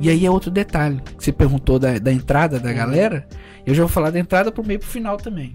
E 0.00 0.08
aí 0.08 0.26
é 0.26 0.30
outro 0.30 0.50
detalhe. 0.50 1.00
Que 1.16 1.24
você 1.24 1.32
perguntou 1.32 1.78
da, 1.78 1.98
da 1.98 2.12
entrada 2.12 2.58
da 2.58 2.72
galera. 2.72 3.26
Eu 3.64 3.74
já 3.74 3.82
vou 3.82 3.88
falar 3.88 4.10
da 4.10 4.18
entrada 4.18 4.50
pro 4.50 4.66
meio 4.66 4.78
pro 4.78 4.88
final 4.88 5.16
também. 5.16 5.54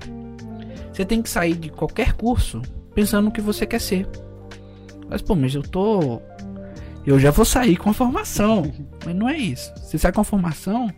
Você 0.91 1.05
tem 1.05 1.21
que 1.21 1.29
sair 1.29 1.55
de 1.55 1.69
qualquer 1.69 2.13
curso 2.13 2.61
pensando 2.95 3.25
no 3.25 3.31
que 3.31 3.41
você 3.41 3.65
quer 3.65 3.81
ser. 3.81 4.07
Mas, 5.09 5.21
pô, 5.21 5.35
mas 5.35 5.53
eu 5.53 5.61
tô. 5.61 6.21
Eu 7.05 7.19
já 7.19 7.31
vou 7.31 7.45
sair 7.45 7.77
com 7.77 7.89
a 7.89 7.93
formação. 7.93 8.73
Mas 9.05 9.15
não 9.15 9.29
é 9.29 9.38
isso. 9.38 9.71
Você 9.77 9.97
sai 9.97 10.11
com 10.11 10.19
a 10.19 10.25
formação 10.25 10.91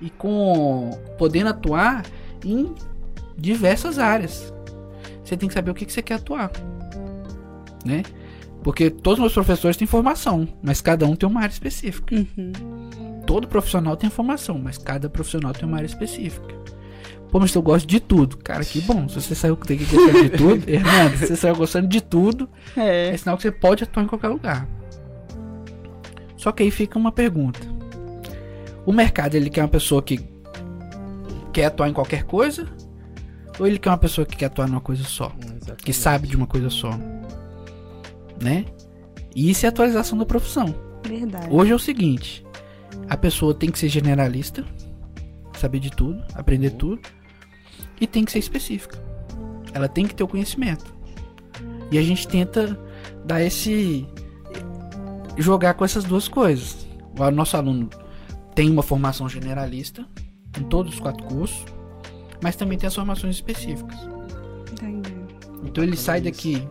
e 0.00 0.08
com 0.08 0.90
podendo 1.18 1.50
atuar 1.50 2.02
em 2.42 2.74
diversas 3.36 3.98
áreas. 3.98 4.52
Você 5.22 5.36
tem 5.36 5.48
que 5.48 5.54
saber 5.54 5.70
o 5.70 5.74
que, 5.74 5.84
que 5.84 5.92
você 5.92 6.00
quer 6.00 6.14
atuar, 6.14 6.50
né? 7.84 8.02
Porque 8.62 8.90
todos 8.90 9.18
os 9.18 9.20
meus 9.20 9.32
professores 9.32 9.76
têm 9.76 9.86
formação, 9.86 10.46
mas 10.62 10.80
cada 10.80 11.06
um 11.06 11.16
tem 11.16 11.28
uma 11.28 11.40
área 11.40 11.52
específica. 11.52 12.14
Uhum. 12.14 13.22
Todo 13.26 13.48
profissional 13.48 13.96
tem 13.96 14.10
formação, 14.10 14.58
mas 14.58 14.76
cada 14.76 15.08
profissional 15.08 15.52
tem 15.52 15.66
uma 15.66 15.78
área 15.78 15.86
específica. 15.86 16.54
Pô, 17.30 17.38
mas 17.38 17.54
eu 17.54 17.62
gosto 17.62 17.86
de 17.86 18.00
tudo. 18.00 18.36
Cara, 18.38 18.64
que 18.64 18.80
bom. 18.80 19.08
Se 19.08 19.20
você 19.20 19.34
saiu 19.34 19.56
gostando 19.56 20.22
de 20.22 20.30
tudo, 20.30 20.64
Hernando, 20.68 21.16
se 21.16 21.26
você 21.28 21.36
saiu 21.36 21.56
gostando 21.56 21.88
de 21.88 22.00
tudo, 22.00 22.48
é. 22.76 23.08
é 23.08 23.16
sinal 23.16 23.36
que 23.36 23.42
você 23.42 23.52
pode 23.52 23.84
atuar 23.84 24.02
em 24.02 24.06
qualquer 24.06 24.28
lugar. 24.28 24.68
Só 26.36 26.50
que 26.52 26.62
aí 26.62 26.70
fica 26.70 26.98
uma 26.98 27.12
pergunta. 27.12 27.60
O 28.84 28.92
mercado, 28.92 29.36
ele 29.36 29.48
quer 29.48 29.62
uma 29.62 29.68
pessoa 29.68 30.02
que 30.02 30.18
quer 31.52 31.66
atuar 31.66 31.88
em 31.88 31.92
qualquer 31.92 32.24
coisa? 32.24 32.66
Ou 33.58 33.66
ele 33.66 33.78
quer 33.78 33.90
uma 33.90 33.98
pessoa 33.98 34.26
que 34.26 34.36
quer 34.36 34.46
atuar 34.46 34.66
numa 34.66 34.80
coisa 34.80 35.04
só? 35.04 35.32
Exatamente. 35.38 35.84
Que 35.84 35.92
sabe 35.92 36.26
de 36.26 36.36
uma 36.36 36.46
coisa 36.46 36.70
só? 36.70 36.90
Né? 38.40 38.64
E 39.34 39.50
isso 39.50 39.66
é 39.66 39.68
atualização 39.68 40.18
da 40.18 40.24
profissão. 40.24 40.74
Verdade. 41.06 41.48
Hoje 41.50 41.72
é 41.72 41.74
o 41.74 41.78
seguinte: 41.78 42.44
a 43.08 43.16
pessoa 43.16 43.54
tem 43.54 43.70
que 43.70 43.78
ser 43.78 43.88
generalista, 43.88 44.64
saber 45.58 45.80
de 45.80 45.90
tudo, 45.90 46.22
aprender 46.34 46.72
uhum. 46.72 46.78
tudo, 46.78 47.00
e 48.00 48.06
tem 48.06 48.24
que 48.24 48.32
ser 48.32 48.38
específica. 48.38 48.98
Ela 49.72 49.88
tem 49.88 50.06
que 50.06 50.14
ter 50.14 50.24
o 50.24 50.28
conhecimento. 50.28 50.94
E 51.90 51.98
a 51.98 52.02
gente 52.02 52.26
tenta 52.26 52.78
dar 53.24 53.42
esse. 53.42 54.06
jogar 55.36 55.74
com 55.74 55.84
essas 55.84 56.04
duas 56.04 56.28
coisas. 56.28 56.86
O 57.18 57.30
nosso 57.30 57.56
aluno 57.56 57.90
tem 58.54 58.70
uma 58.70 58.82
formação 58.82 59.28
generalista 59.28 60.06
em 60.58 60.64
todos 60.64 60.94
os 60.94 61.00
quatro 61.00 61.24
cursos, 61.26 61.64
mas 62.42 62.56
também 62.56 62.78
tem 62.78 62.86
as 62.86 62.94
formações 62.94 63.36
específicas. 63.36 63.98
Entendi. 64.72 65.14
Então 65.64 65.84
ele 65.84 65.96
sai 65.96 66.20
daqui 66.20 66.66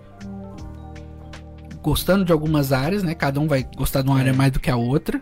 gostando 1.81 2.25
de 2.25 2.31
algumas 2.31 2.71
áreas, 2.71 3.03
né? 3.03 3.13
Cada 3.13 3.39
um 3.39 3.47
vai 3.47 3.67
gostar 3.75 4.01
de 4.01 4.09
uma 4.09 4.17
área 4.17 4.31
é. 4.31 4.33
mais 4.33 4.51
do 4.51 4.59
que 4.59 4.69
a 4.69 4.75
outra. 4.75 5.21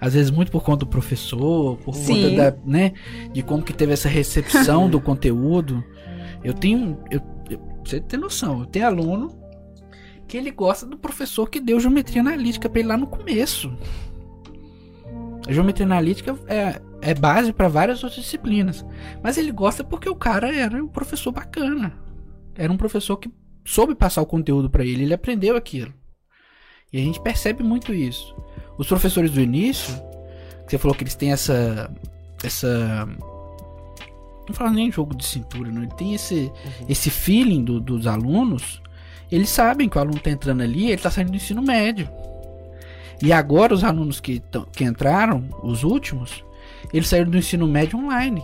Às 0.00 0.14
vezes 0.14 0.30
muito 0.30 0.50
por 0.50 0.62
conta 0.62 0.78
do 0.78 0.86
professor, 0.86 1.76
por 1.78 1.94
Sim. 1.94 2.30
conta 2.30 2.36
da, 2.50 2.56
né, 2.64 2.92
de 3.32 3.42
como 3.42 3.62
que 3.62 3.72
teve 3.72 3.92
essa 3.92 4.08
recepção 4.08 4.88
do 4.90 4.98
conteúdo. 4.98 5.84
Eu 6.42 6.54
tenho, 6.54 6.98
eu, 7.10 7.20
eu, 7.50 7.60
você 7.84 8.00
tem 8.00 8.18
noção, 8.18 8.60
eu 8.60 8.66
tenho 8.66 8.86
aluno 8.86 9.38
que 10.26 10.38
ele 10.38 10.50
gosta 10.50 10.86
do 10.86 10.96
professor 10.96 11.50
que 11.50 11.60
deu 11.60 11.78
geometria 11.80 12.22
analítica 12.22 12.68
para 12.68 12.78
ele 12.78 12.88
lá 12.88 12.96
no 12.96 13.06
começo. 13.06 13.76
A 15.46 15.52
geometria 15.52 15.84
analítica 15.84 16.38
é, 16.46 16.80
é 17.02 17.12
base 17.12 17.52
para 17.52 17.68
várias 17.68 18.04
outras 18.04 18.22
disciplinas. 18.22 18.86
Mas 19.22 19.36
ele 19.36 19.50
gosta 19.50 19.82
porque 19.82 20.08
o 20.08 20.14
cara 20.14 20.54
era 20.54 20.82
um 20.82 20.86
professor 20.86 21.32
bacana. 21.32 21.92
Era 22.54 22.72
um 22.72 22.76
professor 22.76 23.16
que 23.16 23.30
soube 23.70 23.94
passar 23.94 24.20
o 24.20 24.26
conteúdo 24.26 24.68
para 24.68 24.84
ele, 24.84 25.04
ele 25.04 25.14
aprendeu 25.14 25.56
aquilo. 25.56 25.94
E 26.92 26.98
a 26.98 27.00
gente 27.00 27.20
percebe 27.20 27.62
muito 27.62 27.94
isso. 27.94 28.34
Os 28.76 28.88
professores 28.88 29.30
do 29.30 29.40
início, 29.40 29.94
você 30.66 30.76
falou 30.76 30.96
que 30.96 31.04
eles 31.04 31.14
têm 31.14 31.30
essa 31.30 31.88
essa 32.42 33.08
não 34.48 34.54
fala 34.54 34.70
nem 34.70 34.90
jogo 34.90 35.14
de 35.14 35.24
cintura, 35.24 35.70
não. 35.70 35.82
Ele 35.82 35.94
tem 35.94 36.14
esse 36.14 36.34
uhum. 36.34 36.86
esse 36.88 37.10
feeling 37.10 37.62
do, 37.62 37.80
dos 37.80 38.08
alunos. 38.08 38.82
Eles 39.30 39.48
sabem 39.48 39.88
que 39.88 39.96
o 39.96 40.00
aluno 40.00 40.16
está 40.16 40.30
entrando 40.30 40.62
ali, 40.62 40.86
ele 40.86 40.94
está 40.94 41.08
saindo 41.08 41.30
do 41.30 41.36
ensino 41.36 41.62
médio. 41.62 42.08
E 43.22 43.32
agora 43.32 43.72
os 43.72 43.84
alunos 43.84 44.18
que, 44.18 44.42
que 44.72 44.82
entraram, 44.82 45.48
os 45.62 45.84
últimos, 45.84 46.42
eles 46.92 47.06
saíram 47.06 47.30
do 47.30 47.38
ensino 47.38 47.68
médio 47.68 47.98
online. 47.98 48.42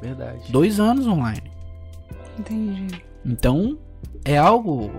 Verdade. 0.00 0.40
Dois 0.50 0.80
anos 0.80 1.06
online. 1.06 1.50
Entendi. 2.38 3.02
Então, 3.24 3.76
é 4.26 4.36
algo. 4.36 4.90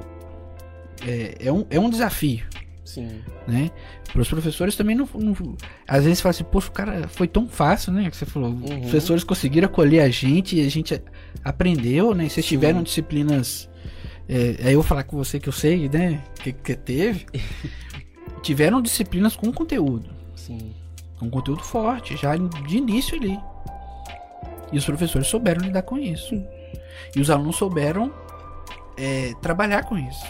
É, 1.06 1.48
é, 1.48 1.52
um, 1.52 1.66
é 1.70 1.80
um 1.80 1.90
desafio. 1.90 2.46
Sim. 2.84 3.22
Né? 3.46 3.70
Para 4.12 4.22
os 4.22 4.30
professores 4.30 4.76
também 4.76 4.96
não, 4.96 5.08
não, 5.14 5.58
Às 5.88 6.06
vezes 6.06 6.22
fala 6.22 6.32
assim, 6.32 6.46
poxa, 6.46 6.70
o 6.70 6.72
cara 6.72 7.08
foi 7.10 7.28
tão 7.28 7.48
fácil, 7.48 7.92
né? 7.92 8.10
Que 8.10 8.16
você 8.16 8.26
falou. 8.26 8.50
Uhum. 8.50 8.64
Os 8.64 8.80
professores 8.80 9.24
conseguiram 9.24 9.66
acolher 9.68 10.00
a 10.00 10.10
gente 10.10 10.56
e 10.56 10.66
a 10.66 10.70
gente 10.70 11.00
aprendeu, 11.44 12.16
né? 12.16 12.30
Vocês 12.30 12.46
tiveram 12.46 12.82
disciplinas. 12.82 13.70
É, 14.28 14.56
aí 14.64 14.74
eu 14.74 14.82
vou 14.82 14.84
falar 14.84 15.04
com 15.04 15.18
você 15.18 15.40
que 15.40 15.50
eu 15.50 15.54
sei, 15.54 15.90
né? 15.90 16.24
Que, 16.42 16.54
que 16.54 16.76
teve. 16.76 17.26
tiveram 18.42 18.82
disciplinas 18.82 19.36
com 19.36 19.52
conteúdo. 19.52 20.10
Sim. 20.36 20.74
Com 21.20 21.30
conteúdo 21.30 21.64
forte, 21.64 22.16
já 22.16 22.36
de 22.36 22.78
início 22.78 23.18
ali. 23.18 23.38
E 24.72 24.78
os 24.78 24.86
professores 24.86 25.28
souberam 25.28 25.62
lidar 25.66 25.82
com 25.82 25.98
isso. 25.98 26.42
E 27.16 27.20
os 27.20 27.30
alunos 27.30 27.58
souberam 27.58 28.12
é, 28.98 29.34
trabalhar 29.42 29.84
com 29.86 29.98
isso. 29.98 30.26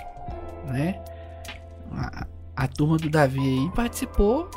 Né? 0.65 0.99
A, 1.93 2.27
a 2.55 2.67
turma 2.67 2.97
do 2.97 3.09
Davi 3.09 3.39
aí 3.39 3.71
participou. 3.75 4.49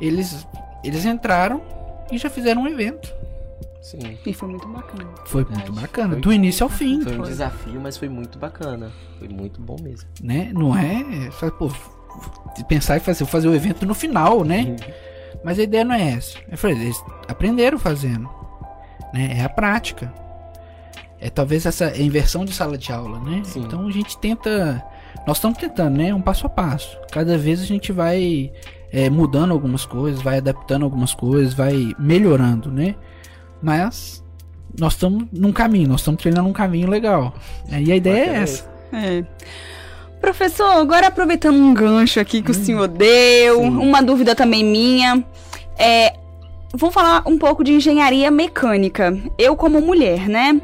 Eles, 0.00 0.46
eles 0.82 1.04
entraram 1.04 1.62
e 2.10 2.18
já 2.18 2.28
fizeram 2.28 2.62
um 2.62 2.68
evento. 2.68 3.12
Sim. 3.80 4.18
E 4.24 4.32
foi 4.32 4.48
muito 4.48 4.66
bacana. 4.66 5.10
Foi 5.26 5.44
muito 5.44 5.72
bacana, 5.72 6.12
foi, 6.14 6.20
do 6.20 6.32
início 6.32 6.64
ao 6.64 6.70
fim. 6.70 7.02
Foi 7.02 7.12
um 7.12 7.16
foi. 7.18 7.28
desafio, 7.28 7.80
mas 7.80 7.98
foi 7.98 8.08
muito 8.08 8.38
bacana. 8.38 8.90
Foi 9.18 9.28
muito 9.28 9.60
bom 9.60 9.76
mesmo. 9.82 10.08
Né? 10.22 10.50
Não 10.54 10.74
é. 10.74 11.30
Pô, 11.58 11.70
pensar 12.66 12.96
em 12.96 13.00
fazer, 13.00 13.26
fazer 13.26 13.46
o 13.46 13.54
evento 13.54 13.84
no 13.84 13.94
final, 13.94 14.42
né? 14.42 14.62
Uhum. 14.62 14.76
Mas 15.44 15.58
a 15.58 15.62
ideia 15.62 15.84
não 15.84 15.94
é 15.94 16.12
essa. 16.12 16.38
Eu 16.48 16.56
falei, 16.56 16.76
eles 16.78 17.04
aprenderam 17.28 17.78
fazendo. 17.78 18.28
Né? 19.12 19.36
É 19.38 19.44
a 19.44 19.48
prática. 19.50 20.12
É 21.24 21.30
talvez 21.30 21.64
essa 21.64 21.96
inversão 21.96 22.44
de 22.44 22.52
sala 22.52 22.76
de 22.76 22.92
aula, 22.92 23.18
né? 23.18 23.40
Sim. 23.44 23.60
Então 23.60 23.86
a 23.86 23.90
gente 23.90 24.18
tenta. 24.18 24.84
Nós 25.26 25.38
estamos 25.38 25.56
tentando, 25.56 25.96
né? 25.96 26.12
Um 26.12 26.20
passo 26.20 26.46
a 26.46 26.50
passo. 26.50 26.98
Cada 27.10 27.38
vez 27.38 27.62
a 27.62 27.64
gente 27.64 27.92
vai 27.92 28.52
é, 28.92 29.08
mudando 29.08 29.52
algumas 29.52 29.86
coisas, 29.86 30.20
vai 30.20 30.36
adaptando 30.36 30.84
algumas 30.84 31.14
coisas, 31.14 31.54
vai 31.54 31.94
melhorando, 31.98 32.70
né? 32.70 32.94
Mas 33.62 34.22
nós 34.78 34.92
estamos 34.92 35.26
num 35.32 35.50
caminho, 35.50 35.88
nós 35.88 36.02
estamos 36.02 36.20
treinando 36.20 36.46
um 36.46 36.52
caminho 36.52 36.90
legal. 36.90 37.32
É, 37.72 37.80
e 37.80 37.90
a 37.90 37.96
ideia 37.96 38.30
é 38.30 38.36
essa. 38.42 38.70
É. 38.92 39.24
Professor, 40.20 40.72
agora 40.72 41.06
aproveitando 41.06 41.56
um 41.56 41.72
gancho 41.72 42.20
aqui 42.20 42.42
que 42.42 42.50
hum, 42.50 42.54
o 42.54 42.54
senhor 42.54 42.86
deu, 42.86 43.60
sim. 43.62 43.68
uma 43.68 44.02
dúvida 44.02 44.34
também 44.34 44.62
minha. 44.62 45.24
É, 45.78 46.12
vou 46.74 46.90
falar 46.90 47.22
um 47.26 47.38
pouco 47.38 47.64
de 47.64 47.72
engenharia 47.72 48.30
mecânica. 48.30 49.16
Eu, 49.38 49.56
como 49.56 49.80
mulher, 49.80 50.28
né? 50.28 50.60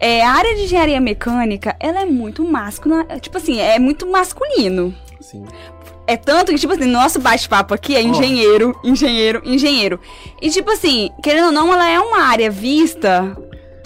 É, 0.00 0.24
a 0.24 0.32
área 0.32 0.54
de 0.56 0.62
engenharia 0.62 1.00
mecânica, 1.00 1.76
ela 1.78 2.00
é 2.00 2.06
muito 2.06 2.42
masculina. 2.42 3.04
Tipo 3.20 3.36
assim, 3.36 3.60
é 3.60 3.78
muito 3.78 4.06
masculino. 4.06 4.94
Sim. 5.20 5.44
É 6.06 6.16
tanto 6.16 6.50
que, 6.50 6.58
tipo 6.58 6.72
assim, 6.72 6.86
nosso 6.86 7.20
bate-papo 7.20 7.74
aqui 7.74 7.94
é 7.94 8.02
engenheiro, 8.02 8.76
oh. 8.82 8.88
engenheiro, 8.88 9.42
engenheiro. 9.44 10.00
E, 10.40 10.50
tipo 10.50 10.70
assim, 10.70 11.10
querendo 11.22 11.46
ou 11.46 11.52
não, 11.52 11.72
ela 11.72 11.88
é 11.88 12.00
uma 12.00 12.22
área 12.22 12.50
vista 12.50 13.36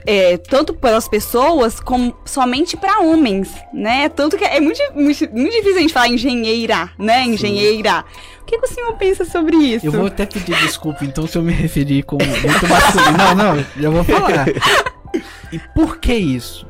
é, 0.06 0.36
tanto 0.36 0.72
pelas 0.72 1.08
pessoas 1.08 1.80
como 1.80 2.14
somente 2.24 2.76
para 2.76 3.00
homens, 3.00 3.50
né? 3.72 4.08
Tanto 4.08 4.36
que 4.36 4.44
é 4.44 4.60
muito, 4.60 4.80
muito, 4.94 5.28
muito, 5.32 5.52
difícil 5.52 5.76
a 5.76 5.80
gente 5.80 5.92
falar 5.92 6.08
engenheira, 6.08 6.90
né? 6.98 7.24
Engenheira. 7.24 8.04
Sim. 8.06 8.40
O 8.40 8.44
que, 8.44 8.58
que, 8.58 8.66
o 8.66 8.68
senhor 8.68 8.92
pensa 8.96 9.24
sobre 9.24 9.56
isso? 9.56 9.86
Eu 9.86 9.92
vou 9.92 10.06
até 10.06 10.26
pedir 10.26 10.56
desculpa, 10.58 11.04
então, 11.04 11.26
se 11.26 11.36
eu 11.36 11.42
me 11.42 11.52
referir 11.52 12.04
como 12.04 12.24
muito 12.24 12.68
masculino. 12.68 13.18
não, 13.18 13.34
não, 13.34 13.66
já 13.76 13.90
vou 13.90 14.04
falar. 14.04 14.46
E 15.52 15.58
por 15.74 15.98
que 15.98 16.14
isso? 16.14 16.66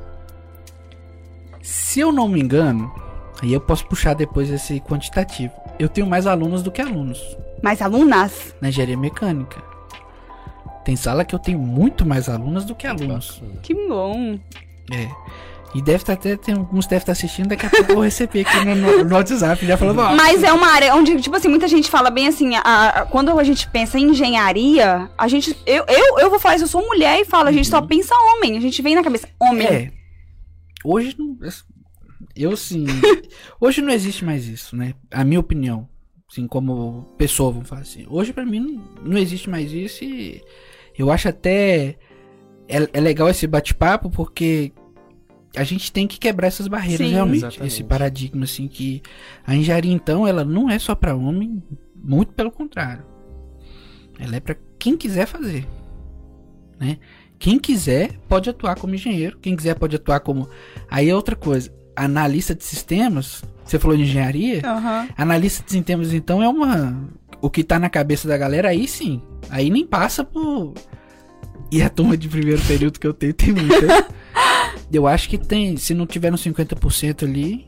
Se 1.63 2.01
eu 2.01 2.13
não 2.13 2.29
me 2.29 2.41
engano, 2.41 2.93
Aí 3.43 3.53
eu 3.53 3.61
posso 3.61 3.87
puxar 3.87 4.15
depois 4.15 4.51
esse 4.51 4.81
quantitativo. 4.81 5.53
Eu 5.79 5.89
tenho 5.89 6.07
mais 6.07 6.27
alunos 6.27 6.63
do 6.63 6.71
que 6.71 6.81
alunos. 6.81 7.21
Mais 7.63 7.83
alunas? 7.83 8.55
Na 8.59 8.71
engenharia 8.71 8.97
mecânica. 8.97 9.63
Tem 10.83 10.97
sala 10.97 11.27
que 11.27 11.35
eu 11.35 11.39
tenho 11.39 11.59
muito 11.59 12.07
mais 12.07 12.29
alunas 12.29 12.65
do 12.65 12.75
que 12.75 12.87
alunos. 12.87 13.43
Que 13.63 13.75
bom. 13.75 14.39
É. 14.91 15.11
E 15.75 15.83
deve 15.83 15.97
estar 15.97 16.13
até, 16.13 16.37
tem 16.37 16.55
alguns 16.55 16.87
deve 16.87 17.03
estar 17.03 17.13
assistindo, 17.13 17.49
daqui 17.49 17.67
a 17.67 17.71
pouco 17.71 17.91
eu 17.91 17.95
vou 17.97 18.05
receber 18.05 18.43
aqui 18.47 18.65
no, 18.65 18.75
no, 18.77 19.05
no 19.05 19.15
WhatsApp, 19.17 19.67
já 19.67 19.77
falando, 19.77 19.99
ó. 19.99 20.15
Mas 20.15 20.43
é 20.45 20.53
uma 20.53 20.69
área 20.69 20.95
onde, 20.95 21.21
tipo 21.21 21.35
assim, 21.35 21.49
muita 21.49 21.67
gente 21.67 21.91
fala 21.91 22.11
bem 22.11 22.29
assim, 22.29 22.55
a, 22.55 22.61
a, 22.61 23.07
quando 23.07 23.37
a 23.37 23.43
gente 23.43 23.69
pensa 23.69 23.99
em 23.99 24.11
engenharia, 24.11 25.11
a 25.19 25.27
gente, 25.27 25.57
eu, 25.67 25.85
eu, 25.89 26.19
eu 26.21 26.31
vou 26.31 26.39
falar 26.39 26.55
isso, 26.55 26.65
eu 26.65 26.69
sou 26.69 26.87
mulher 26.87 27.21
e 27.21 27.25
falo, 27.25 27.49
a 27.49 27.53
gente 27.53 27.67
uhum. 27.67 27.81
só 27.81 27.83
pensa 27.83 28.15
homem, 28.15 28.57
a 28.57 28.61
gente 28.61 28.81
vem 28.81 28.95
na 28.95 29.03
cabeça, 29.03 29.29
homem. 29.41 29.67
É. 29.67 29.93
Hoje, 30.85 31.17
eu 32.37 32.57
sim. 32.57 32.87
Hoje 33.61 33.81
não 33.81 33.93
existe 33.93 34.25
mais 34.25 34.47
isso, 34.47 34.77
né? 34.77 34.95
A 35.11 35.25
minha 35.25 35.41
opinião. 35.41 35.89
Assim, 36.31 36.47
como 36.47 37.15
pessoa, 37.17 37.53
vamos 37.53 37.69
falar 37.69 37.83
assim. 37.83 38.07
Hoje, 38.09 38.33
para 38.33 38.45
mim, 38.45 38.61
não, 38.61 39.13
não, 39.13 39.19
existe 39.19 39.49
mais 39.49 39.73
isso 39.73 40.05
e 40.05 40.43
eu 40.99 41.11
acho 41.11 41.29
até. 41.29 41.97
É, 42.69 42.89
é 42.93 43.01
legal 43.01 43.29
esse 43.29 43.47
bate-papo 43.47 44.11
porque 44.11 44.73
a 45.57 45.65
gente 45.65 45.93
tem 45.93 46.07
que 46.07 46.19
quebrar 46.19 46.49
essas 46.49 46.69
barreiras 46.69 47.07
Sim, 47.07 47.13
realmente. 47.13 47.39
Exatamente. 47.39 47.67
Esse 47.67 47.85
paradigma, 47.85 48.45
assim, 48.45 48.69
que 48.69 49.03
a 49.47 49.55
engenharia, 49.55 49.93
então, 49.93 50.27
ela 50.27 50.45
não 50.45 50.69
é 50.69 50.79
só 50.79 50.95
para 50.95 51.15
homem, 51.15 51.63
muito 51.95 52.33
pelo 52.33 52.51
contrário. 52.51 53.05
Ela 54.19 54.37
é 54.37 54.41
para 54.41 54.57
quem 54.79 54.97
quiser 54.97 55.27
fazer, 55.27 55.67
né? 56.79 56.99
Quem 57.39 57.59
quiser 57.59 58.13
pode 58.29 58.49
atuar 58.49 58.77
como 58.77 58.95
engenheiro, 58.95 59.39
quem 59.39 59.57
quiser 59.57 59.75
pode 59.75 59.97
atuar 59.97 60.21
como. 60.21 60.49
Aí 60.89 61.11
é 61.11 61.15
outra 61.15 61.35
coisa 61.35 61.71
analista 61.97 62.55
de 62.55 62.65
sistemas, 62.65 63.43
você 63.65 63.79
falou 63.79 63.97
de 63.97 64.03
engenharia, 64.03 64.63
uhum. 64.65 65.09
analista 65.17 65.63
de 65.65 65.71
sistemas 65.71 66.13
então 66.13 66.43
é 66.43 66.49
uma 66.49 67.09
o 67.41 67.51
que 67.51 67.63
tá 67.63 67.79
na 67.79 67.89
cabeça 67.89 68.27
da 68.27 68.37
galera 68.37 68.69
aí 68.69 68.89
sim. 68.89 69.23
Aí 69.51 69.71
nem 69.71 69.87
passa 69.87 70.25
por 70.25 70.75
e 71.71 71.83
a 71.83 71.89
turma 71.89 72.17
de 72.17 72.29
primeiro 72.29 72.63
período 72.63 72.99
que 72.99 73.07
eu 73.07 73.15
tenho 73.15 73.35
tem 73.35 73.53
muita. 73.53 74.09
eu 74.97 75.07
acho 75.07 75.29
que 75.29 75.39
tem, 75.39 75.77
se 75.77 75.95
não 75.95 76.07
tiver 76.07 76.31
no 76.31 76.39
50% 76.39 77.25
ali, 77.25 77.67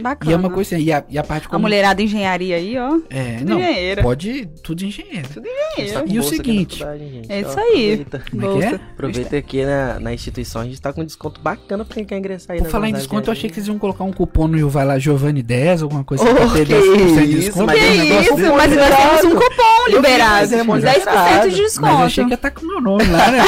Bacana. 0.00 0.30
E 0.30 0.34
é 0.34 0.36
uma 0.36 0.50
coisa 0.50 0.76
assim, 0.76 0.84
e 0.84 0.92
a, 0.92 1.04
e 1.08 1.18
a 1.18 1.24
parte 1.24 1.48
como... 1.48 1.56
A 1.56 1.58
mulherada 1.60 2.02
engenharia 2.02 2.56
aí, 2.56 2.78
ó. 2.78 2.98
É, 3.10 3.38
tudo 3.38 3.48
não, 3.48 3.60
engenheira. 3.60 4.02
pode 4.02 4.46
tudo 4.62 4.84
engenheiro. 4.84 5.28
Tudo 5.32 5.48
engenheiro. 5.48 6.04
E 6.06 6.18
o 6.18 6.22
seguinte... 6.22 6.84
É 7.28 7.40
isso 7.40 7.58
aí. 7.58 7.92
Aproveita, 7.94 8.22
Como 8.30 8.42
é 8.42 8.58
que 8.58 8.64
é? 8.64 8.74
aproveita 8.76 9.36
aqui 9.36 9.64
na, 9.64 10.00
na 10.00 10.14
instituição, 10.14 10.62
a 10.62 10.64
gente 10.64 10.80
tá 10.80 10.92
com 10.92 11.04
desconto 11.04 11.40
bacana 11.40 11.84
pra 11.84 11.94
quem 11.94 12.04
quer 12.04 12.18
ingressar 12.18 12.54
aí 12.54 12.62
Por 12.62 12.70
falar 12.70 12.88
em 12.88 12.92
desconto, 12.92 13.28
eu 13.28 13.32
achei 13.32 13.48
que 13.48 13.54
vocês 13.54 13.66
iam 13.66 13.78
colocar 13.78 14.04
um 14.04 14.12
cupom 14.12 14.46
no 14.46 14.68
Vai 14.68 14.84
Lá 14.84 14.98
Giovanni 14.98 15.42
10, 15.42 15.82
alguma 15.82 16.04
coisa 16.04 16.24
oh, 16.24 16.34
pra 16.34 16.48
ter 16.50 16.66
10% 16.66 17.26
de 17.26 17.34
desconto. 17.34 17.66
Mas 17.66 17.78
que 17.78 17.84
é 17.84 18.20
isso, 18.20 18.36
mas 18.56 18.76
nós 18.76 18.96
temos 18.96 19.24
um 19.24 19.38
cupom 19.38 19.88
liberado. 19.88 20.48
10% 20.48 21.48
de 21.48 21.56
desconto. 21.56 21.80
Mas 21.80 22.00
eu 22.00 22.06
achei 22.06 22.24
que 22.24 22.30
ia 22.30 22.34
estar 22.34 22.50
tá 22.50 22.60
com 22.60 22.66
o 22.66 22.68
meu 22.68 22.80
nome 22.80 23.04
lá, 23.06 23.30
né? 23.30 23.38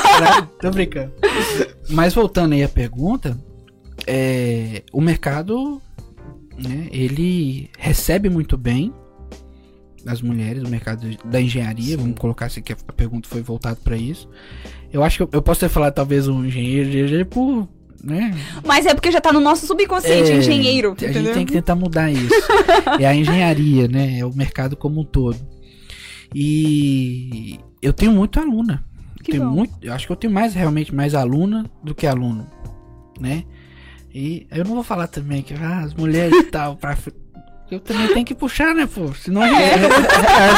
Tô 0.60 0.70
brincando. 0.70 1.12
Mas 1.90 2.14
voltando 2.14 2.52
aí 2.52 2.62
à 2.62 2.68
pergunta, 2.68 3.36
é, 4.06 4.82
o 4.92 5.00
mercado 5.00 5.80
né, 6.56 6.88
ele 6.90 7.70
recebe 7.78 8.28
muito 8.28 8.56
bem 8.56 8.92
as 10.06 10.22
mulheres 10.22 10.62
no 10.62 10.68
mercado 10.68 11.08
da 11.24 11.40
engenharia, 11.40 11.96
Sim. 11.96 11.96
vamos 11.96 12.18
colocar 12.18 12.46
assim 12.46 12.62
que 12.62 12.72
a 12.72 12.92
pergunta 12.92 13.28
foi 13.28 13.42
voltada 13.42 13.76
para 13.82 13.96
isso. 13.96 14.28
Eu 14.92 15.02
acho 15.02 15.16
que 15.16 15.22
eu, 15.24 15.28
eu, 15.32 15.42
posso 15.42 15.60
ter 15.60 15.68
falado 15.68 15.94
talvez 15.94 16.28
um 16.28 16.44
engenheiro 16.44 17.26
por 17.26 17.68
né? 18.02 18.32
Mas 18.64 18.86
é 18.86 18.94
porque 18.94 19.10
já 19.10 19.20
tá 19.20 19.32
no 19.32 19.40
nosso 19.40 19.66
subconsciente, 19.66 20.30
é, 20.30 20.36
engenheiro. 20.36 20.90
A 20.90 20.92
entendeu? 20.92 21.24
gente 21.24 21.34
tem 21.34 21.46
que 21.46 21.52
tentar 21.52 21.74
mudar 21.74 22.10
isso. 22.10 22.34
é 23.00 23.06
a 23.06 23.14
engenharia, 23.14 23.88
né? 23.88 24.20
É 24.20 24.24
o 24.24 24.32
mercado 24.32 24.76
como 24.76 25.00
um 25.00 25.04
todo. 25.04 25.38
E 26.32 27.58
eu 27.82 27.92
tenho 27.92 28.12
muito 28.12 28.38
aluna. 28.38 28.84
Que 29.24 29.32
tenho 29.32 29.44
bom. 29.44 29.50
muito, 29.50 29.74
eu 29.82 29.92
acho 29.92 30.06
que 30.06 30.12
eu 30.12 30.16
tenho 30.16 30.32
mais 30.32 30.54
realmente 30.54 30.94
mais 30.94 31.14
aluna 31.14 31.68
do 31.82 31.94
que 31.94 32.06
aluno, 32.06 32.46
né? 33.18 33.44
E 34.18 34.46
eu 34.50 34.64
não 34.64 34.72
vou 34.72 34.82
falar 34.82 35.08
também 35.08 35.42
que 35.42 35.52
ah, 35.52 35.80
as 35.80 35.92
mulheres 35.92 36.34
e 36.34 36.44
tal, 36.44 36.74
pra, 36.74 36.96
eu 37.70 37.78
também 37.78 38.08
tenho 38.14 38.24
que 38.24 38.34
puxar, 38.34 38.74
né, 38.74 38.86
pô? 38.86 39.12
Senão 39.12 39.42
a 39.42 39.46
gente, 39.46 39.60
é. 39.60 39.76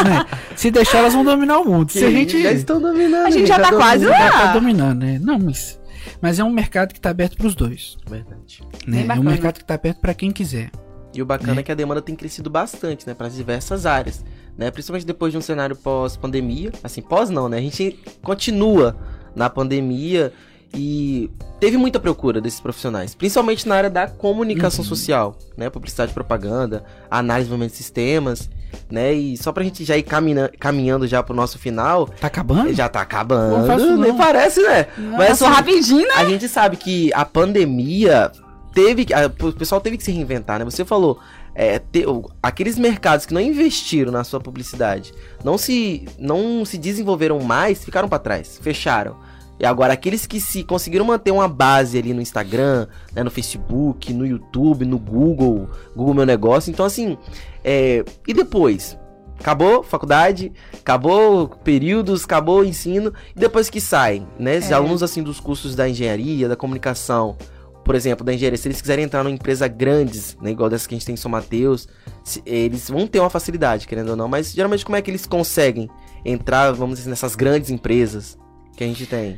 né? 0.09 0.27
Se 0.55 0.71
deixar, 0.71 0.99
elas 0.99 1.13
vão 1.13 1.25
dominar 1.25 1.59
o 1.59 1.65
mundo. 1.65 1.91
Se 1.91 2.05
a 2.05 2.11
gente. 2.11 2.41
Já 2.41 2.53
estão 2.53 2.81
dominando. 2.81 3.27
A 3.27 3.31
gente 3.31 3.49
já, 3.49 3.59
tá 3.59 3.71
quase 3.71 4.05
lá. 4.05 4.17
Já 4.17 4.31
tá 4.31 4.53
dominando, 4.53 5.01
né? 5.01 5.19
Não, 5.21 5.41
mas. 5.41 5.77
Mas 6.23 6.39
é 6.39 6.45
um 6.45 6.53
mercado 6.53 6.95
que 6.95 7.01
tá 7.01 7.11
aberto 7.11 7.37
pros 7.37 7.57
dois. 7.57 7.97
Verdade. 8.09 8.63
Né? 8.87 9.05
É 9.09 9.19
um 9.19 9.25
mercado 9.25 9.59
que 9.59 9.65
tá 9.65 9.75
aberto 9.75 9.99
para 9.99 10.15
quem 10.15 10.31
quiser. 10.31 10.71
E 11.13 11.21
o 11.21 11.27
bacana 11.27 11.55
né? 11.55 11.61
é 11.61 11.65
que 11.65 11.73
a 11.73 11.75
demanda 11.75 12.01
tem 12.01 12.15
crescido 12.15 12.49
bastante, 12.49 13.09
né? 13.09 13.13
Para 13.13 13.29
diversas 13.29 13.87
áreas. 13.87 14.25
Né? 14.57 14.71
Principalmente 14.71 15.05
depois 15.05 15.33
de 15.33 15.39
um 15.39 15.43
cenário 15.43 15.75
pós-pandemia. 15.75 16.71
Assim, 16.85 17.03
pós 17.03 17.29
não, 17.29 17.49
né? 17.49 17.59
A 17.59 17.63
gente 17.63 17.99
continua 18.23 18.97
na 19.35 19.51
pandemia 19.51 20.33
e 20.75 21.31
teve 21.59 21.77
muita 21.77 21.99
procura 21.99 22.41
desses 22.41 22.61
profissionais, 22.61 23.14
principalmente 23.14 23.66
na 23.66 23.75
área 23.75 23.91
da 23.91 24.07
comunicação 24.07 24.83
uhum. 24.85 24.89
social, 24.89 25.39
né? 25.57 25.71
Publicidade 25.71 26.11
e 26.11 26.14
propaganda, 26.14 26.85
análise 27.11 27.51
de 27.51 27.69
sistemas, 27.71 28.51
né? 28.91 29.12
E 29.12 29.37
só 29.37 29.51
pra 29.51 29.64
gente 29.64 29.85
já 29.85 29.97
ir 29.97 30.03
caminha, 30.03 30.51
caminhando 30.59 31.07
já 31.07 31.23
pro 31.23 31.35
nosso 31.35 31.59
final. 31.59 32.07
Tá 32.21 32.27
acabando? 32.27 32.73
Já 32.75 32.89
tá 32.89 33.01
acabando. 33.01 33.66
Não 33.66 33.97
nem 33.97 34.16
parece, 34.16 34.61
né? 34.62 34.87
Nossa, 34.97 35.16
Mas 35.16 35.43
assim, 35.43 35.53
rapidinho, 35.53 36.07
né? 36.07 36.14
A 36.16 36.25
gente 36.25 36.49
sabe 36.49 36.77
que 36.77 37.12
a 37.14 37.25
pandemia 37.25 38.31
teve. 38.75 39.07
A, 39.12 39.27
o 39.27 39.53
pessoal 39.53 39.81
teve 39.81 39.97
que 39.97 40.05
se 40.05 40.12
reinventar, 40.12 40.59
né? 40.59 40.64
Você 40.64 40.85
falou. 40.85 41.19
É, 41.61 41.81
te, 41.81 42.05
aqueles 42.41 42.79
mercados 42.79 43.27
que 43.27 43.35
não 43.35 43.41
investiram 43.41 44.12
na 44.12 44.23
sua 44.23 44.39
publicidade, 44.39 45.12
não 45.43 45.59
se, 45.59 46.07
não 46.16 46.64
se 46.64 46.79
desenvolveram 46.79 47.41
mais, 47.41 47.85
ficaram 47.85 48.09
para 48.09 48.21
trás, 48.21 48.61
fecharam. 48.62 49.16
E 49.61 49.67
agora, 49.67 49.93
aqueles 49.93 50.27
que 50.27 50.41
se 50.41 50.63
conseguiram 50.63 51.05
manter 51.05 51.31
uma 51.33 51.49
base 51.49 51.99
ali 51.99 52.15
no 52.15 52.21
Instagram, 52.21 52.87
né, 53.13 53.23
no 53.23 53.31
Facebook, 53.31 54.13
no 54.13 54.25
YouTube, 54.27 54.85
no 54.85 54.99
Google, 54.99 55.69
Google 55.97 56.15
Meu 56.15 56.27
Negócio. 56.27 56.71
Então, 56.71 56.87
assim, 56.87 57.17
é... 57.65 58.05
e 58.27 58.33
depois? 58.35 58.97
acabou 59.41 59.85
faculdade, 59.85 60.53
acabou 60.81 61.47
períodos, 61.49 62.25
acabou 62.25 62.61
o 62.61 62.65
ensino, 62.65 63.13
e 63.37 63.39
depois 63.39 63.71
que 63.71 63.81
saem, 63.81 64.27
né? 64.37 64.57
Esses 64.57 64.73
É. 64.73 64.75
alunos, 64.75 65.01
assim, 65.01 65.23
dos 65.23 65.39
cursos 65.39 65.77
da 65.77 65.89
engenharia, 65.89 66.49
da 66.49 66.57
comunicação, 66.57 67.37
por 67.85 67.95
exemplo, 67.95 68.27
da 68.27 68.35
engenharia, 68.35 68.59
se 68.59 68.67
eles 68.67 68.81
quiserem 68.81 69.05
entrar 69.05 69.23
numa 69.23 69.33
empresa 69.33 69.69
grandes, 69.69 70.37
né, 70.43 70.51
igual 70.51 70.69
dessa 70.69 70.89
que 70.89 70.95
a 70.95 70.99
gente 70.99 71.07
tem 71.07 71.13
em 71.15 71.17
São 71.17 71.31
Mateus, 71.31 71.87
se- 72.25 72.43
eles 72.45 72.91
vão 72.91 73.07
ter 73.07 73.21
uma 73.21 73.31
facilidade, 73.31 73.87
querendo 73.87 74.09
ou 74.11 74.17
não, 74.17 74.27
mas 74.27 74.51
geralmente 74.53 74.85
como 74.85 74.97
é 74.97 75.01
que 75.03 75.09
eles 75.09 75.25
conseguem 75.25 75.89
entrar, 76.25 76.73
vamos 76.73 76.99
dizer, 76.99 77.09
nessas 77.09 77.37
grandes 77.37 77.71
empresas 77.71 78.37
que 78.79 78.85
a 78.85 78.87
gente 78.87 79.07
tem? 79.07 79.37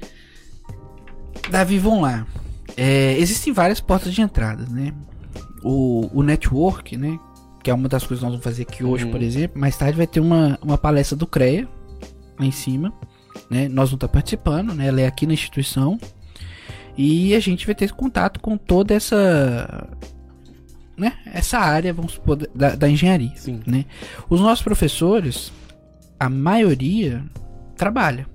Davi, 1.51 1.79
vamos 1.79 2.03
lá. 2.03 2.27
É, 2.77 3.17
existem 3.19 3.53
várias 3.53 3.81
portas 3.81 4.13
de 4.13 4.21
entrada, 4.21 4.67
né? 4.67 4.93
O, 5.63 6.09
o 6.13 6.23
network, 6.23 6.97
né? 6.97 7.19
Que 7.63 7.71
é 7.71 7.75
uma 7.75 7.89
das 7.89 8.05
coisas 8.05 8.19
que 8.21 8.25
nós 8.25 8.33
vamos 8.33 8.45
fazer 8.45 8.63
aqui 8.63 8.85
hoje, 8.85 9.05
Uhum. 9.07 9.11
por 9.11 9.23
exemplo. 9.23 9.59
Mais 9.59 9.77
tarde 9.77 9.97
vai 9.97 10.07
ter 10.07 10.21
uma, 10.21 10.59
uma 10.63 10.77
palestra 10.77 11.17
do 11.17 11.27
CREA 11.27 11.67
lá 12.39 12.45
em 12.45 12.51
cima. 12.51 12.93
Né? 13.51 13.63
Nós 13.69 13.89
vamos 13.89 13.95
estar 13.95 14.09
participando, 14.09 14.75
né? 14.75 14.87
Ela 14.89 15.01
é 15.01 15.07
aqui 15.07 15.27
na 15.27 15.33
instituição. 15.33 15.99
E 16.97 17.35
a 17.35 17.41
gente 17.41 17.65
vai 17.65 17.75
ter 17.75 17.93
contato 17.93 18.41
com 18.41 18.59
toda 18.59 18.93
essa. 18.95 19.89
Né? 20.99 21.15
Essa 21.33 21.59
área, 21.59 21.95
vamos 21.95 22.13
supor, 22.13 22.37
da, 22.37 22.75
da 22.75 22.89
engenharia. 22.91 23.33
Sim. 23.37 23.61
Né? 23.67 23.87
Os 24.29 24.39
nossos 24.41 24.63
professores, 24.63 25.51
a 26.19 26.29
maioria, 26.29 27.25
trabalha. 27.75 28.27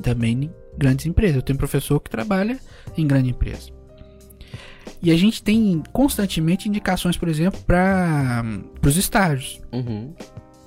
Também 0.00 0.44
em 0.44 0.50
grandes 0.76 1.06
empresas. 1.06 1.36
Eu 1.36 1.42
tenho 1.42 1.58
professor 1.58 2.00
que 2.00 2.10
trabalha 2.10 2.58
em 2.96 3.06
grande 3.06 3.30
empresa. 3.30 3.70
E 5.00 5.10
a 5.10 5.16
gente 5.16 5.42
tem 5.42 5.82
constantemente 5.92 6.68
indicações, 6.68 7.16
por 7.16 7.28
exemplo, 7.28 7.60
para 7.62 8.44
os 8.84 8.96
estágios. 8.96 9.60
Uhum. 9.72 10.12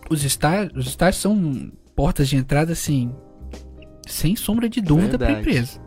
Os 0.10 0.24
estágios, 0.24 0.74
os 0.76 0.88
estágios 0.88 1.22
são 1.22 1.72
portas 1.96 2.30
de 2.30 2.38
entrada, 2.38 2.72
assim, 2.72 3.14
sem 4.08 4.36
sombra 4.36 4.70
de 4.70 4.82
dúvida 4.82 5.18
para 5.18 5.28
a 5.36 5.40
empresa. 5.40 5.80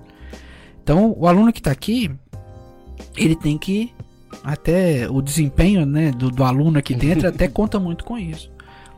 Então, 0.83 1.15
o 1.17 1.27
aluno 1.27 1.53
que 1.53 1.61
está 1.61 1.71
aqui, 1.71 2.11
ele 3.17 3.35
tem 3.35 3.57
que 3.57 3.93
até 4.43 5.09
o 5.09 5.23
desempenho, 5.23 5.87
né, 5.87 6.11
do, 6.11 6.31
do 6.31 6.45
aluno 6.45 6.79
aqui 6.79 6.95
dentro 6.95 7.27
até 7.29 7.49
conta 7.49 7.79
muito 7.79 8.05
com 8.05 8.19
isso, 8.19 8.53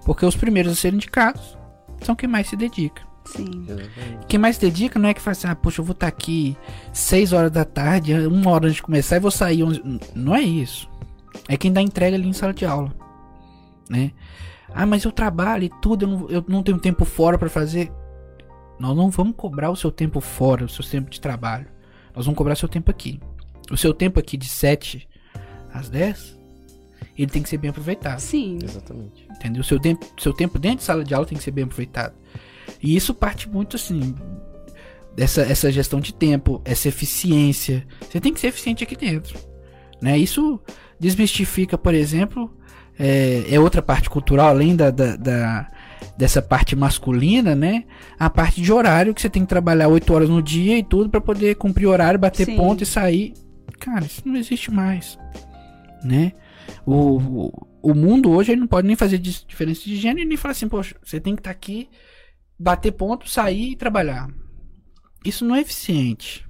porque 0.04 0.26
os 0.26 0.34
primeiros 0.34 0.72
a 0.72 0.74
serem 0.74 0.96
indicados 0.96 1.56
são 2.02 2.16
quem 2.16 2.28
mais 2.28 2.48
se 2.48 2.56
dedica. 2.56 3.02
Sim. 3.26 3.66
Quem 4.28 4.38
mais 4.38 4.56
se 4.56 4.62
dedica 4.62 4.98
não 4.98 5.08
é 5.08 5.14
que 5.14 5.20
fala 5.20 5.32
assim, 5.32 5.48
ah, 5.48 5.54
poxa, 5.54 5.80
eu 5.80 5.84
vou 5.84 5.92
estar 5.92 6.06
aqui 6.06 6.56
6 6.92 7.32
horas 7.32 7.50
da 7.50 7.64
tarde, 7.64 8.14
uma 8.26 8.50
hora 8.50 8.66
antes 8.66 8.76
de 8.76 8.82
começar 8.82 9.16
e 9.16 9.20
vou 9.20 9.30
sair 9.30 9.62
11. 9.62 9.82
Não 10.14 10.34
é 10.34 10.40
isso. 10.40 10.88
É 11.48 11.56
quem 11.56 11.72
dá 11.72 11.82
entrega 11.82 12.16
ali 12.16 12.28
em 12.28 12.32
sala 12.32 12.54
de 12.54 12.64
aula, 12.64 12.94
né? 13.90 14.12
Ah, 14.72 14.86
mas 14.86 15.04
eu 15.04 15.12
trabalho 15.12 15.64
e 15.64 15.70
tudo, 15.80 16.04
eu 16.04 16.08
não, 16.08 16.30
eu 16.30 16.44
não 16.48 16.62
tenho 16.62 16.78
tempo 16.78 17.04
fora 17.04 17.38
para 17.38 17.48
fazer. 17.48 17.92
Nós 18.78 18.96
não 18.96 19.10
vamos 19.10 19.34
cobrar 19.36 19.70
o 19.70 19.76
seu 19.76 19.90
tempo 19.90 20.20
fora, 20.20 20.64
o 20.64 20.68
seu 20.68 20.84
tempo 20.84 21.10
de 21.10 21.20
trabalho. 21.20 21.66
Nós 22.14 22.26
vamos 22.26 22.36
cobrar 22.36 22.56
seu 22.56 22.68
tempo 22.68 22.90
aqui. 22.90 23.20
O 23.70 23.76
seu 23.76 23.92
tempo 23.92 24.20
aqui 24.20 24.36
de 24.36 24.48
7 24.48 25.08
às 25.72 25.88
10, 25.88 26.38
ele 27.16 27.30
tem 27.30 27.42
que 27.42 27.48
ser 27.48 27.58
bem 27.58 27.70
aproveitado. 27.70 28.20
Sim. 28.20 28.58
Exatamente. 28.62 29.26
Entendeu? 29.30 29.62
Seu 29.62 29.80
tempo, 29.80 30.06
seu 30.18 30.32
tempo 30.32 30.58
dentro 30.58 30.78
de 30.78 30.84
sala 30.84 31.04
de 31.04 31.14
aula 31.14 31.26
tem 31.26 31.38
que 31.38 31.44
ser 31.44 31.50
bem 31.50 31.64
aproveitado. 31.64 32.14
E 32.82 32.96
isso 32.96 33.14
parte 33.14 33.48
muito 33.48 33.76
assim 33.76 34.14
dessa 35.14 35.42
essa 35.42 35.70
gestão 35.72 36.00
de 36.00 36.12
tempo, 36.14 36.60
essa 36.64 36.88
eficiência. 36.88 37.86
Você 38.08 38.20
tem 38.20 38.32
que 38.34 38.40
ser 38.40 38.48
eficiente 38.48 38.84
aqui 38.84 38.96
dentro, 38.96 39.38
né? 40.00 40.16
Isso 40.18 40.60
desmistifica, 41.00 41.76
por 41.78 41.94
exemplo, 41.94 42.54
é, 42.98 43.44
é 43.48 43.58
outra 43.60 43.80
parte 43.82 44.08
cultural 44.10 44.48
além 44.48 44.74
da, 44.76 44.90
da, 44.90 45.16
da- 45.16 45.70
dessa 46.16 46.40
parte 46.42 46.74
masculina, 46.76 47.54
né? 47.54 47.84
A 48.18 48.28
parte 48.30 48.60
de 48.60 48.72
horário 48.72 49.14
que 49.14 49.20
você 49.20 49.28
tem 49.30 49.42
que 49.42 49.48
trabalhar 49.48 49.88
8 49.88 50.12
horas 50.14 50.28
no 50.28 50.42
dia 50.42 50.78
e 50.78 50.82
tudo 50.82 51.08
pra 51.10 51.20
poder 51.20 51.54
cumprir 51.56 51.86
horário, 51.86 52.18
bater 52.18 52.46
Sim. 52.46 52.56
ponto 52.56 52.82
e 52.82 52.86
sair. 52.86 53.34
Cara, 53.78 54.04
isso 54.06 54.22
não 54.24 54.36
existe 54.36 54.70
mais, 54.70 55.18
né? 56.02 56.32
O, 56.86 57.18
o, 57.18 57.66
o 57.82 57.94
mundo 57.94 58.30
hoje 58.30 58.52
ele 58.52 58.60
não 58.62 58.66
pode 58.66 58.86
nem 58.86 58.96
fazer 58.96 59.18
diferença 59.18 59.82
de 59.84 59.96
gênero 59.96 60.20
e 60.20 60.24
nem 60.24 60.36
falar 60.36 60.52
assim, 60.52 60.68
poxa, 60.68 60.94
você 61.02 61.20
tem 61.20 61.34
que 61.34 61.40
estar 61.40 61.50
aqui, 61.50 61.88
bater 62.58 62.92
ponto, 62.92 63.28
sair 63.28 63.72
e 63.72 63.76
trabalhar. 63.76 64.28
Isso 65.24 65.44
não 65.44 65.54
é 65.56 65.60
eficiente. 65.60 66.46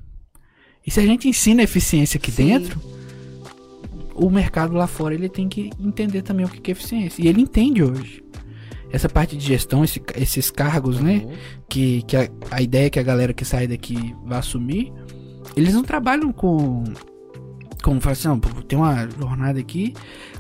E 0.87 0.91
se 0.91 1.01
a 1.01 1.03
gente 1.07 1.29
ensina 1.29 1.63
eficiência 1.63 2.19
aqui 2.19 2.31
Sim. 2.31 2.47
dentro, 2.47 2.81
o 4.15 4.31
mercado 4.31 4.75
lá 4.75 4.87
fora 4.87 5.15
ele 5.15 5.29
tem 5.29 5.49
que 5.49 5.71
entender 5.81 6.23
também 6.23 6.47
o 6.47 6.49
que 6.49 6.71
é 6.71 6.73
eficiência. 6.73 7.23
E 7.23 7.29
ele 7.29 7.41
entende 7.41 7.83
hoje. 7.83 8.23
Essa 8.91 9.09
parte 9.09 9.37
de 9.37 9.45
gestão, 9.45 9.83
esse- 9.83 10.01
esses 10.15 10.51
cargos, 10.51 11.01
né? 11.01 11.23
Uhum. 11.25 11.33
que, 11.69 12.03
que 12.03 12.17
a, 12.17 12.29
a 12.53 12.63
ideia 12.63 12.87
é 12.87 12.91
que 12.91 13.01
a 13.01 13.03
galera 13.03 13.35
que 13.35 13.45
sai 13.45 13.67
daqui 13.67 14.15
vai 14.25 14.39
assumir, 14.39 14.93
eles 15.57 15.75
não 15.75 15.83
trabalham 15.83 16.33
com. 16.33 16.85
Como 17.83 18.01
falar 18.01 18.13
assim, 18.13 18.29
não, 18.29 18.39
tem 18.41 18.79
uma 18.79 19.09
jornada 19.11 19.59
aqui. 19.59 19.93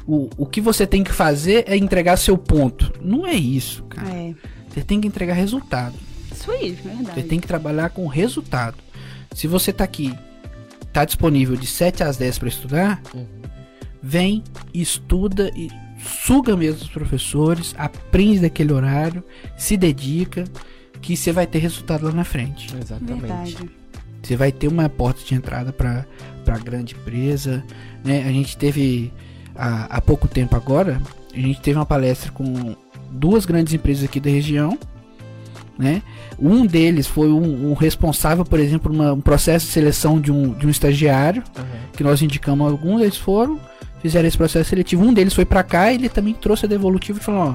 O, 0.06 0.28
o 0.36 0.46
que 0.46 0.60
você 0.60 0.86
tem 0.86 1.02
que 1.02 1.12
fazer 1.12 1.64
é 1.66 1.76
entregar 1.76 2.16
seu 2.16 2.38
ponto. 2.38 2.92
Não 3.02 3.26
é 3.26 3.34
isso, 3.34 3.82
cara. 3.84 4.08
É. 4.08 4.34
Você 4.76 4.84
tem 4.84 5.00
que 5.00 5.08
entregar 5.08 5.32
resultado. 5.32 5.94
Isso 6.30 6.50
aí, 6.50 6.76
Você 6.76 6.88
verdade. 6.88 7.22
tem 7.22 7.40
que 7.40 7.46
trabalhar 7.46 7.88
com 7.88 8.06
resultado. 8.06 8.76
Se 9.34 9.46
você 9.46 9.72
tá 9.72 9.84
aqui, 9.84 10.14
tá 10.92 11.02
disponível 11.06 11.56
de 11.56 11.66
7 11.66 12.02
às 12.02 12.18
10 12.18 12.38
para 12.38 12.48
estudar, 12.48 13.02
Uhum. 13.14 13.24
vem, 14.02 14.44
estuda 14.74 15.50
e 15.56 15.70
suga 16.26 16.54
mesmo 16.54 16.82
os 16.82 16.88
professores, 16.88 17.74
aprende 17.78 18.40
daquele 18.40 18.72
horário, 18.72 19.24
se 19.56 19.78
dedica, 19.78 20.44
que 21.00 21.16
você 21.16 21.32
vai 21.32 21.46
ter 21.46 21.58
resultado 21.58 22.04
lá 22.04 22.12
na 22.12 22.24
frente. 22.24 22.74
Exatamente. 22.76 23.20
Verdade. 23.20 23.70
Você 24.22 24.36
vai 24.36 24.52
ter 24.52 24.68
uma 24.68 24.88
porta 24.90 25.22
de 25.24 25.34
entrada 25.34 25.72
para 25.72 26.04
para 26.44 26.58
grande 26.58 26.94
empresa, 26.94 27.64
né? 28.04 28.22
A 28.24 28.30
gente 28.30 28.56
teve 28.56 29.12
há, 29.54 29.96
há 29.96 30.00
pouco 30.00 30.28
tempo 30.28 30.54
agora, 30.54 31.00
a 31.34 31.40
gente 31.40 31.60
teve 31.60 31.76
uma 31.76 31.84
palestra 31.86 32.30
com 32.30 32.76
duas 33.16 33.44
grandes 33.46 33.72
empresas 33.74 34.04
aqui 34.04 34.20
da 34.20 34.30
região, 34.30 34.78
né? 35.78 36.02
Um 36.38 36.66
deles 36.66 37.06
foi 37.06 37.28
um, 37.30 37.70
um 37.70 37.74
responsável, 37.74 38.44
por 38.44 38.60
exemplo, 38.60 38.92
uma- 38.92 39.12
um 39.12 39.20
processo 39.20 39.66
de 39.66 39.72
seleção 39.72 40.20
de 40.20 40.30
um, 40.30 40.52
de 40.52 40.66
um 40.66 40.70
estagiário, 40.70 41.42
Uhum. 41.56 41.64
que 41.96 42.04
nós 42.04 42.20
indicamos 42.22 42.70
alguns, 42.70 43.00
eles 43.00 43.16
foram, 43.16 43.58
fizeram 44.00 44.28
esse 44.28 44.36
processo 44.36 44.68
seletivo. 44.70 45.02
Um 45.04 45.12
deles 45.14 45.32
foi 45.34 45.44
para 45.44 45.62
cá 45.62 45.90
e 45.90 45.94
ele 45.96 46.08
também 46.08 46.34
trouxe 46.34 46.66
a 46.66 46.68
devolutiva 46.68 47.18
e 47.18 47.22
falou: 47.22 47.54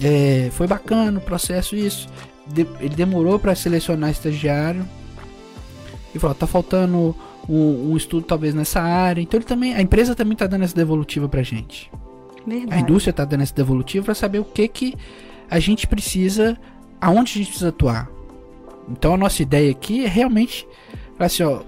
é, 0.00 0.48
foi 0.52 0.66
bacana 0.66 1.18
o 1.18 1.22
processo, 1.22 1.74
isso. 1.76 2.08
De- 2.46 2.66
ele 2.80 2.94
demorou 2.94 3.38
para 3.38 3.54
selecionar 3.54 4.10
estagiário. 4.10 4.84
E 6.14 6.18
falou: 6.18 6.34
tá 6.34 6.46
faltando 6.46 7.14
um, 7.48 7.92
um 7.92 7.96
estudo 7.96 8.24
talvez 8.24 8.54
nessa 8.54 8.80
área. 8.80 9.20
Então 9.20 9.38
ele 9.38 9.44
também, 9.46 9.74
a 9.74 9.82
empresa 9.82 10.14
também 10.14 10.36
tá 10.36 10.46
dando 10.46 10.64
essa 10.64 10.74
devolutiva 10.74 11.28
pra 11.28 11.42
gente. 11.42 11.90
Verdade. 12.48 12.74
A 12.74 12.80
indústria 12.80 13.12
tá 13.12 13.24
dando 13.24 13.42
essa 13.42 13.54
devolutiva 13.54 14.04
para 14.06 14.14
saber 14.14 14.38
o 14.38 14.44
que 14.44 14.66
que 14.68 14.94
a 15.50 15.58
gente 15.58 15.86
precisa, 15.86 16.56
aonde 17.00 17.32
a 17.32 17.34
gente 17.38 17.48
precisa 17.48 17.68
atuar. 17.68 18.08
Então 18.90 19.14
a 19.14 19.16
nossa 19.16 19.42
ideia 19.42 19.70
aqui 19.70 20.04
é 20.04 20.08
realmente 20.08 20.66
falar 21.16 21.26
assim, 21.26 21.42
ó, 21.42 21.60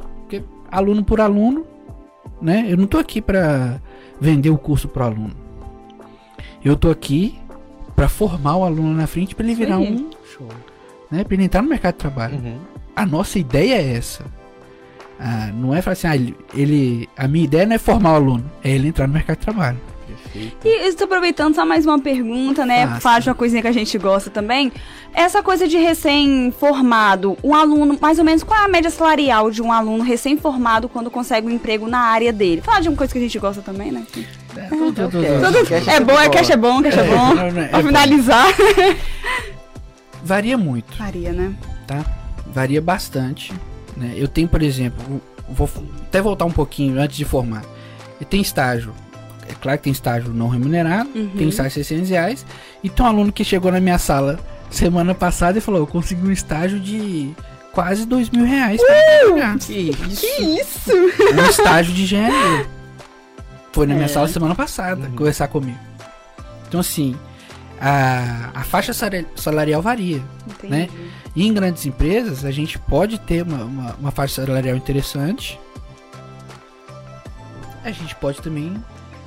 aluno 0.71 1.05
por 1.05 1.21
aluno, 1.21 1.67
né? 2.41 2.65
Eu 2.69 2.77
não 2.77 2.87
tô 2.87 2.99
aqui 2.99 3.21
para 3.21 3.81
vender 4.21 4.51
o 4.51 4.59
curso 4.59 4.89
pro 4.89 5.05
aluno. 5.05 5.35
Eu 6.65 6.77
tô 6.77 6.91
aqui 6.91 7.39
para 7.97 8.09
formar 8.09 8.57
o 8.57 8.65
aluno 8.65 8.95
na 8.95 9.07
frente 9.07 9.35
para 9.35 9.45
ele 9.47 9.55
virar 9.55 9.77
aí. 9.77 9.93
um, 9.93 10.11
Show. 10.37 10.49
né, 11.11 11.25
para 11.25 11.35
ele 11.35 11.45
entrar 11.45 11.63
no 11.63 11.69
mercado 11.69 11.95
de 11.95 11.99
trabalho. 11.99 12.37
Uhum. 12.39 12.59
A 12.97 13.05
nossa 13.07 13.39
ideia 13.39 13.75
é 13.75 13.97
essa. 13.97 14.25
Ah, 15.19 15.51
não 15.55 15.75
é 15.75 15.83
falar 15.83 15.93
assim, 15.93 16.07
ah, 16.07 16.17
ele- 16.55 17.09
a 17.17 17.29
minha 17.29 17.45
ideia 17.45 17.67
não 17.67 17.75
é 17.75 17.79
formar 17.79 18.13
o 18.13 18.17
aluno, 18.17 18.51
é 18.65 18.71
ele 18.71 18.89
entrar 18.89 19.07
no 19.07 19.13
mercado 19.13 19.39
de 19.39 19.45
trabalho. 19.45 19.79
Perfeito. 20.33 20.57
E 20.67 20.89
estou 20.89 21.05
aproveitando 21.07 21.55
só 21.55 21.65
mais 21.67 21.85
uma 21.87 21.99
pergunta, 21.99 22.65
né? 22.65 22.99
Falar 23.01 23.19
de 23.21 23.29
uma 23.29 23.35
coisinha 23.35 23.61
que 23.63 23.69
a 23.69 23.73
gente 23.73 23.97
gosta 23.99 24.31
também. 24.31 24.73
Essa 25.13 25.43
coisa 25.43 25.67
de 25.67 25.77
recém-formado, 25.77 27.37
um 27.43 27.55
aluno, 27.55 27.99
mais 28.01 28.19
ou 28.19 28.25
menos, 28.25 28.43
qual 28.45 28.61
é 28.61 28.65
a 28.65 28.69
média 28.69 28.91
salarial 28.91 29.51
de 29.51 29.61
um 29.61 29.73
aluno 29.73 30.05
recém-formado 30.05 30.89
quando 30.89 31.11
consegue 31.11 31.47
um 31.47 31.51
emprego 31.51 31.89
na 31.89 31.99
área 32.01 32.33
dele? 32.33 32.61
Falar 32.63 32.81
de 32.81 32.89
uma 32.89 32.97
coisa 32.97 33.13
que 33.13 33.19
a 33.19 33.23
gente 33.23 33.39
gosta 33.39 33.61
também, 33.61 33.91
né? 33.91 34.07
É, 34.57 34.63
tudo, 34.69 34.93
tudo- 34.93 35.11
tudo. 35.11 35.53
tudo- 35.53 35.67
Cash 35.69 35.89
É 35.89 36.01
bom, 36.01 36.19
é 36.21 36.29
cash 36.29 36.51
é 36.51 36.57
bom, 36.57 36.83
cash 36.83 36.97
é 36.99 37.03
bom. 37.05 37.33
é 37.61 37.69
Pra 37.69 37.83
finalizar. 37.83 38.47
Varia 40.23 40.57
muito. 40.59 40.97
Maria, 40.99 41.33
né? 41.33 41.55
tá? 41.87 42.05
Varia 42.47 42.81
bastante. 42.81 43.53
Né? 43.97 44.13
Eu 44.17 44.29
tenho, 44.29 44.49
por 44.49 44.63
exemplo, 44.63 45.21
vou 45.49 45.69
até 46.07 46.21
voltar 46.21 46.45
um 46.45 46.51
pouquinho 46.53 47.01
antes 47.01 47.17
de 47.17 47.25
formar. 47.25 47.65
Eu 48.21 48.27
tenho 48.27 48.43
estágio. 48.43 48.93
É 49.51 49.55
claro 49.61 49.79
que 49.79 49.85
tem 49.85 49.93
estágio 49.93 50.33
não 50.33 50.49
remunerado, 50.49 51.11
Uhum. 51.15 51.31
tem 51.37 51.49
estágio 51.49 51.71
de 51.71 51.85
600 51.87 52.11
reais. 52.11 52.47
E 52.85 52.89
tem 52.89 53.05
um 53.05 53.09
aluno 53.09 53.33
que 53.33 53.43
chegou 53.45 53.73
na 53.73 53.81
minha 53.81 53.99
sala 53.99 54.39
semana 54.71 55.15
passada 55.15 55.59
e 55.59 55.61
falou: 55.61 55.81
Eu 55.81 55.87
consegui 55.87 56.27
um 56.27 56.31
estágio 56.31 56.79
de 56.79 57.35
quase 57.73 58.07
dois 58.07 58.31
mil 58.31 58.45
reais 58.45 58.81
pra 58.81 58.95
trabalhar. 59.21 59.59
Que 59.59 59.73
isso. 59.91 60.27
Isso! 60.43 60.93
Um 60.93 61.51
estágio 61.51 61.93
de 61.93 62.03
engenharia. 62.05 62.67
Foi 63.73 63.87
na 63.87 63.95
minha 63.95 64.07
É. 64.07 64.09
sala 64.09 64.29
semana 64.29 64.55
passada 64.55 65.07
Uhum. 65.09 65.17
conversar 65.17 65.49
comigo. 65.49 65.79
Então, 66.69 66.81
assim, 66.81 67.17
a, 67.81 68.51
a 68.55 68.63
faixa 68.63 68.93
salarial 69.37 69.81
varia, 69.83 70.23
Entendi. 70.49 70.73
né? 70.73 70.89
E 71.35 71.47
em 71.47 71.53
grandes 71.55 71.87
empresas, 71.87 72.45
a 72.45 72.51
gente 72.51 72.79
pode 72.79 73.19
ter 73.21 73.43
uma, 73.43 73.65
uma, 73.65 73.95
uma 74.01 74.11
faixa 74.11 74.45
salarial 74.45 74.77
interessante. 74.77 75.59
A 77.85 77.91
gente 77.91 78.15
pode 78.17 78.41
também 78.43 78.75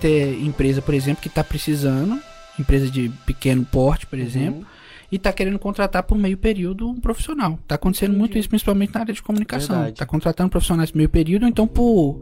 ter 0.04 0.38
empresa, 0.44 0.82
por 0.82 0.94
exemplo, 0.94 1.22
que 1.22 1.30
está 1.30 1.42
precisando, 1.42 2.20
empresa 2.60 2.92
de 2.92 3.10
pequeno 3.26 3.64
porte, 3.64 4.06
por 4.06 4.20
uhum. 4.20 4.26
exemplo, 4.26 4.68
e 5.10 5.16
está 5.16 5.32
querendo 5.32 5.58
contratar 5.58 6.04
por 6.04 6.18
meio 6.18 6.38
período 6.38 6.90
um 6.90 7.00
profissional. 7.00 7.58
Está 7.62 7.76
acontecendo 7.76 8.10
Entendi. 8.10 8.20
muito 8.20 8.38
isso, 8.38 8.50
principalmente 8.50 8.94
na 8.94 9.00
área 9.00 9.14
de 9.14 9.24
comunicação. 9.24 9.88
Está 9.88 10.06
contratando 10.06 10.50
profissionais 10.50 10.92
por 10.92 10.98
meio 10.98 11.08
período, 11.08 11.48
então 11.48 11.66
por, 11.66 12.22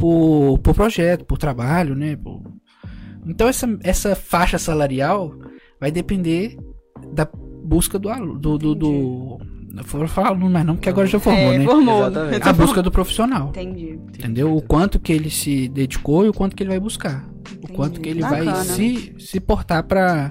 por, 0.00 0.58
por 0.58 0.74
projeto, 0.74 1.24
por 1.24 1.38
trabalho, 1.38 1.94
né? 1.94 2.16
Por... 2.16 2.42
Então 3.24 3.46
essa, 3.46 3.78
essa 3.84 4.16
faixa 4.16 4.58
salarial 4.58 5.32
vai 5.78 5.92
depender 5.92 6.56
da 7.12 7.28
busca 7.64 8.00
do 8.00 8.08
aluno, 8.08 8.36
do, 8.36 8.58
do, 8.58 8.74
do 8.74 9.38
não 9.72 9.82
vou 9.84 10.06
falar 10.06 10.28
aluno 10.28 10.50
mais 10.50 10.66
não, 10.66 10.74
porque 10.74 10.90
agora 10.90 11.06
já 11.06 11.18
formou, 11.18 11.52
é, 11.52 11.58
né? 11.58 11.64
Formou. 11.64 12.02
Exatamente. 12.02 12.48
A 12.48 12.52
busca 12.52 12.82
do 12.82 12.90
profissional. 12.90 13.48
Entendi. 13.48 13.98
Entendeu? 14.18 14.54
O 14.54 14.60
quanto 14.60 15.00
que 15.00 15.10
ele 15.12 15.30
se 15.30 15.66
dedicou 15.68 16.26
e 16.26 16.28
o 16.28 16.32
quanto 16.32 16.54
que 16.54 16.62
ele 16.62 16.70
vai 16.70 16.78
buscar. 16.78 17.26
Entendi. 17.40 17.72
O 17.72 17.74
quanto 17.74 18.00
que 18.00 18.08
ele 18.10 18.20
Bacana. 18.20 18.52
vai 18.52 18.64
se, 18.64 19.14
se 19.18 19.40
portar 19.40 19.82
para 19.84 20.30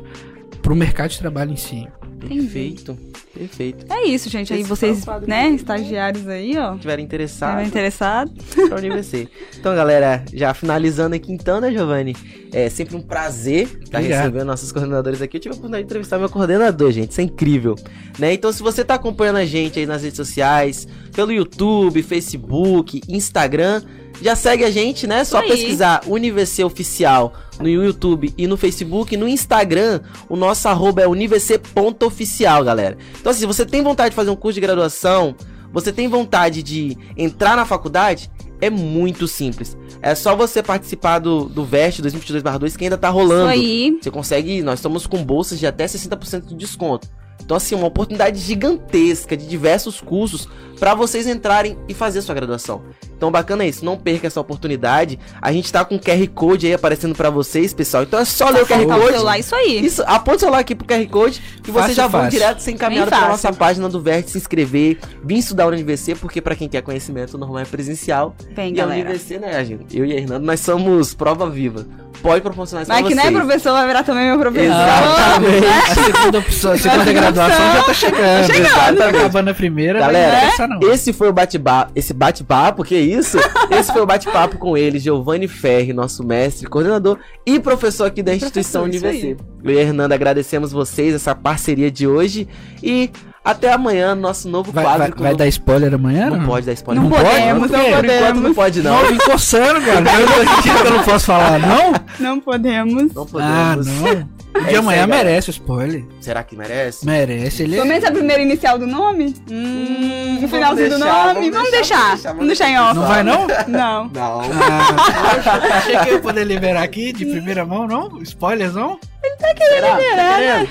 o 0.69 0.75
mercado 0.75 1.09
de 1.09 1.17
trabalho 1.17 1.53
em 1.53 1.57
si. 1.57 1.87
Perfeito. 2.27 2.97
Perfeito. 3.33 3.85
É 3.91 4.05
isso, 4.05 4.29
gente. 4.29 4.53
Aí 4.53 4.63
vocês, 4.63 5.05
né, 5.25 5.49
estagiários 5.49 6.27
aí, 6.27 6.57
ó. 6.57 6.75
Tiverem 6.77 7.05
interessados. 7.05 7.53
Tiverem 7.53 7.67
interessados. 7.69 8.33
Pra 8.67 8.77
UniVC. 8.77 9.27
Então, 9.57 9.73
galera, 9.73 10.23
já 10.33 10.53
finalizando 10.53 11.15
aqui 11.15 11.31
então, 11.31 11.61
né, 11.61 11.71
Giovanni? 11.71 12.15
É 12.53 12.69
sempre 12.69 12.97
um 12.97 13.01
prazer 13.01 13.79
estar 13.81 13.99
recebendo 13.99 14.45
nossos 14.45 14.71
coordenadores 14.71 15.21
aqui. 15.21 15.37
Eu 15.37 15.41
tive 15.41 15.53
a 15.53 15.55
oportunidade 15.55 15.83
de 15.83 15.87
entrevistar 15.87 16.19
meu 16.19 16.29
coordenador, 16.29 16.91
gente. 16.91 17.11
Isso 17.11 17.21
é 17.21 17.23
incrível. 17.23 17.75
Né? 18.19 18.33
Então, 18.33 18.51
se 18.51 18.61
você 18.61 18.83
tá 18.83 18.95
acompanhando 18.95 19.37
a 19.37 19.45
gente 19.45 19.79
aí 19.79 19.85
nas 19.85 20.03
redes 20.03 20.17
sociais, 20.17 20.87
pelo 21.13 21.31
YouTube, 21.31 22.03
Facebook, 22.03 23.01
Instagram, 23.07 23.81
já 24.21 24.35
segue 24.35 24.63
a 24.63 24.71
gente, 24.71 25.05
né? 25.07 25.23
Só 25.23 25.41
pesquisar 25.41 26.01
UniVC 26.07 26.63
Oficial 26.63 27.33
no 27.59 27.67
YouTube 27.67 28.33
e 28.37 28.47
no 28.47 28.57
Facebook. 28.57 29.15
No 29.15 29.27
Instagram, 29.27 30.01
o 30.27 30.35
nosso 30.35 30.67
arroba 30.67 31.01
é 31.01 31.07
univc.oficial, 31.07 32.63
galera. 32.63 32.97
Então, 33.19 33.31
assim, 33.31 33.41
se 33.41 33.45
você 33.45 33.65
tem 33.65 33.83
vontade 33.83 34.11
de 34.11 34.15
fazer 34.15 34.29
um 34.29 34.35
curso 34.35 34.55
de 34.55 34.61
graduação, 34.61 35.35
você 35.71 35.91
tem 35.91 36.07
vontade 36.07 36.61
de 36.61 36.97
entrar 37.15 37.55
na 37.55 37.65
faculdade, 37.65 38.29
é 38.59 38.69
muito 38.69 39.27
simples. 39.27 39.77
É 40.01 40.13
só 40.15 40.35
você 40.35 40.61
participar 40.61 41.19
do, 41.19 41.45
do 41.45 41.63
VEST 41.63 42.01
2022-2 42.01 42.77
que 42.77 42.83
ainda 42.83 42.97
tá 42.97 43.09
rolando. 43.09 43.51
Isso 43.51 43.61
aí. 43.61 43.97
Você 44.01 44.11
consegue, 44.11 44.61
nós 44.61 44.79
estamos 44.79 45.07
com 45.07 45.23
bolsas 45.23 45.59
de 45.59 45.67
até 45.67 45.85
60% 45.85 46.45
de 46.45 46.55
desconto. 46.55 47.07
Então, 47.43 47.57
assim, 47.57 47.75
uma 47.75 47.87
oportunidade 47.87 48.39
gigantesca 48.39 49.35
de 49.35 49.47
diversos 49.47 49.99
cursos 49.99 50.47
para 50.79 50.93
vocês 50.93 51.27
entrarem 51.27 51.77
e 51.87 51.93
fazer 51.93 52.21
sua 52.21 52.35
graduação. 52.35 52.83
Então, 53.21 53.29
bacana 53.29 53.63
isso, 53.63 53.85
não 53.85 53.95
perca 53.95 54.25
essa 54.25 54.41
oportunidade. 54.41 55.19
A 55.39 55.53
gente 55.53 55.71
tá 55.71 55.85
com 55.85 55.93
o 55.93 55.99
QR 55.99 56.27
Code 56.33 56.65
aí 56.65 56.73
aparecendo 56.73 57.13
para 57.13 57.29
vocês, 57.29 57.71
pessoal. 57.71 58.01
Então 58.01 58.19
é 58.19 58.25
só 58.25 58.49
ler 58.49 58.63
o 58.63 58.65
QR 58.65 58.83
Code. 58.83 58.99
O 58.99 59.11
celular, 59.11 59.37
isso 59.37 59.53
aí. 59.53 59.85
Isso, 59.85 60.01
aponta 60.07 60.37
o 60.37 60.39
celular 60.39 60.57
aqui 60.57 60.73
pro 60.73 60.87
QR 60.87 61.05
Code 61.07 61.39
que 61.61 61.69
vocês 61.69 61.95
já 61.95 62.07
vão 62.07 62.21
fácil. 62.23 62.39
direto 62.39 62.59
ser 62.61 62.71
encaminhado 62.71 63.11
pra 63.11 63.27
nossa 63.27 63.53
página 63.53 63.87
do 63.87 64.01
Verde, 64.01 64.31
se 64.31 64.39
inscrever, 64.39 64.97
vir 65.23 65.37
estudar 65.37 65.67
o 65.67 65.69
UniVC, 65.69 66.15
porque 66.15 66.41
para 66.41 66.55
quem 66.55 66.67
quer 66.67 66.81
conhecimento 66.81 67.37
normal 67.37 67.59
é 67.59 67.65
presencial. 67.65 68.35
Vem, 68.55 68.69
e 68.69 68.71
galera. 68.71 69.01
a 69.01 69.11
UniVC, 69.11 69.37
né, 69.37 69.63
gente? 69.65 69.95
Eu 69.95 70.03
e 70.03 70.13
a 70.13 70.15
Hernando, 70.15 70.43
nós 70.43 70.59
somos 70.59 71.13
prova 71.13 71.47
viva 71.47 71.85
pode 72.21 72.41
proporcionar 72.41 72.83
isso 72.83 72.91
Mas 72.91 73.07
que 73.07 73.15
nem 73.15 73.27
é 73.27 73.31
professor, 73.31 73.71
vai 73.73 73.87
virar 73.87 74.03
também 74.03 74.25
meu 74.27 74.39
professor. 74.39 74.65
Exatamente. 74.65 75.61
Né? 75.61 75.81
A 75.89 75.95
segunda 75.95 76.39
opção, 76.39 76.71
a 76.71 76.77
segunda 76.77 77.13
graduação 77.13 77.73
já 77.73 77.83
tá 77.83 77.93
chegando. 77.93 78.47
Tá 78.47 78.53
chegando. 78.53 78.97
Tá 78.97 79.07
acabando 79.09 79.49
a 79.49 79.53
primeira. 79.53 79.99
Galera, 79.99 80.51
esse 80.91 81.11
foi 81.13 81.29
o 81.29 81.33
bate-papo, 81.33 81.91
esse 81.95 82.13
bate-papo, 82.13 82.83
que 82.83 82.95
isso? 82.95 83.10
Esse 83.13 83.91
foi 83.91 84.01
o 84.01 84.05
bate-papo 84.05 84.57
com 84.57 84.77
ele, 84.77 84.99
Giovanni 84.99 85.47
Ferri, 85.47 85.93
nosso 85.93 86.23
mestre, 86.25 86.67
coordenador 86.67 87.17
e 87.45 87.59
professor 87.59 88.05
aqui 88.05 88.21
da 88.23 88.33
instituição 88.33 88.83
UniVC. 88.83 89.37
Eu 89.63 89.71
e 89.71 89.77
a 89.77 89.81
Hernanda 89.81 90.15
agradecemos 90.15 90.71
vocês, 90.71 91.13
essa 91.13 91.35
parceria 91.35 91.91
de 91.91 92.07
hoje 92.07 92.47
e 92.81 93.09
até 93.43 93.73
amanhã, 93.73 94.13
nosso 94.13 94.47
novo 94.47 94.71
vai, 94.71 94.83
quadro. 94.83 95.15
Vai, 95.17 95.29
vai 95.29 95.35
dar 95.35 95.47
spoiler 95.47 95.93
amanhã? 95.93 96.29
Não, 96.29 96.37
não, 96.37 96.45
pode 96.45 96.65
dar 96.65 96.73
spoiler. 96.73 97.03
Não, 97.03 97.09
não 97.09 97.17
podemos, 97.17 97.71
não, 97.71 97.79
não 97.79 97.95
podemos. 97.95 98.41
não 98.43 98.53
pode, 98.53 98.81
não. 98.83 99.01
Não, 99.01 99.09
vim 99.09 99.17
coçando, 99.17 99.81
cara. 99.81 100.05
Eu, 100.19 100.85
eu 100.85 100.91
não 100.91 101.03
posso 101.03 101.25
falar, 101.25 101.59
não? 101.59 101.93
Não 102.19 102.39
podemos. 102.39 103.13
Não 103.13 103.25
podemos. 103.25 103.43
Ah, 103.43 103.75
não. 103.75 104.40
O 104.53 104.63
de 104.65 104.75
amanhã 104.75 105.07
merece 105.07 105.49
o 105.49 105.51
spoiler. 105.51 106.03
Será 106.19 106.43
que 106.43 106.55
merece? 106.55 107.05
Merece. 107.05 107.63
Ele 107.63 107.75
Pelo 107.75 107.87
menos 107.87 108.03
a 108.03 108.11
primeira 108.11 108.41
inicial 108.41 108.77
do 108.77 108.85
nome? 108.85 109.33
Hum, 109.49 110.43
o 110.43 110.47
finalzinho 110.47 110.89
do 110.89 110.99
nome? 110.99 111.49
Vamos 111.51 111.71
deixar. 111.71 112.17
Vamos 112.17 112.47
deixar 112.47 112.69
em 112.69 112.79
off. 112.79 112.95
Não 112.95 113.07
vai, 113.07 113.23
não? 113.23 113.47
Não. 113.67 114.07
Não. 114.09 114.41
Ah, 114.41 115.77
achei 115.77 115.97
que 115.97 116.09
eu 116.09 116.13
ia 116.15 116.19
poder 116.19 116.43
liberar 116.43 116.83
aqui 116.83 117.13
de 117.13 117.25
primeira 117.25 117.65
mão, 117.65 117.87
não? 117.87 118.21
Spoilers, 118.21 118.73
não? 118.73 118.99
Ele 119.23 119.35
tá 119.37 119.53
querendo 119.53 119.85
Será? 119.85 119.97
liberar, 119.97 120.39
né? 120.39 120.67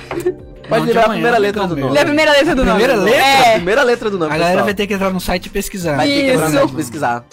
Pode 0.68 0.86
liberar 0.86 1.06
a 1.06 1.10
primeira 1.10 1.38
letra 1.38 1.66
do 1.66 1.76
nome. 1.76 1.92
Lê 1.92 2.00
a 2.00 2.04
primeira 2.04 2.32
letra 2.32 2.54
do 2.54 2.64
nome. 2.64 2.78
Primeira 2.78 3.02
letra? 3.02 3.20
É. 3.20 3.50
A 3.50 3.54
primeira 3.56 3.82
letra 3.82 4.10
do 4.10 4.18
nome. 4.18 4.34
A 4.34 4.38
galera 4.38 4.62
vai 4.62 4.74
ter 4.74 4.86
que 4.86 4.94
entrar 4.94 5.10
no 5.10 5.20
site 5.20 5.46
e 5.46 5.50
pesquisar. 5.50 5.96
Vai 5.96 6.06
ter 6.06 6.24
que 6.24 6.30
entrar 6.30 6.48
no 6.48 6.58
site 6.58 6.70
e 6.70 6.74
pesquisar. 6.76 7.24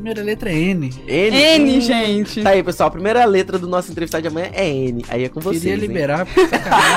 Primeira 0.00 0.22
letra 0.22 0.50
é 0.50 0.54
N. 0.54 0.90
N? 1.06 1.36
N, 1.36 1.76
hum. 1.76 1.80
gente. 1.82 2.42
Tá 2.42 2.50
aí, 2.50 2.62
pessoal. 2.62 2.88
A 2.88 2.90
primeira 2.90 3.22
letra 3.26 3.58
do 3.58 3.68
nosso 3.68 3.90
entrevistado 3.90 4.22
de 4.22 4.28
amanhã 4.28 4.48
é 4.54 4.66
N. 4.66 5.04
Aí 5.10 5.24
é 5.24 5.28
com 5.28 5.40
vocês. 5.40 5.62
Queria 5.62 5.76
liberar, 5.76 6.26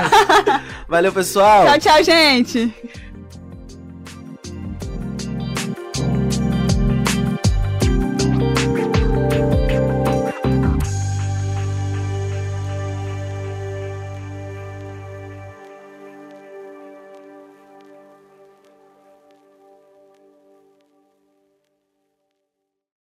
Valeu, 0.87 1.11
pessoal. 1.11 1.65
Tchau, 1.65 1.79
tchau, 1.79 2.03
gente. 2.05 2.73